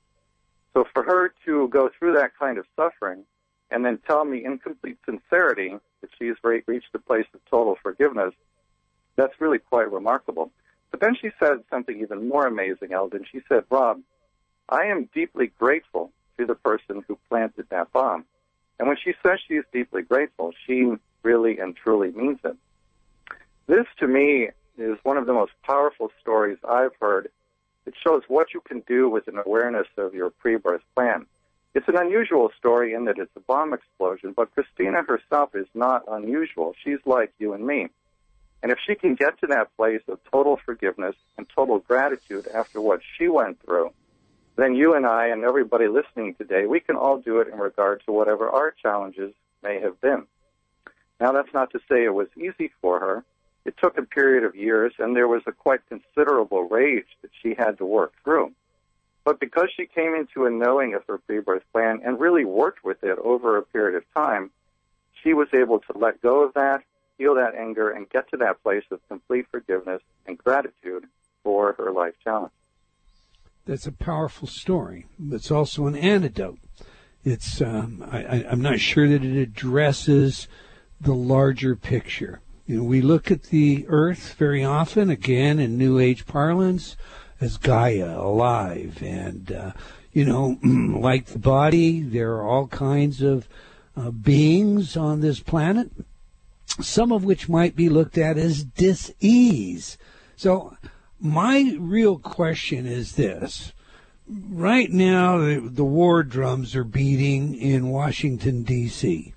[0.73, 3.25] So for her to go through that kind of suffering
[3.71, 8.33] and then tell me in complete sincerity that she's reached a place of total forgiveness,
[9.17, 10.51] that's really quite remarkable.
[10.91, 13.27] But then she said something even more amazing, Eldon.
[13.31, 14.01] She said, Rob,
[14.71, 18.25] I am deeply grateful to the person who planted that bomb.
[18.79, 20.91] And when she says she is deeply grateful, she
[21.23, 22.57] really and truly means it.
[23.67, 24.49] This to me
[24.79, 27.31] is one of the most powerful stories I've heard.
[27.87, 31.27] It shows what you can do with an awareness of your pre-birth plan.
[31.75, 36.05] It's an unusual story in that it's a bomb explosion, but Christina herself is not
[36.07, 36.75] unusual.
[36.85, 37.89] She's like you and me.
[38.63, 42.81] And if she can get to that place of total forgiveness and total gratitude after
[42.81, 43.91] what she went through,
[44.57, 48.03] then you and I and everybody listening today, we can all do it in regard
[48.05, 49.33] to whatever our challenges
[49.63, 50.27] may have been.
[51.19, 53.25] Now, that's not to say it was easy for her.
[53.65, 57.55] It took a period of years, and there was a quite considerable rage that she
[57.55, 58.53] had to work through.
[59.25, 63.05] But because she came into a knowing of her pre-birth plan and really worked with
[63.05, 64.51] it over a period of time,
[65.23, 66.83] she was able to let go of that,
[67.19, 71.05] heal that anger, and get to that place of complete forgiveness and gratitude
[71.45, 72.53] for her life challenge.
[73.65, 75.07] That's a powerful story.
[75.31, 76.59] It's also an antidote.
[77.25, 80.49] It's um, I, I'm not sure that it addresses
[81.01, 82.41] the larger picture.
[82.67, 86.97] You know, we look at the Earth very often, again in New Age parlance,
[87.41, 89.73] as Gaia, alive, and uh,
[90.13, 93.49] you know, like the body, there are all kinds of
[93.97, 95.91] uh, beings on this planet,
[96.81, 99.99] some of which might be looked at as dis-ease.
[100.37, 100.77] So
[101.21, 103.73] my real question is this.
[104.29, 109.35] Right now, the, the war drums are beating in Washington, D.C.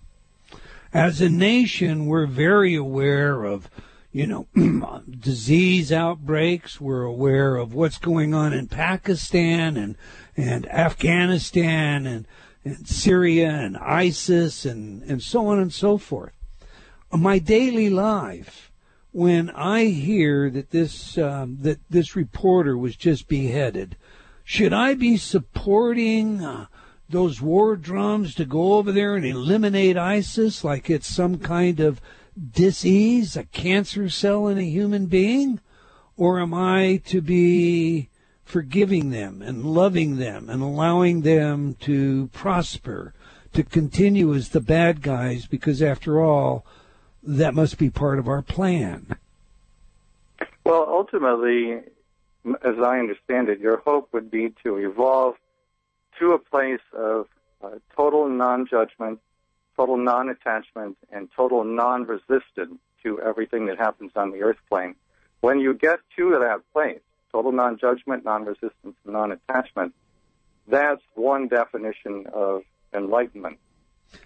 [0.95, 3.69] As a nation, we're very aware of,
[4.13, 4.47] you know,
[5.19, 6.79] disease outbreaks.
[6.79, 9.97] We're aware of what's going on in Pakistan and,
[10.37, 12.25] and Afghanistan and,
[12.63, 16.31] and Syria and ISIS and, and so on and so forth.
[17.11, 18.71] My daily life,
[19.11, 23.97] when I hear that this um, that this reporter was just beheaded,
[24.45, 26.67] should I be supporting uh,
[27.09, 32.01] those war drums to go over there and eliminate ISIS like it's some kind of
[32.51, 35.59] disease, a cancer cell in a human being,
[36.17, 38.09] or am I to be
[38.43, 43.13] forgiving them and loving them and allowing them to prosper,
[43.53, 45.45] to continue as the bad guys?
[45.45, 46.65] Because after all
[47.23, 49.17] that must be part of our plan.
[50.63, 51.81] Well, ultimately,
[52.63, 55.35] as I understand it, your hope would be to evolve
[56.19, 57.27] to a place of
[57.63, 59.19] uh, total non judgment,
[59.75, 64.95] total non attachment, and total non resistance to everything that happens on the earth plane.
[65.41, 67.01] When you get to that place,
[67.31, 69.93] total non judgment, non resistance, non attachment,
[70.67, 72.63] that's one definition of
[72.93, 73.59] enlightenment.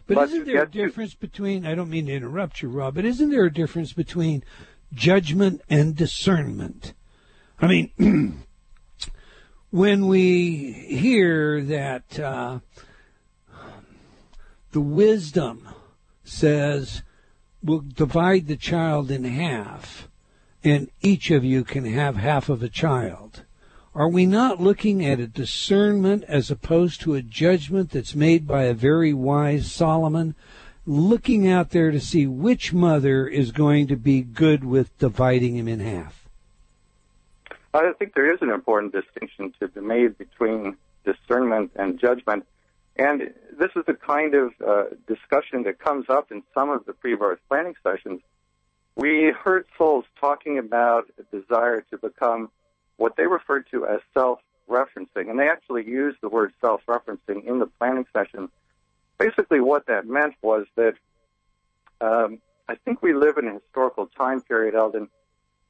[0.07, 1.19] But, but isn't there a difference to...
[1.19, 4.43] between, I don't mean to interrupt you, Rob, but isn't there a difference between
[4.93, 6.93] judgment and discernment?
[7.61, 8.43] I mean,
[9.71, 12.59] when we hear that uh,
[14.71, 15.67] the wisdom
[16.23, 17.03] says
[17.63, 20.07] we'll divide the child in half
[20.63, 23.43] and each of you can have half of a child
[23.95, 28.63] are we not looking at a discernment as opposed to a judgment that's made by
[28.63, 30.35] a very wise Solomon,
[30.85, 35.67] looking out there to see which mother is going to be good with dividing him
[35.67, 36.18] in half?
[37.73, 42.45] I think there is an important distinction to be made between discernment and judgment.
[42.97, 46.93] And this is the kind of uh, discussion that comes up in some of the
[46.93, 48.21] pre-birth planning sessions.
[48.95, 52.49] We heard souls talking about a desire to become
[52.97, 57.67] what they referred to as self-referencing, and they actually used the word self-referencing in the
[57.79, 58.49] planning session.
[59.17, 60.95] Basically, what that meant was that
[62.01, 65.09] um, I think we live in a historical time period, Eldon,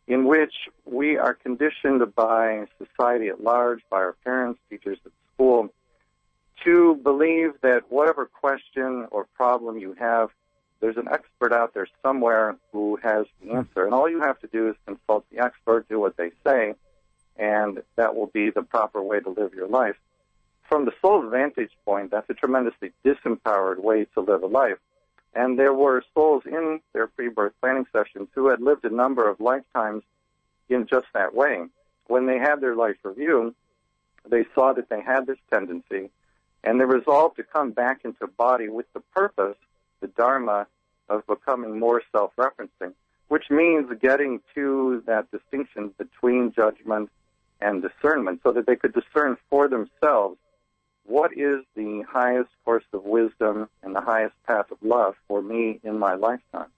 [0.10, 0.54] in which
[0.86, 5.72] we are conditioned by society at large, by our parents, teachers at school,
[6.66, 10.30] to believe that whatever question or problem you have,
[10.82, 13.58] there's an expert out there somewhere who has the hmm.
[13.58, 13.86] answer.
[13.86, 16.74] And all you have to do is consult the expert, do what they say,
[17.38, 19.96] and that will be the proper way to live your life.
[20.64, 24.78] From the soul's vantage point, that's a tremendously disempowered way to live a life.
[25.34, 29.40] And there were souls in their pre-birth planning sessions who had lived a number of
[29.40, 30.04] lifetimes
[30.70, 31.66] in just that way.
[32.08, 33.54] When they had their life review,
[34.28, 36.10] they saw that they had this tendency,
[36.64, 39.58] and they resolved to come back into body with the purpose,
[40.02, 40.68] the dharma,
[41.10, 42.94] of becoming more self-referencing,
[43.28, 47.10] which means getting to that distinction between judgment
[47.62, 50.38] and discernment so that they could discern for themselves
[51.10, 55.80] what is the highest course of wisdom and the highest path of love for me
[55.84, 56.70] in my lifetime.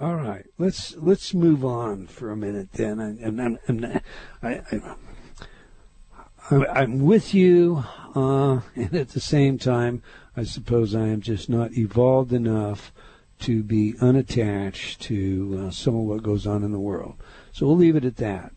[0.00, 2.98] All right, let's let's move on for a minute then.
[2.98, 4.00] And I,
[4.42, 4.80] I,
[6.50, 7.84] I, am with you,
[8.14, 10.02] uh, and at the same time,
[10.36, 12.90] I suppose I am just not evolved enough
[13.40, 17.16] to be unattached to uh, some of what goes on in the world.
[17.52, 18.52] So we'll leave it at that.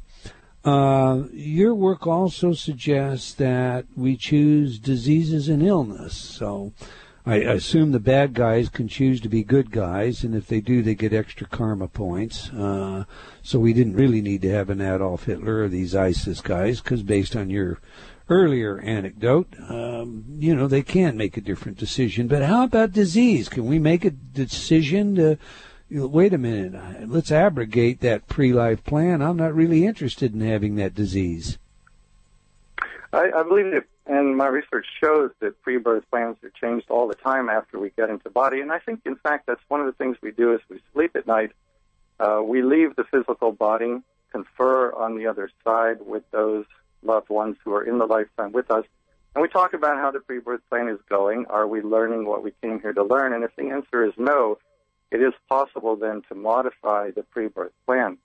[0.65, 6.17] Uh, your work also suggests that we choose diseases and illness.
[6.17, 6.73] So
[7.23, 10.81] I assume the bad guys can choose to be good guys, and if they do,
[10.81, 12.49] they get extra karma points.
[12.49, 13.05] Uh,
[13.43, 17.03] so we didn't really need to have an Adolf Hitler or these ISIS guys, because
[17.03, 17.79] based on your
[18.27, 22.27] earlier anecdote, um, you know, they can make a different decision.
[22.27, 23.49] But how about disease?
[23.49, 25.37] Can we make a decision to
[25.95, 29.21] wait a minute, let's abrogate that pre-life plan.
[29.21, 31.57] I'm not really interested in having that disease.
[33.13, 37.15] I, I believe that, and my research shows that pre-birth plans are changed all the
[37.15, 38.61] time after we get into body.
[38.61, 41.15] And I think, in fact, that's one of the things we do as we sleep
[41.15, 41.51] at night.
[42.19, 44.01] Uh, we leave the physical body,
[44.31, 46.65] confer on the other side with those
[47.03, 48.85] loved ones who are in the lifetime with us,
[49.35, 51.45] and we talk about how the pre-birth plan is going.
[51.47, 53.33] Are we learning what we came here to learn?
[53.33, 54.57] And if the answer is no,
[55.11, 58.17] it is possible then to modify the pre-birth plan.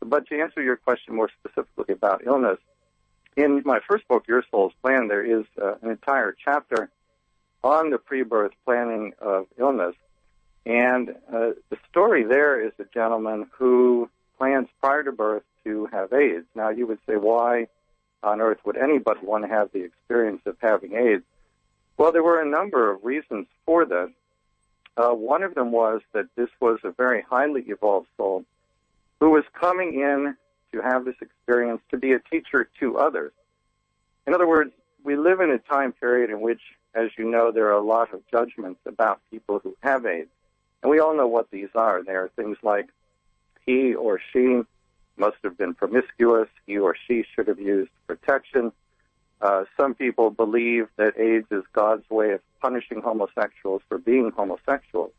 [0.00, 2.58] But to answer your question more specifically about illness,
[3.36, 6.90] in my first book, Your Soul's Plan, there is uh, an entire chapter
[7.62, 9.94] on the pre-birth planning of illness.
[10.64, 14.08] And uh, the story there is a gentleman who
[14.38, 16.46] plans prior to birth to have AIDS.
[16.54, 17.68] Now, you would say, why
[18.22, 21.24] on earth would anybody want to have the experience of having AIDS?
[21.96, 24.10] Well, there were a number of reasons for this.
[24.96, 28.44] Uh, one of them was that this was a very highly evolved soul
[29.20, 30.36] who was coming in
[30.72, 33.32] to have this experience to be a teacher to others.
[34.26, 34.72] In other words,
[35.04, 36.60] we live in a time period in which,
[36.94, 40.30] as you know, there are a lot of judgments about people who have AIDS.
[40.82, 42.02] And we all know what these are.
[42.02, 42.88] They are things like
[43.64, 44.62] he or she
[45.16, 48.72] must have been promiscuous, he or she should have used protection.
[49.40, 55.12] Uh, some people believe that AIDS is God's way of punishing homosexuals for being homosexuals.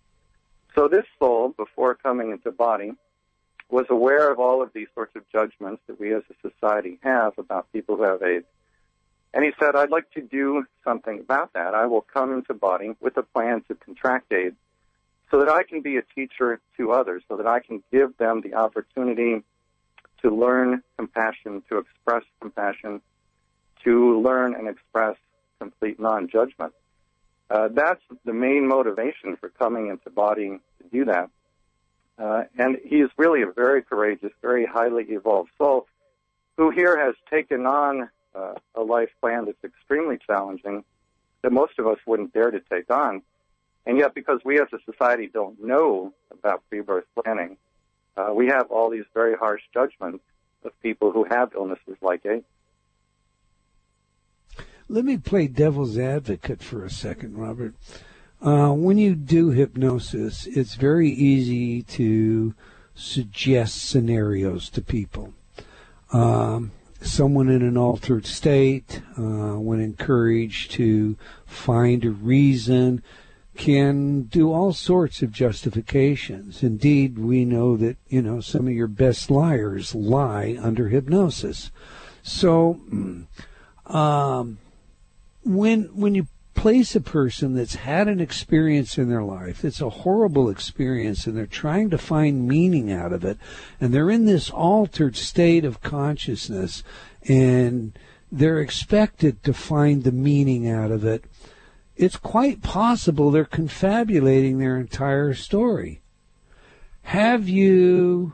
[0.75, 2.93] So this soul, before coming into body,
[3.69, 7.37] was aware of all of these sorts of judgments that we as a society have
[7.37, 8.45] about people who have AIDS.
[9.33, 11.75] And he said, I'd like to do something about that.
[11.75, 14.55] I will come into body with a plan to contract AIDS
[15.29, 18.41] so that I can be a teacher to others, so that I can give them
[18.41, 19.43] the opportunity
[20.21, 23.01] to learn compassion, to express compassion,
[23.83, 25.15] to learn and express
[25.59, 26.73] complete non-judgment.
[27.49, 31.29] Uh, that's the main motivation for coming into body to do that.
[32.19, 35.87] Uh, and he's really a very courageous, very highly evolved soul
[36.57, 40.83] who here has taken on uh, a life plan that's extremely challenging
[41.43, 43.21] that most of us wouldn't dare to take on.
[43.85, 47.57] And yet, because we as a society don't know about pre-birth planning,
[48.17, 50.23] uh, we have all these very harsh judgments
[50.65, 52.43] of people who have illnesses like AIDS.
[54.89, 57.73] Let me play devil's advocate for a second, Robert.
[58.41, 62.53] Uh, when you do hypnosis, it's very easy to
[62.95, 65.33] suggest scenarios to people.
[66.13, 73.03] Um, someone in an altered state, uh, when encouraged to find a reason,
[73.57, 76.63] can do all sorts of justifications.
[76.63, 81.71] Indeed, we know that, you know, some of your best liars lie under hypnosis.
[82.23, 82.79] So,
[83.87, 84.59] um,
[85.47, 89.89] when, when you place a person that's had an experience in their life, it's a
[89.89, 93.37] horrible experience, and they're trying to find meaning out of it,
[93.79, 96.83] and they're in this altered state of consciousness,
[97.27, 97.97] and
[98.31, 101.23] they're expected to find the meaning out of it.
[101.95, 106.01] It's quite possible they're confabulating their entire story.
[107.03, 108.33] Have you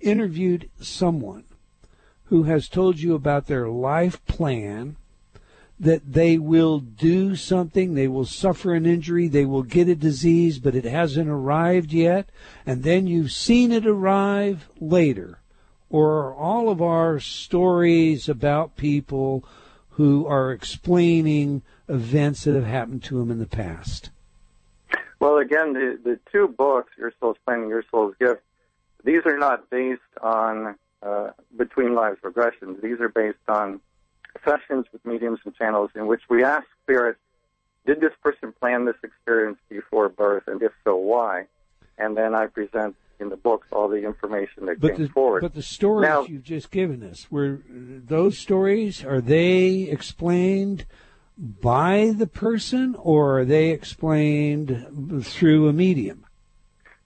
[0.00, 1.44] interviewed someone
[2.24, 4.96] who has told you about their life plan?
[5.82, 10.60] That they will do something, they will suffer an injury, they will get a disease,
[10.60, 12.28] but it hasn't arrived yet,
[12.64, 15.40] and then you've seen it arrive later.
[15.90, 19.44] Or all of our stories about people
[19.90, 24.10] who are explaining events that have happened to them in the past.
[25.18, 28.42] Well, again, the, the two books, Your Soul's Plan Your Soul's Gift,
[29.04, 32.80] these are not based on uh, between lives regressions.
[32.80, 33.80] These are based on
[34.44, 37.18] sessions with mediums and channels in which we ask spirits,
[37.86, 41.46] did this person plan this experience before birth, and if so, why?
[41.98, 45.40] And then I present in the books all the information that but came the, forward.
[45.40, 50.86] But the stories now, you've just given us, were those stories, are they explained
[51.38, 56.24] by the person or are they explained through a medium?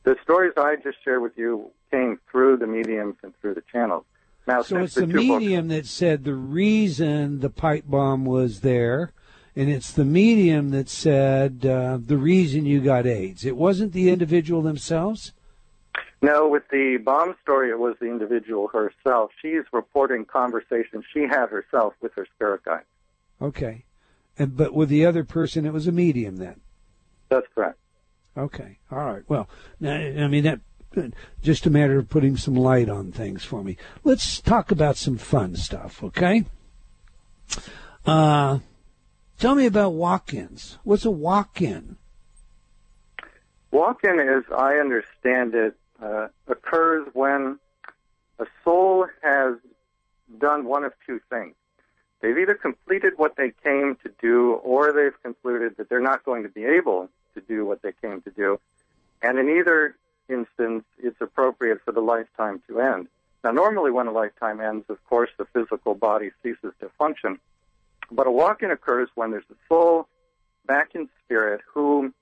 [0.02, 4.04] The stories I just shared with you came through the mediums and through the channels.
[4.46, 8.60] Now, so it's the, the medium books, that said the reason the pipe bomb was
[8.60, 9.12] there,
[9.56, 13.44] and it's the medium that said uh, the reason you got AIDS.
[13.44, 15.32] It wasn't the individual themselves.
[16.22, 19.32] No, with the bomb story, it was the individual herself.
[19.42, 22.84] She's reporting conversations she had herself with her spirit guide.
[23.42, 23.84] Okay,
[24.38, 26.60] and but with the other person, it was a medium then.
[27.28, 27.78] That's correct.
[28.36, 29.22] Okay, all right.
[29.28, 29.48] Well,
[29.82, 30.60] I mean that
[31.42, 33.76] just a matter of putting some light on things for me.
[34.04, 36.44] Let's talk about some fun stuff, okay?
[38.04, 38.58] Uh,
[39.38, 40.78] tell me about walk-ins.
[40.84, 41.96] What's a walk-in?
[43.70, 47.58] Walk-in, as I understand it, uh, occurs when
[48.38, 49.56] a soul has
[50.38, 51.54] done one of two things.
[52.20, 56.42] they've either completed what they came to do or they've concluded that they're not going
[56.42, 58.58] to be able to do what they came to do.
[59.22, 59.96] And in either
[60.28, 63.08] instance, it's appropriate for the lifetime to end.
[63.44, 67.38] Now, normally when a lifetime ends, of course, the physical body ceases to function.
[68.10, 70.08] But a walk-in occurs when there's a soul
[70.66, 72.12] back in spirit who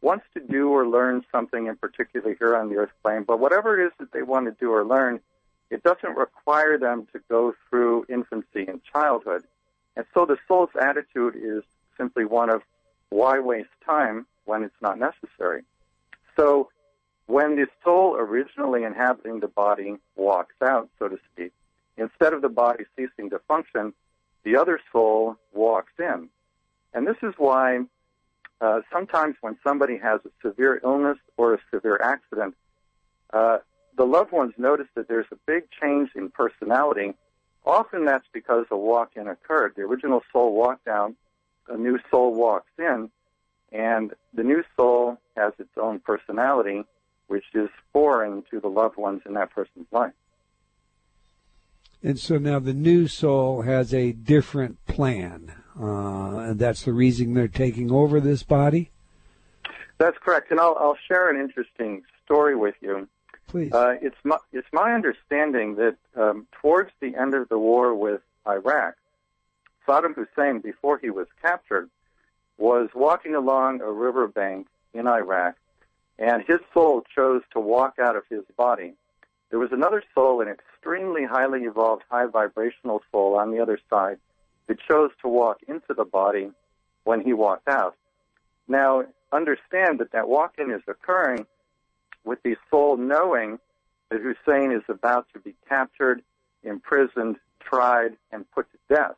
[0.00, 3.80] wants to do or learn something in particular here on the earth plane, but whatever
[3.80, 5.18] it is that they want to do or learn,
[5.70, 9.44] it doesn't require them to go through infancy and childhood.
[9.96, 11.62] And so the soul's attitude is
[11.96, 12.62] simply one of
[13.08, 15.62] why waste time when it's not necessary?
[16.36, 16.68] So
[17.26, 21.52] when the soul originally inhabiting the body walks out, so to speak,
[21.96, 23.92] instead of the body ceasing to function,
[24.44, 26.28] the other soul walks in.
[26.92, 27.80] And this is why
[28.60, 32.54] uh, sometimes when somebody has a severe illness or a severe accident,
[33.32, 33.58] uh,
[33.96, 37.14] the loved ones notice that there's a big change in personality.
[37.64, 39.74] Often that's because a walk-in occurred.
[39.76, 41.14] The original soul walked out,
[41.68, 43.10] a new soul walks in,
[43.72, 46.84] and the new soul has its own personality,
[47.28, 50.12] which is foreign to the loved ones in that person's life.
[52.02, 55.54] And so now the new soul has a different plan.
[55.78, 58.90] Uh, and that's the reason they're taking over this body?
[59.98, 60.50] That's correct.
[60.50, 63.08] And I'll, I'll share an interesting story with you.
[63.46, 63.72] Please.
[63.72, 68.20] Uh, it's, my, it's my understanding that um, towards the end of the war with
[68.46, 68.94] Iraq,
[69.86, 71.88] Saddam Hussein, before he was captured,
[72.58, 75.56] was walking along a riverbank in Iraq,
[76.18, 78.94] and his soul chose to walk out of his body.
[79.50, 84.18] There was another soul, an extremely highly evolved, high vibrational soul on the other side,
[84.66, 86.50] that chose to walk into the body
[87.04, 87.96] when he walked out.
[88.66, 91.46] Now, understand that that walk-in is occurring
[92.24, 93.58] with the soul knowing
[94.10, 96.22] that Hussein is about to be captured,
[96.62, 99.16] imprisoned, tried, and put to death.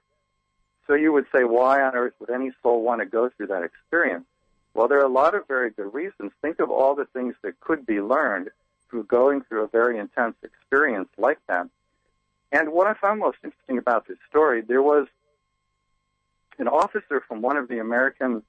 [0.86, 3.62] So you would say, why on earth would any soul want to go through that
[3.62, 4.24] experience?
[4.76, 6.32] Well, there are a lot of very good reasons.
[6.42, 8.50] Think of all the things that could be learned
[8.90, 11.70] through going through a very intense experience like that.
[12.52, 15.08] And what I found most interesting about this story, there was
[16.58, 18.42] an officer from one of the American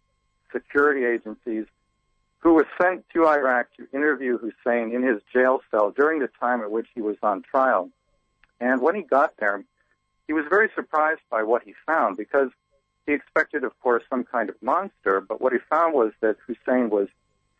[0.51, 1.65] security agencies
[2.39, 6.59] who was sent to Iraq to interview Hussein in his jail cell during the time
[6.59, 7.89] at which he was on trial.
[8.59, 9.63] And when he got there,
[10.27, 12.49] he was very surprised by what he found because
[13.07, 16.89] he expected, of course, some kind of monster, but what he found was that Hussein
[16.89, 17.07] was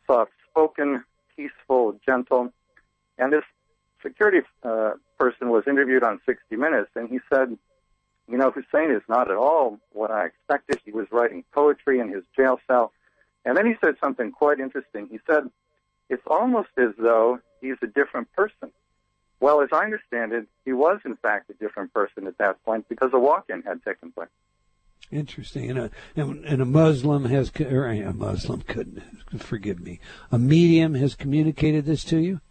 [0.06, 1.04] soft spoken,
[1.36, 2.52] peaceful, gentle.
[3.18, 3.46] And this
[4.04, 7.58] security uh, person was interviewed on 60 Minutes, and he said,
[8.28, 10.82] You know, Hussein is not at all what I expected.
[10.84, 12.92] He was writing poetry in his jail cell.
[13.46, 15.08] And then he said something quite interesting.
[15.10, 15.50] He said,
[16.10, 18.72] It's almost as though he's a different person.
[19.40, 22.90] Well, as I understand it, he was in fact a different person at that point
[22.90, 24.30] because a walk-in had taken place.
[25.12, 25.70] Interesting.
[25.70, 29.02] And a, and a Muslim has, or a Muslim couldn't,
[29.40, 30.00] forgive me,
[30.32, 32.42] a medium has communicated this to you?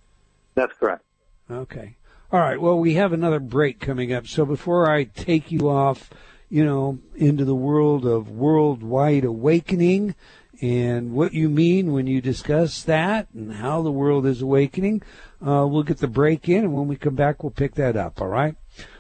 [0.55, 1.05] That's correct.
[1.51, 1.97] Okay.
[2.33, 2.61] All right.
[2.61, 4.27] Well, we have another break coming up.
[4.27, 6.11] So before I take you off,
[6.49, 10.15] you know, into the world of worldwide awakening
[10.63, 15.03] and what you mean when you discuss that and how the world is awakening,
[15.47, 18.21] uh, we'll get the break in, and when we come back, we'll pick that up.
[18.21, 18.57] All right.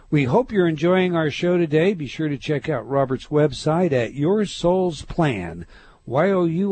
[0.08, 1.92] We hope you're enjoying our show today.
[1.92, 5.66] Be sure to check out Robert's website at Your Soul's Plan,
[6.06, 6.70] Y-O-U-R-S-O-U-L-S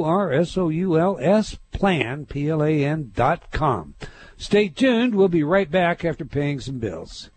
[1.73, 3.94] plan, P-L-A-N dot com.
[4.36, 5.16] Stay tuned.
[5.16, 7.31] We'll be right back after paying some bills.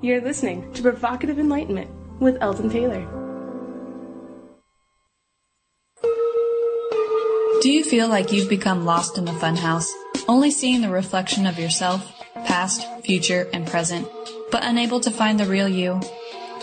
[0.00, 3.06] You're listening to Provocative Enlightenment with Eldon Taylor.
[7.60, 9.90] Do you feel like you've become lost in the funhouse,
[10.28, 12.10] only seeing the reflection of yourself,
[12.46, 14.08] past, future, and present,
[14.50, 16.00] but unable to find the real you?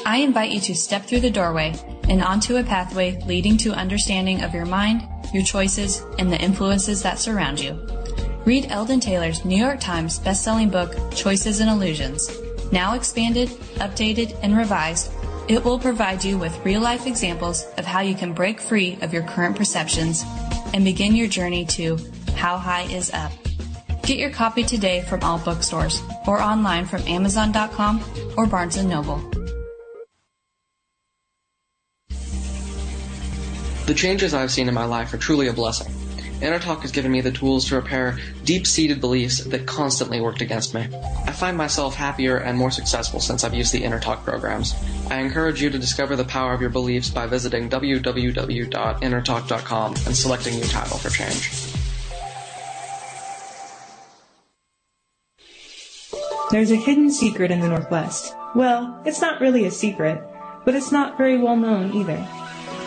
[0.05, 1.73] I invite you to step through the doorway
[2.09, 7.01] and onto a pathway leading to understanding of your mind, your choices, and the influences
[7.03, 7.73] that surround you.
[8.45, 12.29] Read Eldon Taylor's New York Times bestselling book, Choices and Illusions.
[12.71, 15.11] Now expanded, updated, and revised,
[15.47, 19.13] it will provide you with real life examples of how you can break free of
[19.13, 20.23] your current perceptions
[20.73, 21.97] and begin your journey to
[22.35, 23.31] How High is Up.
[24.05, 28.03] Get your copy today from all bookstores or online from Amazon.com
[28.37, 29.17] or Barnes & Noble.
[33.87, 35.91] The changes I've seen in my life are truly a blessing.
[36.41, 40.75] Inner Talk has given me the tools to repair deep-seated beliefs that constantly worked against
[40.75, 40.87] me.
[41.25, 44.75] I find myself happier and more successful since I've used the Inner Talk programs.
[45.09, 50.53] I encourage you to discover the power of your beliefs by visiting www.innertalk.com and selecting
[50.55, 51.74] your title for change.
[56.51, 58.35] There's a hidden secret in the Northwest.
[58.55, 60.21] Well, it's not really a secret.
[60.65, 62.27] but it's not very well known either.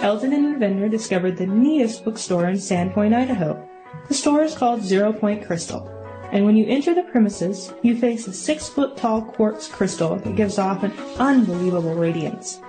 [0.02, 3.68] Eldon and Ravinder discovered the neatest bookstore in Sandpoint, Idaho.
[4.08, 5.88] The store is called Zero Point Crystal,
[6.32, 10.36] and when you enter the premises, you face a six foot tall quartz crystal that
[10.36, 12.60] gives off an unbelievable radiance.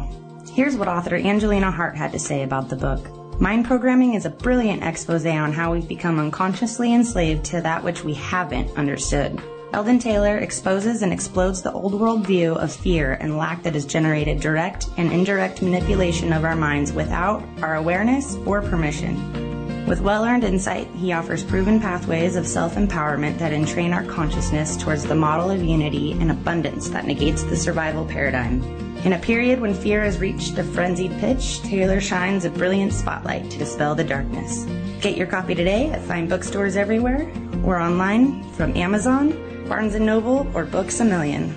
[0.54, 3.42] Here's what author Angelina Hart had to say about the book.
[3.42, 8.04] Mind programming is a brilliant expose on how we've become unconsciously enslaved to that which
[8.04, 9.42] we haven't understood.
[9.74, 13.88] Eldon Taylor exposes and explodes the old world view of fear and lack that has
[13.88, 19.55] generated direct and indirect manipulation of our minds without our awareness or permission.
[19.88, 24.76] With well earned insight, he offers proven pathways of self empowerment that entrain our consciousness
[24.76, 28.64] towards the model of unity and abundance that negates the survival paradigm.
[29.04, 33.52] In a period when fear has reached a frenzied pitch, Taylor shines a brilliant spotlight
[33.52, 34.66] to dispel the darkness.
[35.02, 37.32] Get your copy today at fine bookstores everywhere
[37.64, 39.32] or online from Amazon,
[39.70, 41.56] Barnes & Noble, or Books A Million.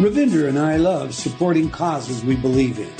[0.00, 2.90] Ravinder and I love supporting causes we believe in.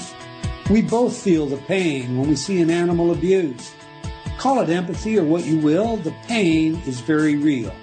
[0.71, 3.73] We both feel the pain when we see an animal abused.
[4.37, 7.75] Call it empathy or what you will, the pain is very real.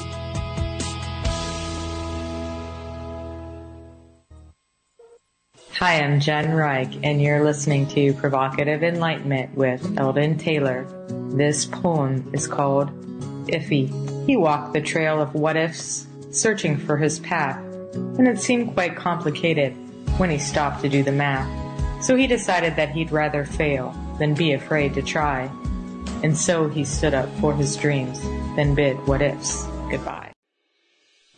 [5.74, 10.84] Hi, I'm Jen Reich, and you're listening to Provocative Enlightenment with Eldon Taylor.
[11.30, 12.90] This poem is called
[13.46, 14.26] Iffy.
[14.26, 17.62] He walked the trail of what ifs searching for his path,
[17.94, 19.72] and it seemed quite complicated
[20.18, 22.04] when he stopped to do the math.
[22.04, 25.50] So he decided that he'd rather fail than be afraid to try.
[26.22, 28.20] And so he stood up for his dreams,
[28.56, 30.32] then bid what ifs goodbye.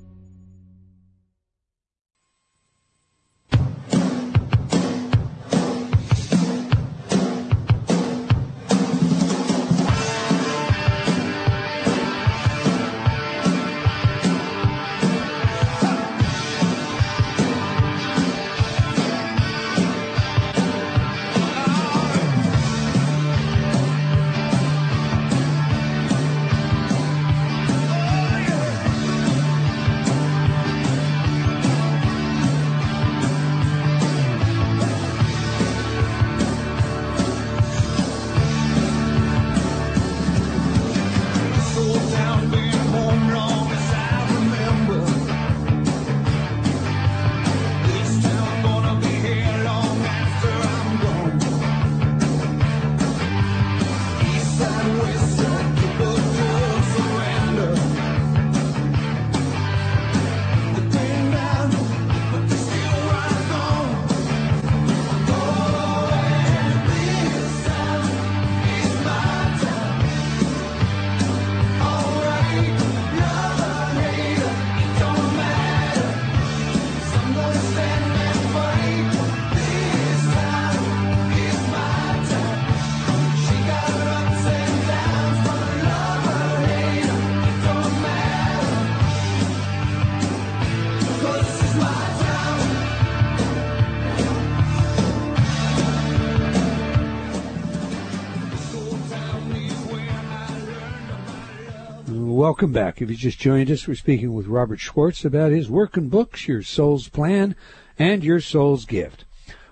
[102.56, 103.02] Welcome back.
[103.02, 106.48] If you just joined us, we're speaking with Robert Schwartz about his work and books,
[106.48, 107.54] Your Soul's Plan,
[107.98, 109.26] and Your Soul's Gift.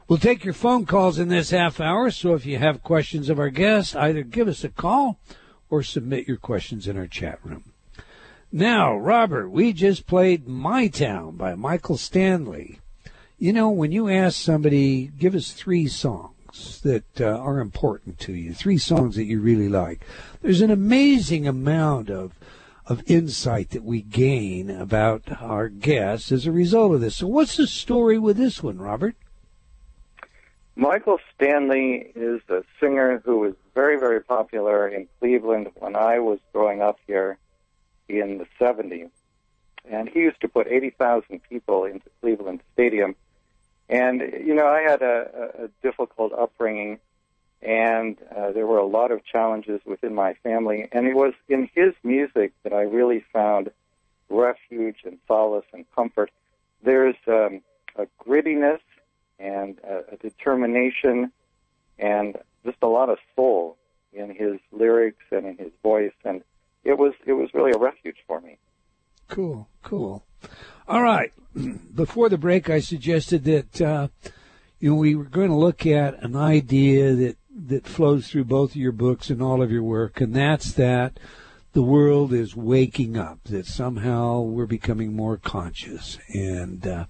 [0.07, 3.39] We'll take your phone calls in this half hour, so if you have questions of
[3.39, 5.19] our guests, either give us a call
[5.71, 7.73] or submit your questions in our chat room.
[8.53, 12.81] Now, Robert, we just played My Town by Michael Stanley.
[13.39, 18.35] You know, when you ask somebody, give us three songs that uh, are important to
[18.35, 20.05] you, three songs that you really like,
[20.43, 22.35] there's an amazing amount of
[22.87, 27.17] of insight that we gain about our guests as a result of this.
[27.17, 29.17] So, what's the story with this one, Robert?
[30.77, 36.41] Michael Stanley is a singer who was very, very popular in Cleveland when I was
[36.53, 37.39] growing up here
[38.09, 39.11] in the 70s.
[39.85, 43.15] And he used to put 80,000 people into Cleveland Stadium.
[43.89, 46.99] And, you know, I had a, a difficult upbringing,
[47.65, 50.87] and uh, there were a lot of challenges within my family.
[50.93, 53.71] And it was in his music that I really found
[54.29, 56.31] refuge and solace and comfort.
[56.83, 57.63] There's um,
[57.97, 58.81] a grittiness
[59.39, 61.33] and a, a determination
[61.99, 63.79] and just a lot of soul
[64.13, 66.13] in his lyrics and in his voice.
[66.25, 66.43] And
[66.85, 68.59] it was it was really a refuge for me.
[69.29, 70.25] Cool, cool.
[70.87, 71.33] All right.
[71.95, 74.09] Before the break, I suggested that uh,
[74.81, 78.71] you know we were going to look at an idea that that flows through both
[78.71, 81.19] of your books and all of your work, and that's that
[81.73, 83.45] the world is waking up.
[83.45, 87.05] That somehow we're becoming more conscious, and uh,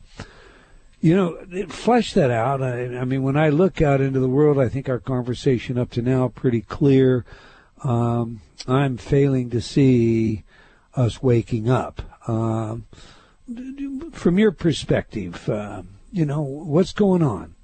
[1.00, 2.62] you know, flesh that out.
[2.62, 5.90] I, I mean, when I look out into the world, I think our conversation up
[5.92, 7.24] to now pretty clear
[7.82, 10.44] um, I'm failing to see
[10.94, 12.00] us waking up.
[12.26, 12.86] Um,
[14.12, 17.54] from your perspective, uh, you know, what's going on?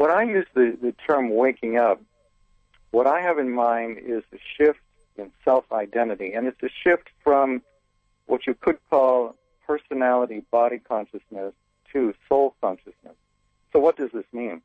[0.00, 2.00] When I use the, the term waking up,
[2.90, 4.78] what I have in mind is the shift
[5.18, 7.60] in self identity, and it's a shift from
[8.24, 9.36] what you could call
[9.66, 11.52] personality body consciousness
[11.92, 13.14] to soul consciousness.
[13.74, 14.62] So, what does this mean?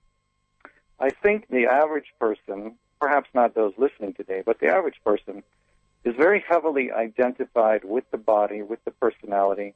[1.02, 5.44] I think the average person perhaps not those listening today, but the average person
[6.06, 9.74] is very heavily identified with the body, with the personality,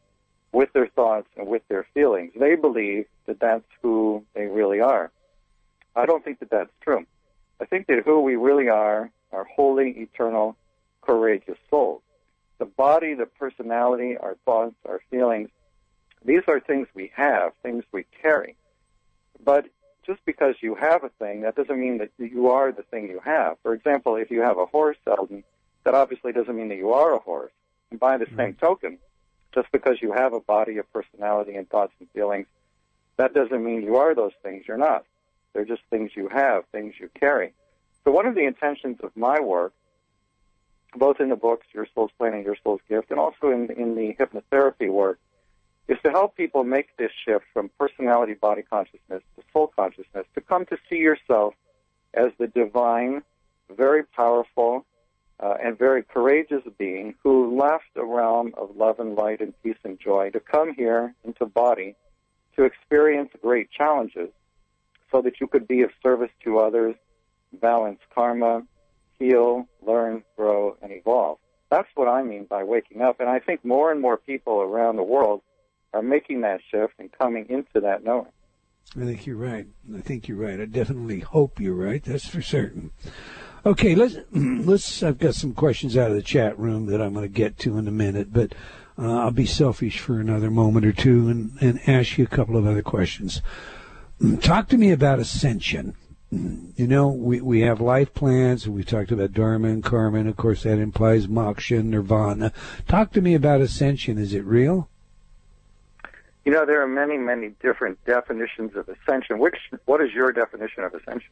[0.53, 2.31] with their thoughts, and with their feelings.
[2.39, 5.11] They believe that that's who they really are.
[5.99, 7.05] I don't think that that's true.
[7.59, 10.55] I think that who we really are are holy, eternal,
[11.01, 12.01] courageous souls.
[12.57, 15.49] The body, the personality, our thoughts, our feelings,
[16.23, 18.55] these are things we have, things we carry.
[19.43, 19.65] But
[20.05, 23.21] just because you have a thing, that doesn't mean that you are the thing you
[23.23, 23.57] have.
[23.61, 25.43] For example, if you have a horse, Eldon,
[25.83, 27.51] that obviously doesn't mean that you are a horse.
[27.91, 28.37] And by the mm-hmm.
[28.37, 28.97] same token,
[29.53, 32.47] just because you have a body, a personality, and thoughts and feelings,
[33.17, 34.65] that doesn't mean you are those things.
[34.67, 35.05] You're not.
[35.53, 37.53] They're just things you have, things you carry.
[38.03, 39.73] So one of the intentions of my work,
[40.95, 43.95] both in the books, Your Soul's Plan and Your Soul's Gift, and also in, in
[43.95, 45.19] the hypnotherapy work,
[45.87, 50.41] is to help people make this shift from personality body consciousness to soul consciousness, to
[50.41, 51.53] come to see yourself
[52.13, 53.23] as the divine,
[53.75, 54.85] very powerful,
[55.39, 59.77] uh, and very courageous being who left a realm of love and light and peace
[59.83, 61.95] and joy to come here into body
[62.55, 64.29] to experience great challenges
[65.11, 66.95] so that you could be of service to others,
[67.53, 68.63] balance karma,
[69.17, 71.37] heal, learn, grow, and evolve.
[71.69, 73.19] That's what I mean by waking up.
[73.19, 75.41] And I think more and more people around the world
[75.93, 78.31] are making that shift and coming into that knowing.
[78.95, 79.67] I think you're right.
[79.95, 80.59] I think you're right.
[80.59, 82.03] I definitely hope you're right.
[82.03, 82.91] That's for certain.
[83.65, 85.03] Okay, let's let's.
[85.03, 87.77] I've got some questions out of the chat room that I'm going to get to
[87.77, 88.53] in a minute, but
[88.97, 92.57] uh, I'll be selfish for another moment or two and and ask you a couple
[92.57, 93.41] of other questions.
[94.41, 95.95] Talk to me about ascension.
[96.31, 100.37] You know, we, we have life plans, we talked about Dharma and Karma, and of
[100.37, 102.53] course that implies moksha and nirvana.
[102.87, 104.19] Talk to me about ascension.
[104.19, 104.89] Is it real?
[106.45, 109.39] You know, there are many, many different definitions of ascension.
[109.39, 109.55] Which,
[109.85, 111.31] what is your definition of ascension?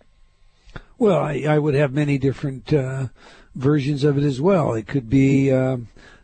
[0.97, 3.07] Well, I, I would have many different uh,
[3.53, 4.73] versions of it as well.
[4.73, 5.77] It could be uh,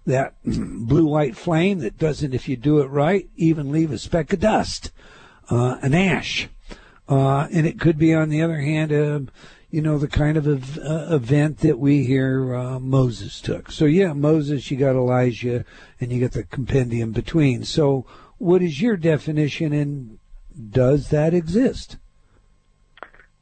[0.06, 4.40] that blue-white flame that doesn't, if you do it right, even leave a speck of
[4.40, 4.92] dust,
[5.50, 6.50] an ash.
[7.08, 9.20] Uh, and it could be, on the other hand, uh,
[9.70, 13.72] you know, the kind of ev- uh, event that we hear uh, Moses took.
[13.72, 15.66] So yeah, Moses, you got Elijah,
[16.00, 17.64] and you got the compendium between.
[17.64, 18.06] So
[18.38, 20.20] what is your definition, and
[20.70, 21.98] does that exist?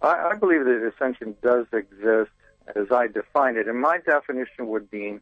[0.01, 2.31] I, I believe that ascension does exist
[2.75, 5.19] as I define it, and my definition would be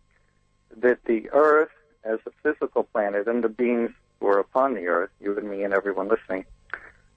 [0.77, 1.71] that the Earth,
[2.03, 5.63] as a physical planet, and the beings who are upon the Earth, you and me
[5.63, 6.45] and everyone listening,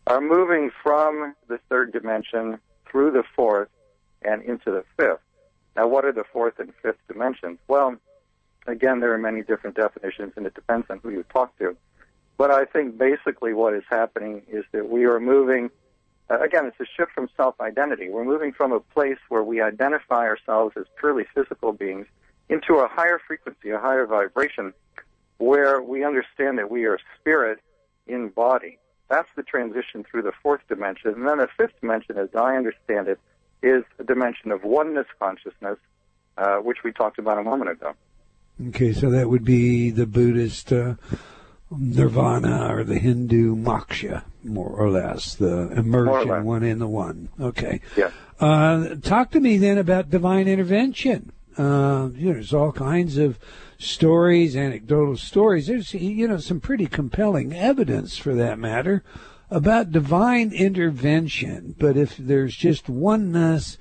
[0.06, 3.68] are moving from the third dimension through the fourth
[4.22, 5.20] and into the fifth.
[5.76, 7.58] Now, what are the fourth and fifth dimensions?
[7.68, 7.96] Well,
[8.66, 11.76] again, there are many different definitions, and it depends on who you talk to.
[12.36, 15.70] But I think basically what is happening is that we are moving,
[16.28, 18.10] uh, again, it's a shift from self identity.
[18.10, 22.06] We're moving from a place where we identify ourselves as purely physical beings
[22.48, 24.74] into a higher frequency, a higher vibration,
[25.38, 27.60] where we understand that we are spirit
[28.06, 28.78] in body.
[29.12, 31.12] That's the transition through the fourth dimension.
[31.12, 33.20] And then the fifth dimension, as I understand it,
[33.62, 35.76] is a dimension of oneness consciousness,
[36.39, 37.93] uh, which we talked about a moment ago.
[38.68, 40.94] Okay, so that would be the Buddhist uh,
[41.70, 46.43] nirvana or the Hindu moksha, more or less, the immersion less.
[46.43, 47.28] one in the one.
[47.39, 47.82] Okay.
[47.98, 48.12] Yeah.
[48.40, 51.32] Uh, talk to me then about divine intervention.
[51.59, 53.39] Uh, you know, there's all kinds of
[53.82, 55.66] stories, anecdotal stories.
[55.66, 59.02] There's, you know, some pretty compelling evidence for that matter
[59.50, 61.74] about divine intervention.
[61.78, 63.76] But if there's just oneness,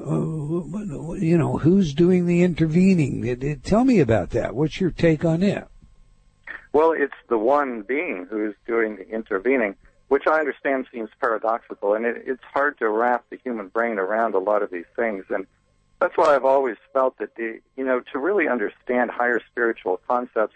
[0.00, 3.60] uh, you know, who's doing the intervening?
[3.62, 4.54] Tell me about that.
[4.54, 5.66] What's your take on it?
[6.72, 9.76] Well, it's the one being who's doing the intervening,
[10.08, 14.34] which I understand seems paradoxical, and it, it's hard to wrap the human brain around
[14.34, 15.24] a lot of these things.
[15.28, 15.46] And
[16.02, 20.54] that's why I've always felt that the, you know, to really understand higher spiritual concepts,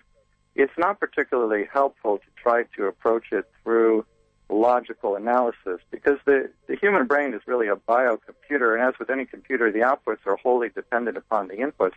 [0.56, 4.04] it's not particularly helpful to try to approach it through
[4.48, 9.24] logical analysis because the, the human brain is really a biocomputer, and as with any
[9.24, 11.94] computer, the outputs are wholly dependent upon the inputs.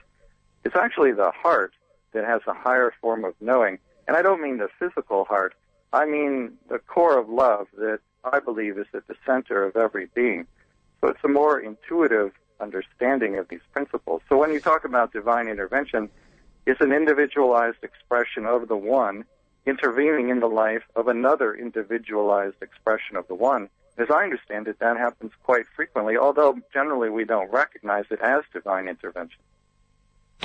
[0.64, 1.74] It's actually the heart
[2.14, 3.80] that has a higher form of knowing.
[4.08, 5.56] And I don't mean the physical heart.
[5.92, 10.08] I mean the core of love that I believe is at the center of every
[10.14, 10.46] being.
[11.02, 14.22] So it's a more intuitive understanding of these principles.
[14.30, 16.10] So when you talk about divine intervention,
[16.66, 19.26] it's an individualized expression of the one
[19.66, 23.70] intervening in the life of another individualized expression of the one.
[23.98, 28.44] As I understand it, that happens quite frequently, although generally we don't recognize it as
[28.54, 29.40] divine intervention.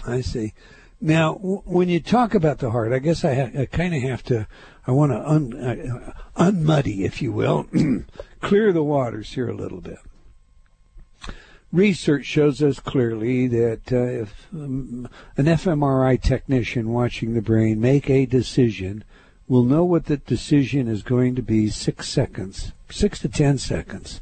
[0.07, 0.55] I see.
[1.01, 4.23] Now, when you talk about the heart, I guess I, ha- I kind of have
[4.25, 4.47] to,
[4.87, 7.67] I want to un, uh, unmuddy, if you will,
[8.41, 9.99] clear the waters here a little bit.
[11.75, 18.09] Research shows us clearly that uh, if um, an fMRI technician watching the brain make
[18.09, 19.03] a decision,
[19.49, 24.21] will know what the decision is going to be six seconds, six to ten seconds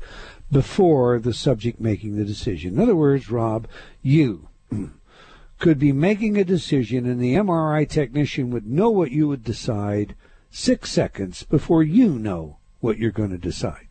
[0.50, 2.72] before the subject making the decision.
[2.72, 3.68] In other words, Rob,
[4.00, 4.48] you
[5.58, 10.14] could be making a decision and the MRI technician would know what you would decide
[10.50, 13.88] six seconds before you know what you're going to decide.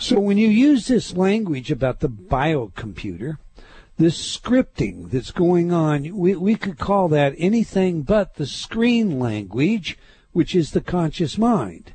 [0.00, 3.36] So when you use this language about the biocomputer,
[3.98, 9.98] this scripting that's going on, we, we could call that anything but the screen language,
[10.32, 11.92] which is the conscious mind.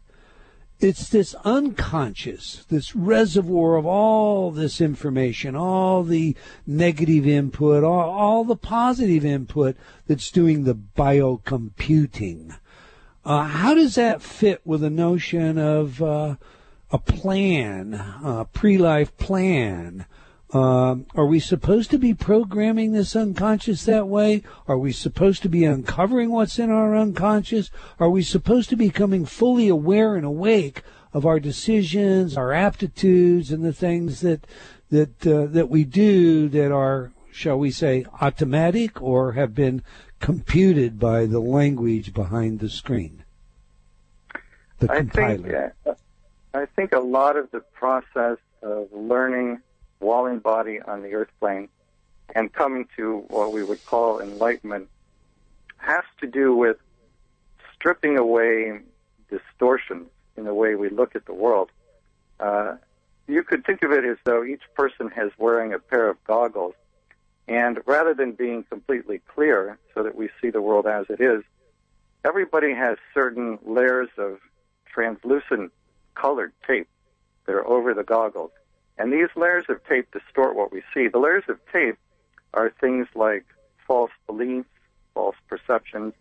[0.80, 6.36] It's this unconscious, this reservoir of all this information, all the
[6.68, 12.56] negative input, all, all the positive input that's doing the biocomputing.
[13.26, 16.36] Uh, how does that fit with the notion of uh,
[16.91, 20.06] a plan, a pre-life plan?
[20.52, 24.44] Um, are we supposed to be programming this unconscious that way?
[24.68, 27.72] Are we supposed to be uncovering what's in our unconscious?
[27.99, 33.52] Are we supposed to be becoming fully aware and awake of our decisions, our aptitudes,
[33.52, 34.45] and the things that
[34.91, 39.82] that uh, that we do that are, shall we say, automatic or have been
[40.20, 43.24] computed by the language behind the screen?
[44.80, 45.38] The I compiler.
[45.38, 45.94] think, yeah,
[46.56, 49.60] I think a lot of the process of learning
[49.99, 51.68] in body on the earth plane
[52.34, 54.88] and coming to what we would call enlightenment
[55.77, 56.77] has to do with
[57.73, 58.80] stripping away
[59.30, 60.07] distortions
[60.38, 61.72] in the way we look at the world.
[62.40, 62.76] Uh,
[63.27, 66.76] you could think of it as though each person has wearing a pair of goggles,
[67.49, 71.44] and rather than being completely clear so that we see the world as it is,
[72.23, 74.40] everybody has certain layers of
[74.86, 75.73] translucent
[76.16, 76.88] colored tape
[77.46, 78.52] that are over the goggles.
[78.98, 81.08] And these layers of tape distort what we see.
[81.08, 81.98] The layers of tape
[82.54, 83.46] are things like
[83.86, 84.70] false beliefs,
[85.14, 86.14] false perceptions,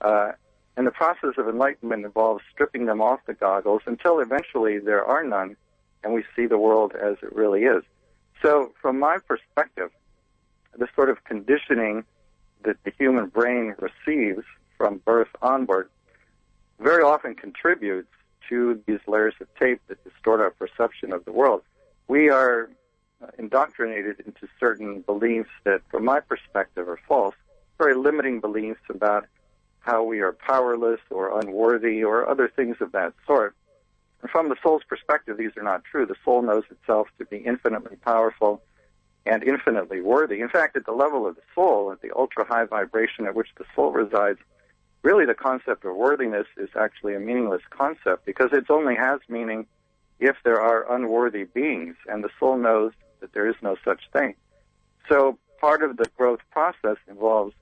[0.00, 0.32] uh,
[0.76, 5.22] and the process of enlightenment involves stripping them off the goggles until eventually there are
[5.24, 5.56] none
[6.02, 7.82] and we see the world as it really is.
[8.42, 9.90] So, from my perspective,
[10.76, 12.04] the sort of conditioning
[12.64, 14.44] that the human brain receives
[14.76, 15.88] from birth onward
[16.80, 18.08] very often contributes
[18.48, 21.62] to these layers of tape that distort our perception of the world.
[22.08, 22.70] We are
[23.22, 27.34] uh, indoctrinated into certain beliefs that, from my perspective, are false,
[27.78, 29.26] very limiting beliefs about
[29.80, 33.54] how we are powerless or unworthy or other things of that sort.
[34.22, 36.06] And from the soul's perspective, these are not true.
[36.06, 38.62] The soul knows itself to be infinitely powerful,
[39.26, 40.40] and infinitely worthy.
[40.40, 43.48] In fact, at the level of the soul, at the ultra high vibration at which
[43.56, 44.38] the soul resides,
[45.04, 49.66] really the concept of worthiness is actually a meaningless concept because it only has meaning
[50.18, 54.34] if there are unworthy beings, and the soul knows that there is no such thing.
[55.08, 57.54] So part of the growth process involves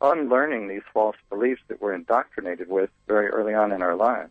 [0.00, 4.30] unlearning these false beliefs that we're indoctrinated with very early on in our lives.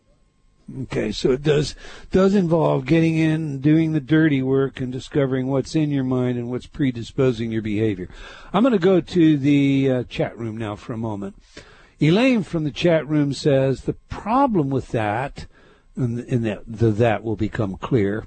[0.82, 1.74] Okay, so it does
[2.10, 6.50] does involve getting in, doing the dirty work, and discovering what's in your mind and
[6.50, 8.08] what's predisposing your behavior.
[8.52, 11.34] I'm going to go to the uh, chat room now for a moment.
[12.04, 15.46] Elaine from the chat room says the problem with that,
[15.96, 18.26] and, and that the, that will become clear,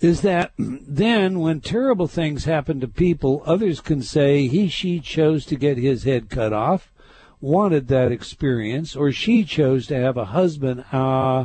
[0.00, 5.44] is that then when terrible things happen to people, others can say he she chose
[5.46, 6.92] to get his head cut off
[7.40, 11.44] wanted that experience, or she chose to have a husband uh,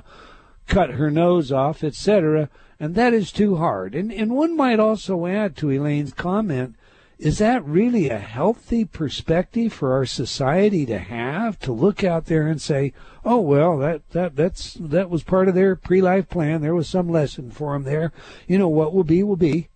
[0.67, 3.95] cut her nose off, etc., and that is too hard.
[3.95, 6.75] And, and one might also add to Elaine's comment
[7.23, 12.47] is that really a healthy perspective for our society to have to look out there
[12.47, 12.91] and say
[13.23, 16.61] oh well that that that's that was part of their pre-life plan.
[16.61, 18.11] There was some lesson for them there.
[18.45, 19.69] You know what will be will be.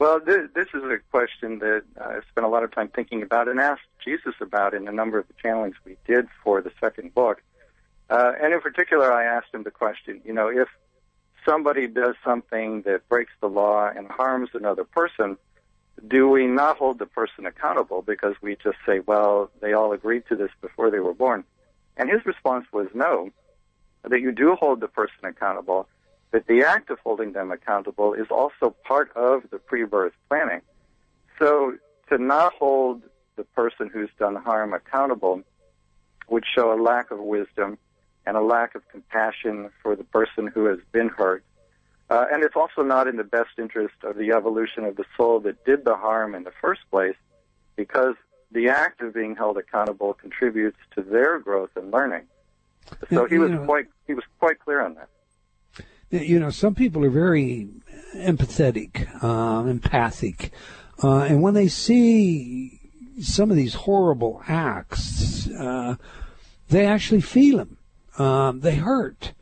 [0.00, 3.60] Well, this, is a question that I spent a lot of time thinking about and
[3.60, 7.42] asked Jesus about in a number of the channelings we did for the second book.
[8.08, 10.68] Uh, and in particular, I asked him the question, you know, if
[11.44, 15.36] somebody does something that breaks the law and harms another person,
[16.06, 20.24] do we not hold the person accountable because we just say, well, they all agreed
[20.28, 21.44] to this before they were born?
[21.96, 23.30] And his response was no,
[24.08, 25.86] that you do hold the person accountable
[26.30, 30.60] that the act of holding them accountable is also part of the pre-birth planning.
[31.38, 31.74] So
[32.08, 33.02] to not hold
[33.36, 35.42] the person who's done harm accountable
[36.28, 37.78] would show a lack of wisdom
[38.26, 41.42] and a lack of compassion for the person who has been hurt.
[42.10, 45.40] Uh, and it's also not in the best interest of the evolution of the soul
[45.40, 47.16] that did the harm in the first place
[47.76, 48.16] because
[48.50, 52.24] the act of being held accountable contributes to their growth and learning.
[53.10, 55.08] So he was quite he was quite clear on that
[56.10, 57.68] you know, some people are very
[58.14, 60.52] empathetic, um, empathic,
[61.02, 62.80] uh, and when they see
[63.20, 65.96] some of these horrible acts, uh,
[66.68, 67.76] they actually feel them.
[68.18, 69.32] Um, they hurt.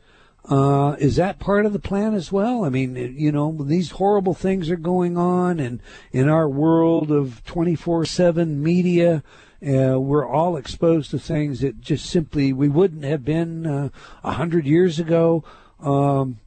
[0.49, 2.65] Uh, is that part of the plan as well?
[2.65, 5.79] I mean, you know, these horrible things are going on, and
[6.11, 9.23] in our world of 24/7 media,
[9.61, 13.89] uh, we're all exposed to things that just simply we wouldn't have been uh,
[14.23, 15.43] a uh, hundred years ago.
[15.79, 16.39] Um,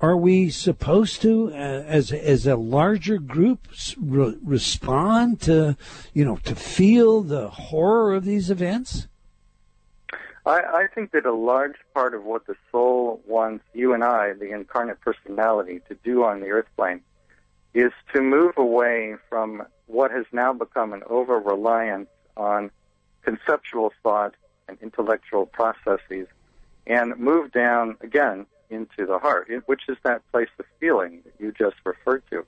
[0.00, 5.76] are we supposed to, uh, as as a larger group, re- respond to,
[6.12, 9.06] you know, to feel the horror of these events?
[10.46, 14.32] I, I think that a large part of what the soul wants you and I,
[14.32, 17.00] the incarnate personality, to do on the earth plane
[17.72, 22.70] is to move away from what has now become an over reliance on
[23.22, 24.34] conceptual thought
[24.68, 26.26] and intellectual processes
[26.86, 31.52] and move down again into the heart, which is that place of feeling that you
[31.52, 32.44] just referred to.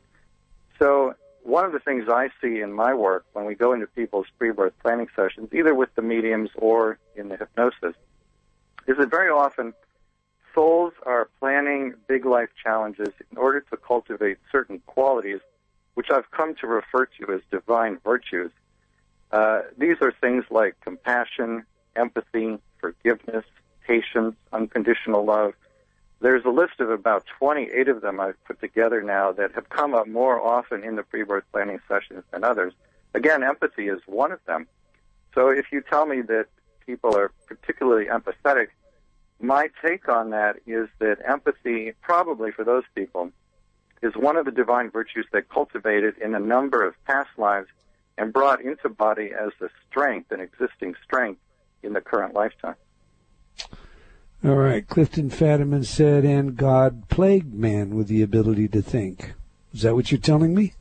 [0.79, 4.27] So one of the things I see in my work when we go into people's
[4.39, 7.95] pre-birth planning sessions, either with the mediums or in the hypnosis,
[8.87, 9.73] is that very often
[10.57, 15.41] souls are planning big life challenges in order to cultivate certain qualities,
[15.95, 18.51] which I've come to refer to as divine virtues.
[19.31, 21.65] Uh, these are things like compassion,
[21.95, 23.45] empathy, forgiveness,
[23.87, 25.53] patience, unconditional love,
[26.21, 29.95] there's a list of about 28 of them I've put together now that have come
[29.95, 32.73] up more often in the pre-birth planning sessions than others.
[33.15, 34.67] Again, empathy is one of them.
[35.35, 36.47] So if you tell me that
[36.87, 38.69] people are particularly empathetic,
[39.41, 43.31] my take on that is that empathy, probably for those people,
[44.03, 47.69] is one of the divine virtues that cultivated in a number of past lives
[48.19, 51.41] and brought into body as a strength, an existing strength
[51.83, 52.77] in the current lifetime.
[54.45, 54.87] All right.
[54.87, 59.35] Clifton Fadiman said, and God plagued man with the ability to think.
[59.75, 60.73] Is that what you're telling me?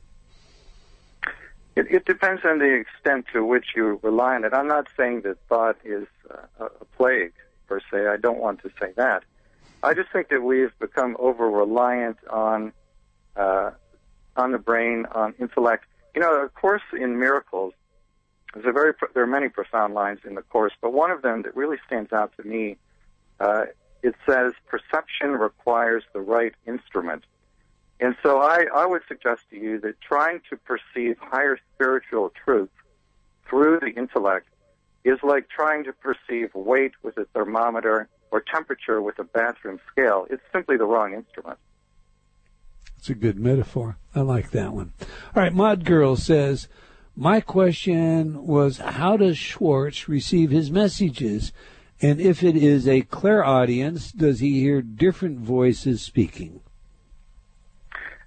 [1.76, 4.54] It, it depends on the extent to which you rely on it.
[4.54, 7.34] I'm not saying that thought is uh, a plague,
[7.68, 8.08] per se.
[8.08, 9.24] I don't want to say that.
[9.84, 12.74] I just think that we've become over reliant on
[13.36, 13.72] uh,
[14.36, 15.86] on the brain, on intellect.
[16.14, 17.74] You know, A Course in Miracles,
[18.54, 21.44] there's a very there are many profound lines in the course, but one of them
[21.44, 22.78] that really stands out to me
[23.40, 23.66] uh,
[24.02, 27.24] it says perception requires the right instrument.
[28.00, 32.70] And so I, I would suggest to you that trying to perceive higher spiritual truth
[33.50, 34.48] through the intellect
[35.06, 40.28] is like trying to perceive weight with a thermometer or temperature with a bathroom scale.
[40.30, 41.60] It's simply the wrong instrument.
[42.98, 43.98] It's a good metaphor.
[44.16, 44.94] I like that one.
[45.00, 46.68] All right, Mod Girl says,
[47.16, 51.54] my question was, how does Schwartz receive his messages?
[52.02, 56.62] And if it is a clairaudience, does he hear different voices speaking?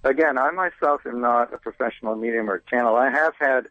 [0.04, 2.94] Again, I myself am not a professional medium or channel.
[2.94, 3.66] I have had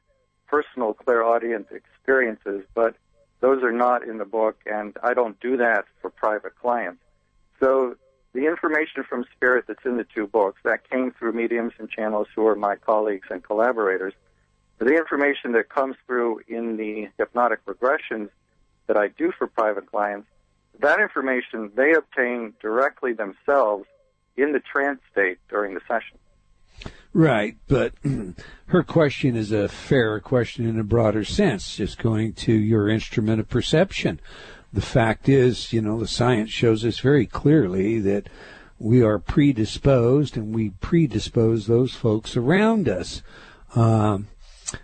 [0.47, 1.67] personal clairaudient
[2.07, 2.95] experiences, but
[3.41, 7.01] those are not in the book, and I don't do that for private clients.
[7.59, 7.95] So
[8.33, 12.27] the information from Spirit that's in the two books, that came through mediums and channels
[12.33, 14.13] who are my colleagues and collaborators.
[14.79, 18.29] The information that comes through in the hypnotic regressions
[18.85, 20.27] that I do for private clients,
[20.79, 23.85] that information they obtain directly themselves
[24.37, 26.17] in the trance state during the session.
[27.13, 27.93] Right, but
[28.67, 33.39] her question is a fair question in a broader sense, just going to your instrument
[33.39, 34.19] of perception.
[34.71, 38.27] The fact is, you know, the science shows us very clearly that
[38.79, 43.23] we are predisposed and we predispose those folks around us.
[43.75, 44.27] Um,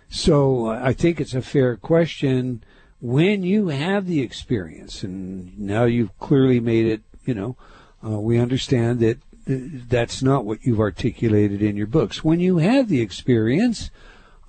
[0.08, 2.64] so I think it's a fair question
[3.00, 7.56] when you have the experience, and now you've clearly made it, you know,
[8.02, 12.24] uh, we understand that that's not what you've articulated in your books.
[12.24, 13.90] When you have the experience,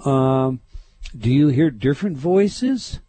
[0.04, 0.62] um,
[1.18, 3.00] do you hear different voices?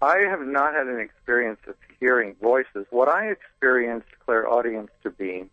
[0.00, 2.86] I have not had an experience of hearing voices.
[2.90, 5.44] What I experienced clairaudience to be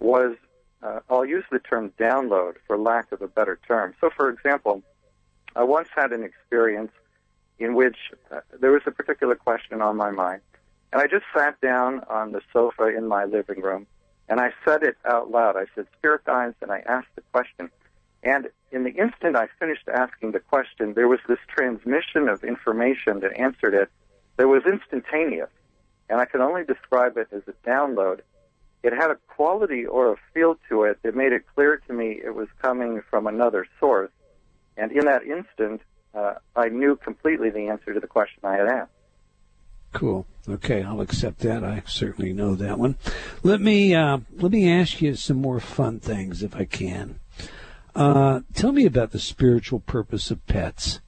[0.00, 0.36] was,
[0.82, 3.94] uh, I'll use the term download for lack of a better term.
[4.00, 4.82] So, for example,
[5.54, 6.90] I once had an experience
[7.58, 7.96] in which
[8.30, 10.40] uh, there was a particular question on my mind,
[10.92, 13.86] and I just sat down on the sofa in my living room
[14.28, 15.56] and I said it out loud.
[15.56, 17.70] I said, Spirit guides, and I asked the question.
[18.22, 23.20] And in the instant I finished asking the question, there was this transmission of information
[23.20, 23.90] that answered it
[24.36, 25.50] that was instantaneous.
[26.10, 28.20] And I can only describe it as a download.
[28.82, 32.20] It had a quality or a feel to it that made it clear to me
[32.22, 34.10] it was coming from another source.
[34.76, 35.80] And in that instant,
[36.14, 38.92] uh, I knew completely the answer to the question I had asked.
[39.92, 40.26] Cool.
[40.48, 41.64] Okay, I'll accept that.
[41.64, 42.96] I certainly know that one.
[43.42, 47.20] Let me uh, let me ask you some more fun things, if I can.
[47.94, 51.00] Uh, tell me about the spiritual purpose of pets.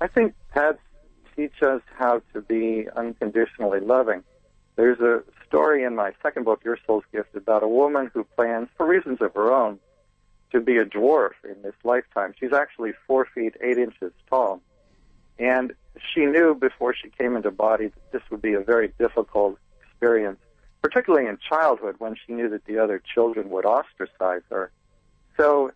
[0.00, 0.80] I think pets
[1.36, 4.24] teach us how to be unconditionally loving.
[4.76, 8.68] There's a story in my second book, Your Soul's Gift, about a woman who plans,
[8.76, 9.78] for reasons of her own,
[10.52, 12.34] to be a dwarf in this lifetime.
[12.38, 14.60] She's actually four feet eight inches tall.
[15.38, 15.74] And
[16.12, 20.38] she knew before she came into body that this would be a very difficult experience,
[20.82, 24.70] particularly in childhood when she knew that the other children would ostracize her.
[25.36, 25.72] So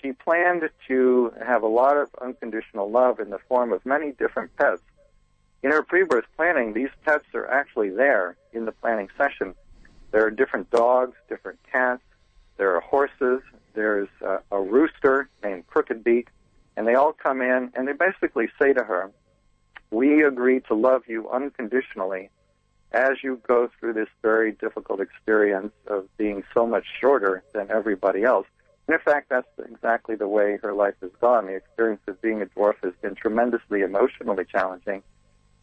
[0.00, 4.56] she planned to have a lot of unconditional love in the form of many different
[4.56, 4.82] pets.
[5.62, 9.54] In her pre-birth planning, these pets are actually there in the planning session.
[10.10, 12.02] There are different dogs, different cats,
[12.56, 13.40] there are horses,
[13.74, 16.28] there's a, a rooster named Crooked Beak,
[16.76, 19.10] and they all come in and they basically say to her,
[19.90, 22.30] we agree to love you unconditionally
[22.92, 28.24] as you go through this very difficult experience of being so much shorter than everybody
[28.24, 28.46] else.
[28.86, 31.46] And in fact, that's exactly the way her life has gone.
[31.46, 35.02] The experience of being a dwarf has been tremendously emotionally challenging.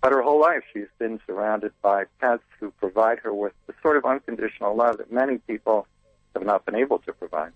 [0.01, 3.97] But her whole life, she's been surrounded by pets who provide her with the sort
[3.97, 5.87] of unconditional love that many people
[6.35, 7.51] have not been able to provide.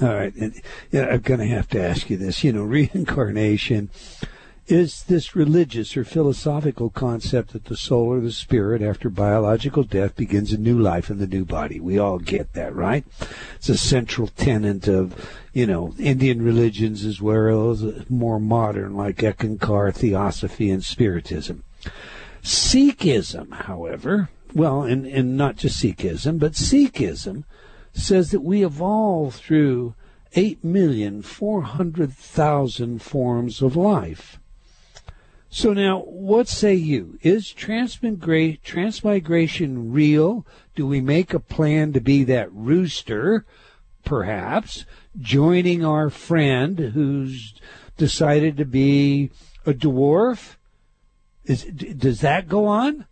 [0.00, 0.34] All right.
[0.36, 0.58] And,
[0.90, 2.42] yeah, I'm going to have to ask you this.
[2.42, 3.90] You know, reincarnation
[4.72, 10.16] is this religious or philosophical concept that the soul or the spirit after biological death
[10.16, 11.78] begins a new life in the new body.
[11.78, 13.04] We all get that, right?
[13.56, 19.18] It's a central tenet of, you know, Indian religions as well as more modern like
[19.18, 21.64] Eckankar, Theosophy, and Spiritism.
[22.42, 27.44] Sikhism, however, well, and, and not just Sikhism, but Sikhism
[27.92, 29.94] says that we evolve through
[30.34, 34.38] 8,400,000 forms of life.
[35.54, 37.18] So now, what say you?
[37.20, 40.46] Is transmigration real?
[40.74, 43.44] Do we make a plan to be that rooster,
[44.02, 44.86] perhaps,
[45.20, 47.52] joining our friend who's
[47.98, 49.30] decided to be
[49.66, 50.56] a dwarf?
[51.44, 53.04] Is, does that go on?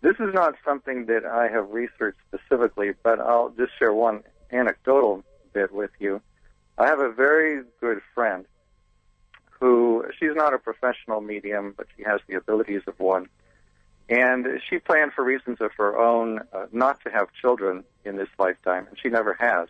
[0.00, 5.22] This is not something that I have researched specifically, but I'll just share one anecdotal
[5.52, 6.22] bit with you.
[6.78, 8.46] I have a very good friend
[9.62, 13.28] who she's not a professional medium, but she has the abilities of one.
[14.08, 18.28] And she planned for reasons of her own uh, not to have children in this
[18.40, 19.68] lifetime, and she never has.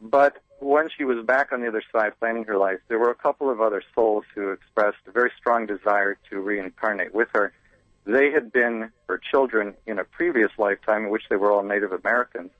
[0.00, 3.14] But when she was back on the other side planning her life, there were a
[3.14, 7.52] couple of other souls who expressed a very strong desire to reincarnate with her.
[8.06, 11.92] they had been her children in a previous lifetime in which they were all Native
[11.92, 12.52] Americans.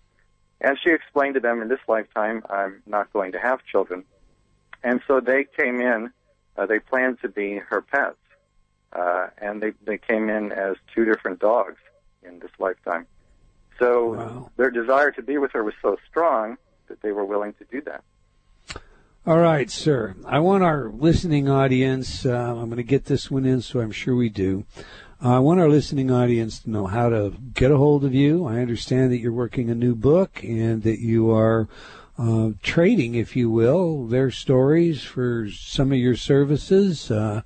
[0.61, 4.05] And she explained to them, in this lifetime, I'm not going to have children.
[4.83, 6.13] And so they came in,
[6.57, 8.17] uh, they planned to be her pets.
[8.93, 11.79] Uh, and they, they came in as two different dogs
[12.23, 13.07] in this lifetime.
[13.79, 14.51] So Wow.
[14.57, 16.57] their desire to be with her was so strong
[16.89, 18.05] that they were willing to do that.
[19.27, 20.15] All right, sir.
[20.27, 23.91] I want our listening audience, uh, I'm going to get this one in, so I'm
[23.91, 24.65] sure we do.
[25.25, 28.47] Uh, I want our listening audience to know how to get a hold of you.
[28.47, 31.69] I understand that you're working a new book and that you are
[32.19, 37.11] uh, trading, if you will, their stories for some of your services.
[37.11, 37.43] Uh,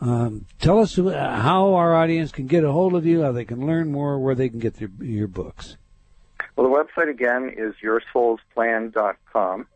[0.00, 3.66] um, tell us how our audience can get a hold of you, how they can
[3.66, 5.76] learn more, where they can get their, your books.
[6.56, 9.66] Well, the website again is yoursoulsplan.com.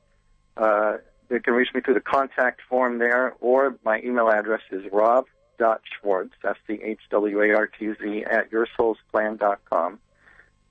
[0.56, 0.96] Uh,
[1.28, 6.34] they can reach me through the contact form there, or my email address is rob.schwartz,
[6.44, 9.98] S-C-H-W-A-R-T-Z, That's the h w a r t z at yoursoulsplan.com.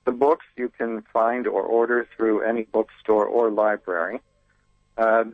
[0.05, 4.19] The books you can find or order through any bookstore or library.
[4.97, 5.25] Uh,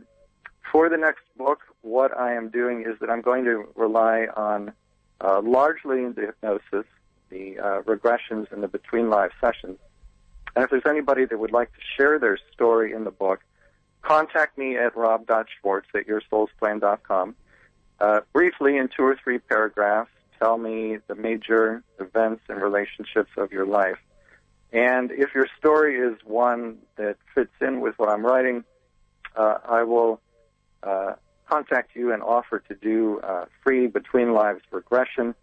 [0.70, 4.72] for the next book, what I am doing is that I'm going to rely on
[5.20, 6.86] uh, largely the hypnosis,
[7.30, 9.78] the uh, regressions, and the between live sessions.
[10.54, 13.40] And if there's anybody that would like to share their story in the book,
[14.02, 17.36] contact me at rob.schwartz at yoursoulsplan.com.
[18.00, 23.52] Uh, briefly, in two or three paragraphs, tell me the major events and relationships of
[23.52, 23.98] your life.
[24.72, 28.64] And if your story is one that fits in with what I'm writing,
[29.36, 30.20] uh, I will
[30.82, 31.14] uh,
[31.48, 35.34] contact you and offer to do uh, free between lives regression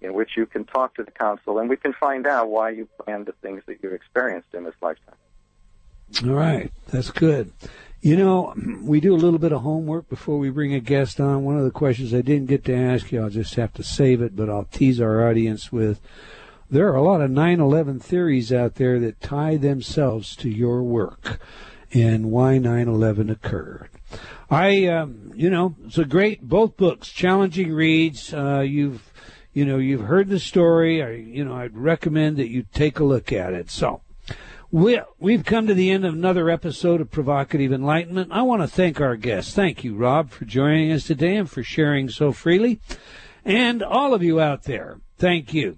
[0.00, 2.86] in which you can talk to the council and we can find out why you
[3.02, 5.14] planned the things that you've experienced in this lifetime.
[6.24, 7.52] All right, that's good.
[8.02, 8.52] You know,
[8.82, 11.42] we do a little bit of homework before we bring a guest on.
[11.42, 14.20] One of the questions I didn't get to ask you, I'll just have to save
[14.20, 16.00] it, but I'll tease our audience with.
[16.70, 21.38] There are a lot of 9/11 theories out there that tie themselves to your work
[21.92, 23.88] and why 9/11 occurred.
[24.50, 28.32] I, um, you know, it's a great both books, challenging reads.
[28.32, 29.12] Uh, you've,
[29.52, 31.02] you know, you've heard the story.
[31.02, 33.70] I, you know, I'd recommend that you take a look at it.
[33.70, 34.00] So.
[34.70, 38.32] We, we've come to the end of another episode of Provocative Enlightenment.
[38.32, 39.54] I want to thank our guests.
[39.54, 42.80] Thank you, Rob, for joining us today and for sharing so freely.
[43.44, 45.76] And all of you out there, thank you.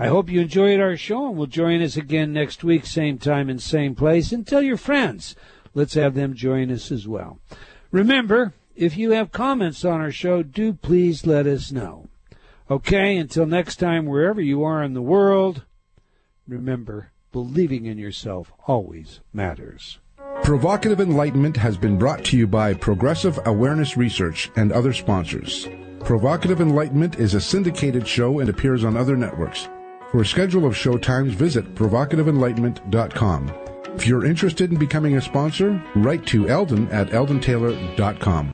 [0.00, 3.50] I hope you enjoyed our show and will join us again next week, same time
[3.50, 4.30] and same place.
[4.30, 5.34] And tell your friends.
[5.74, 7.40] Let's have them join us as well.
[7.90, 12.06] Remember, if you have comments on our show, do please let us know.
[12.70, 15.64] Okay, until next time, wherever you are in the world,
[16.46, 19.98] remember, believing in yourself always matters.
[20.42, 25.66] Provocative Enlightenment has been brought to you by Progressive Awareness Research and other sponsors.
[26.04, 29.68] Provocative Enlightenment is a syndicated show and appears on other networks.
[30.10, 33.52] For a schedule of show times, visit provocativeenlightenment.com.
[33.94, 38.52] If you're interested in becoming a sponsor, write to Eldon at eldontaylor.com.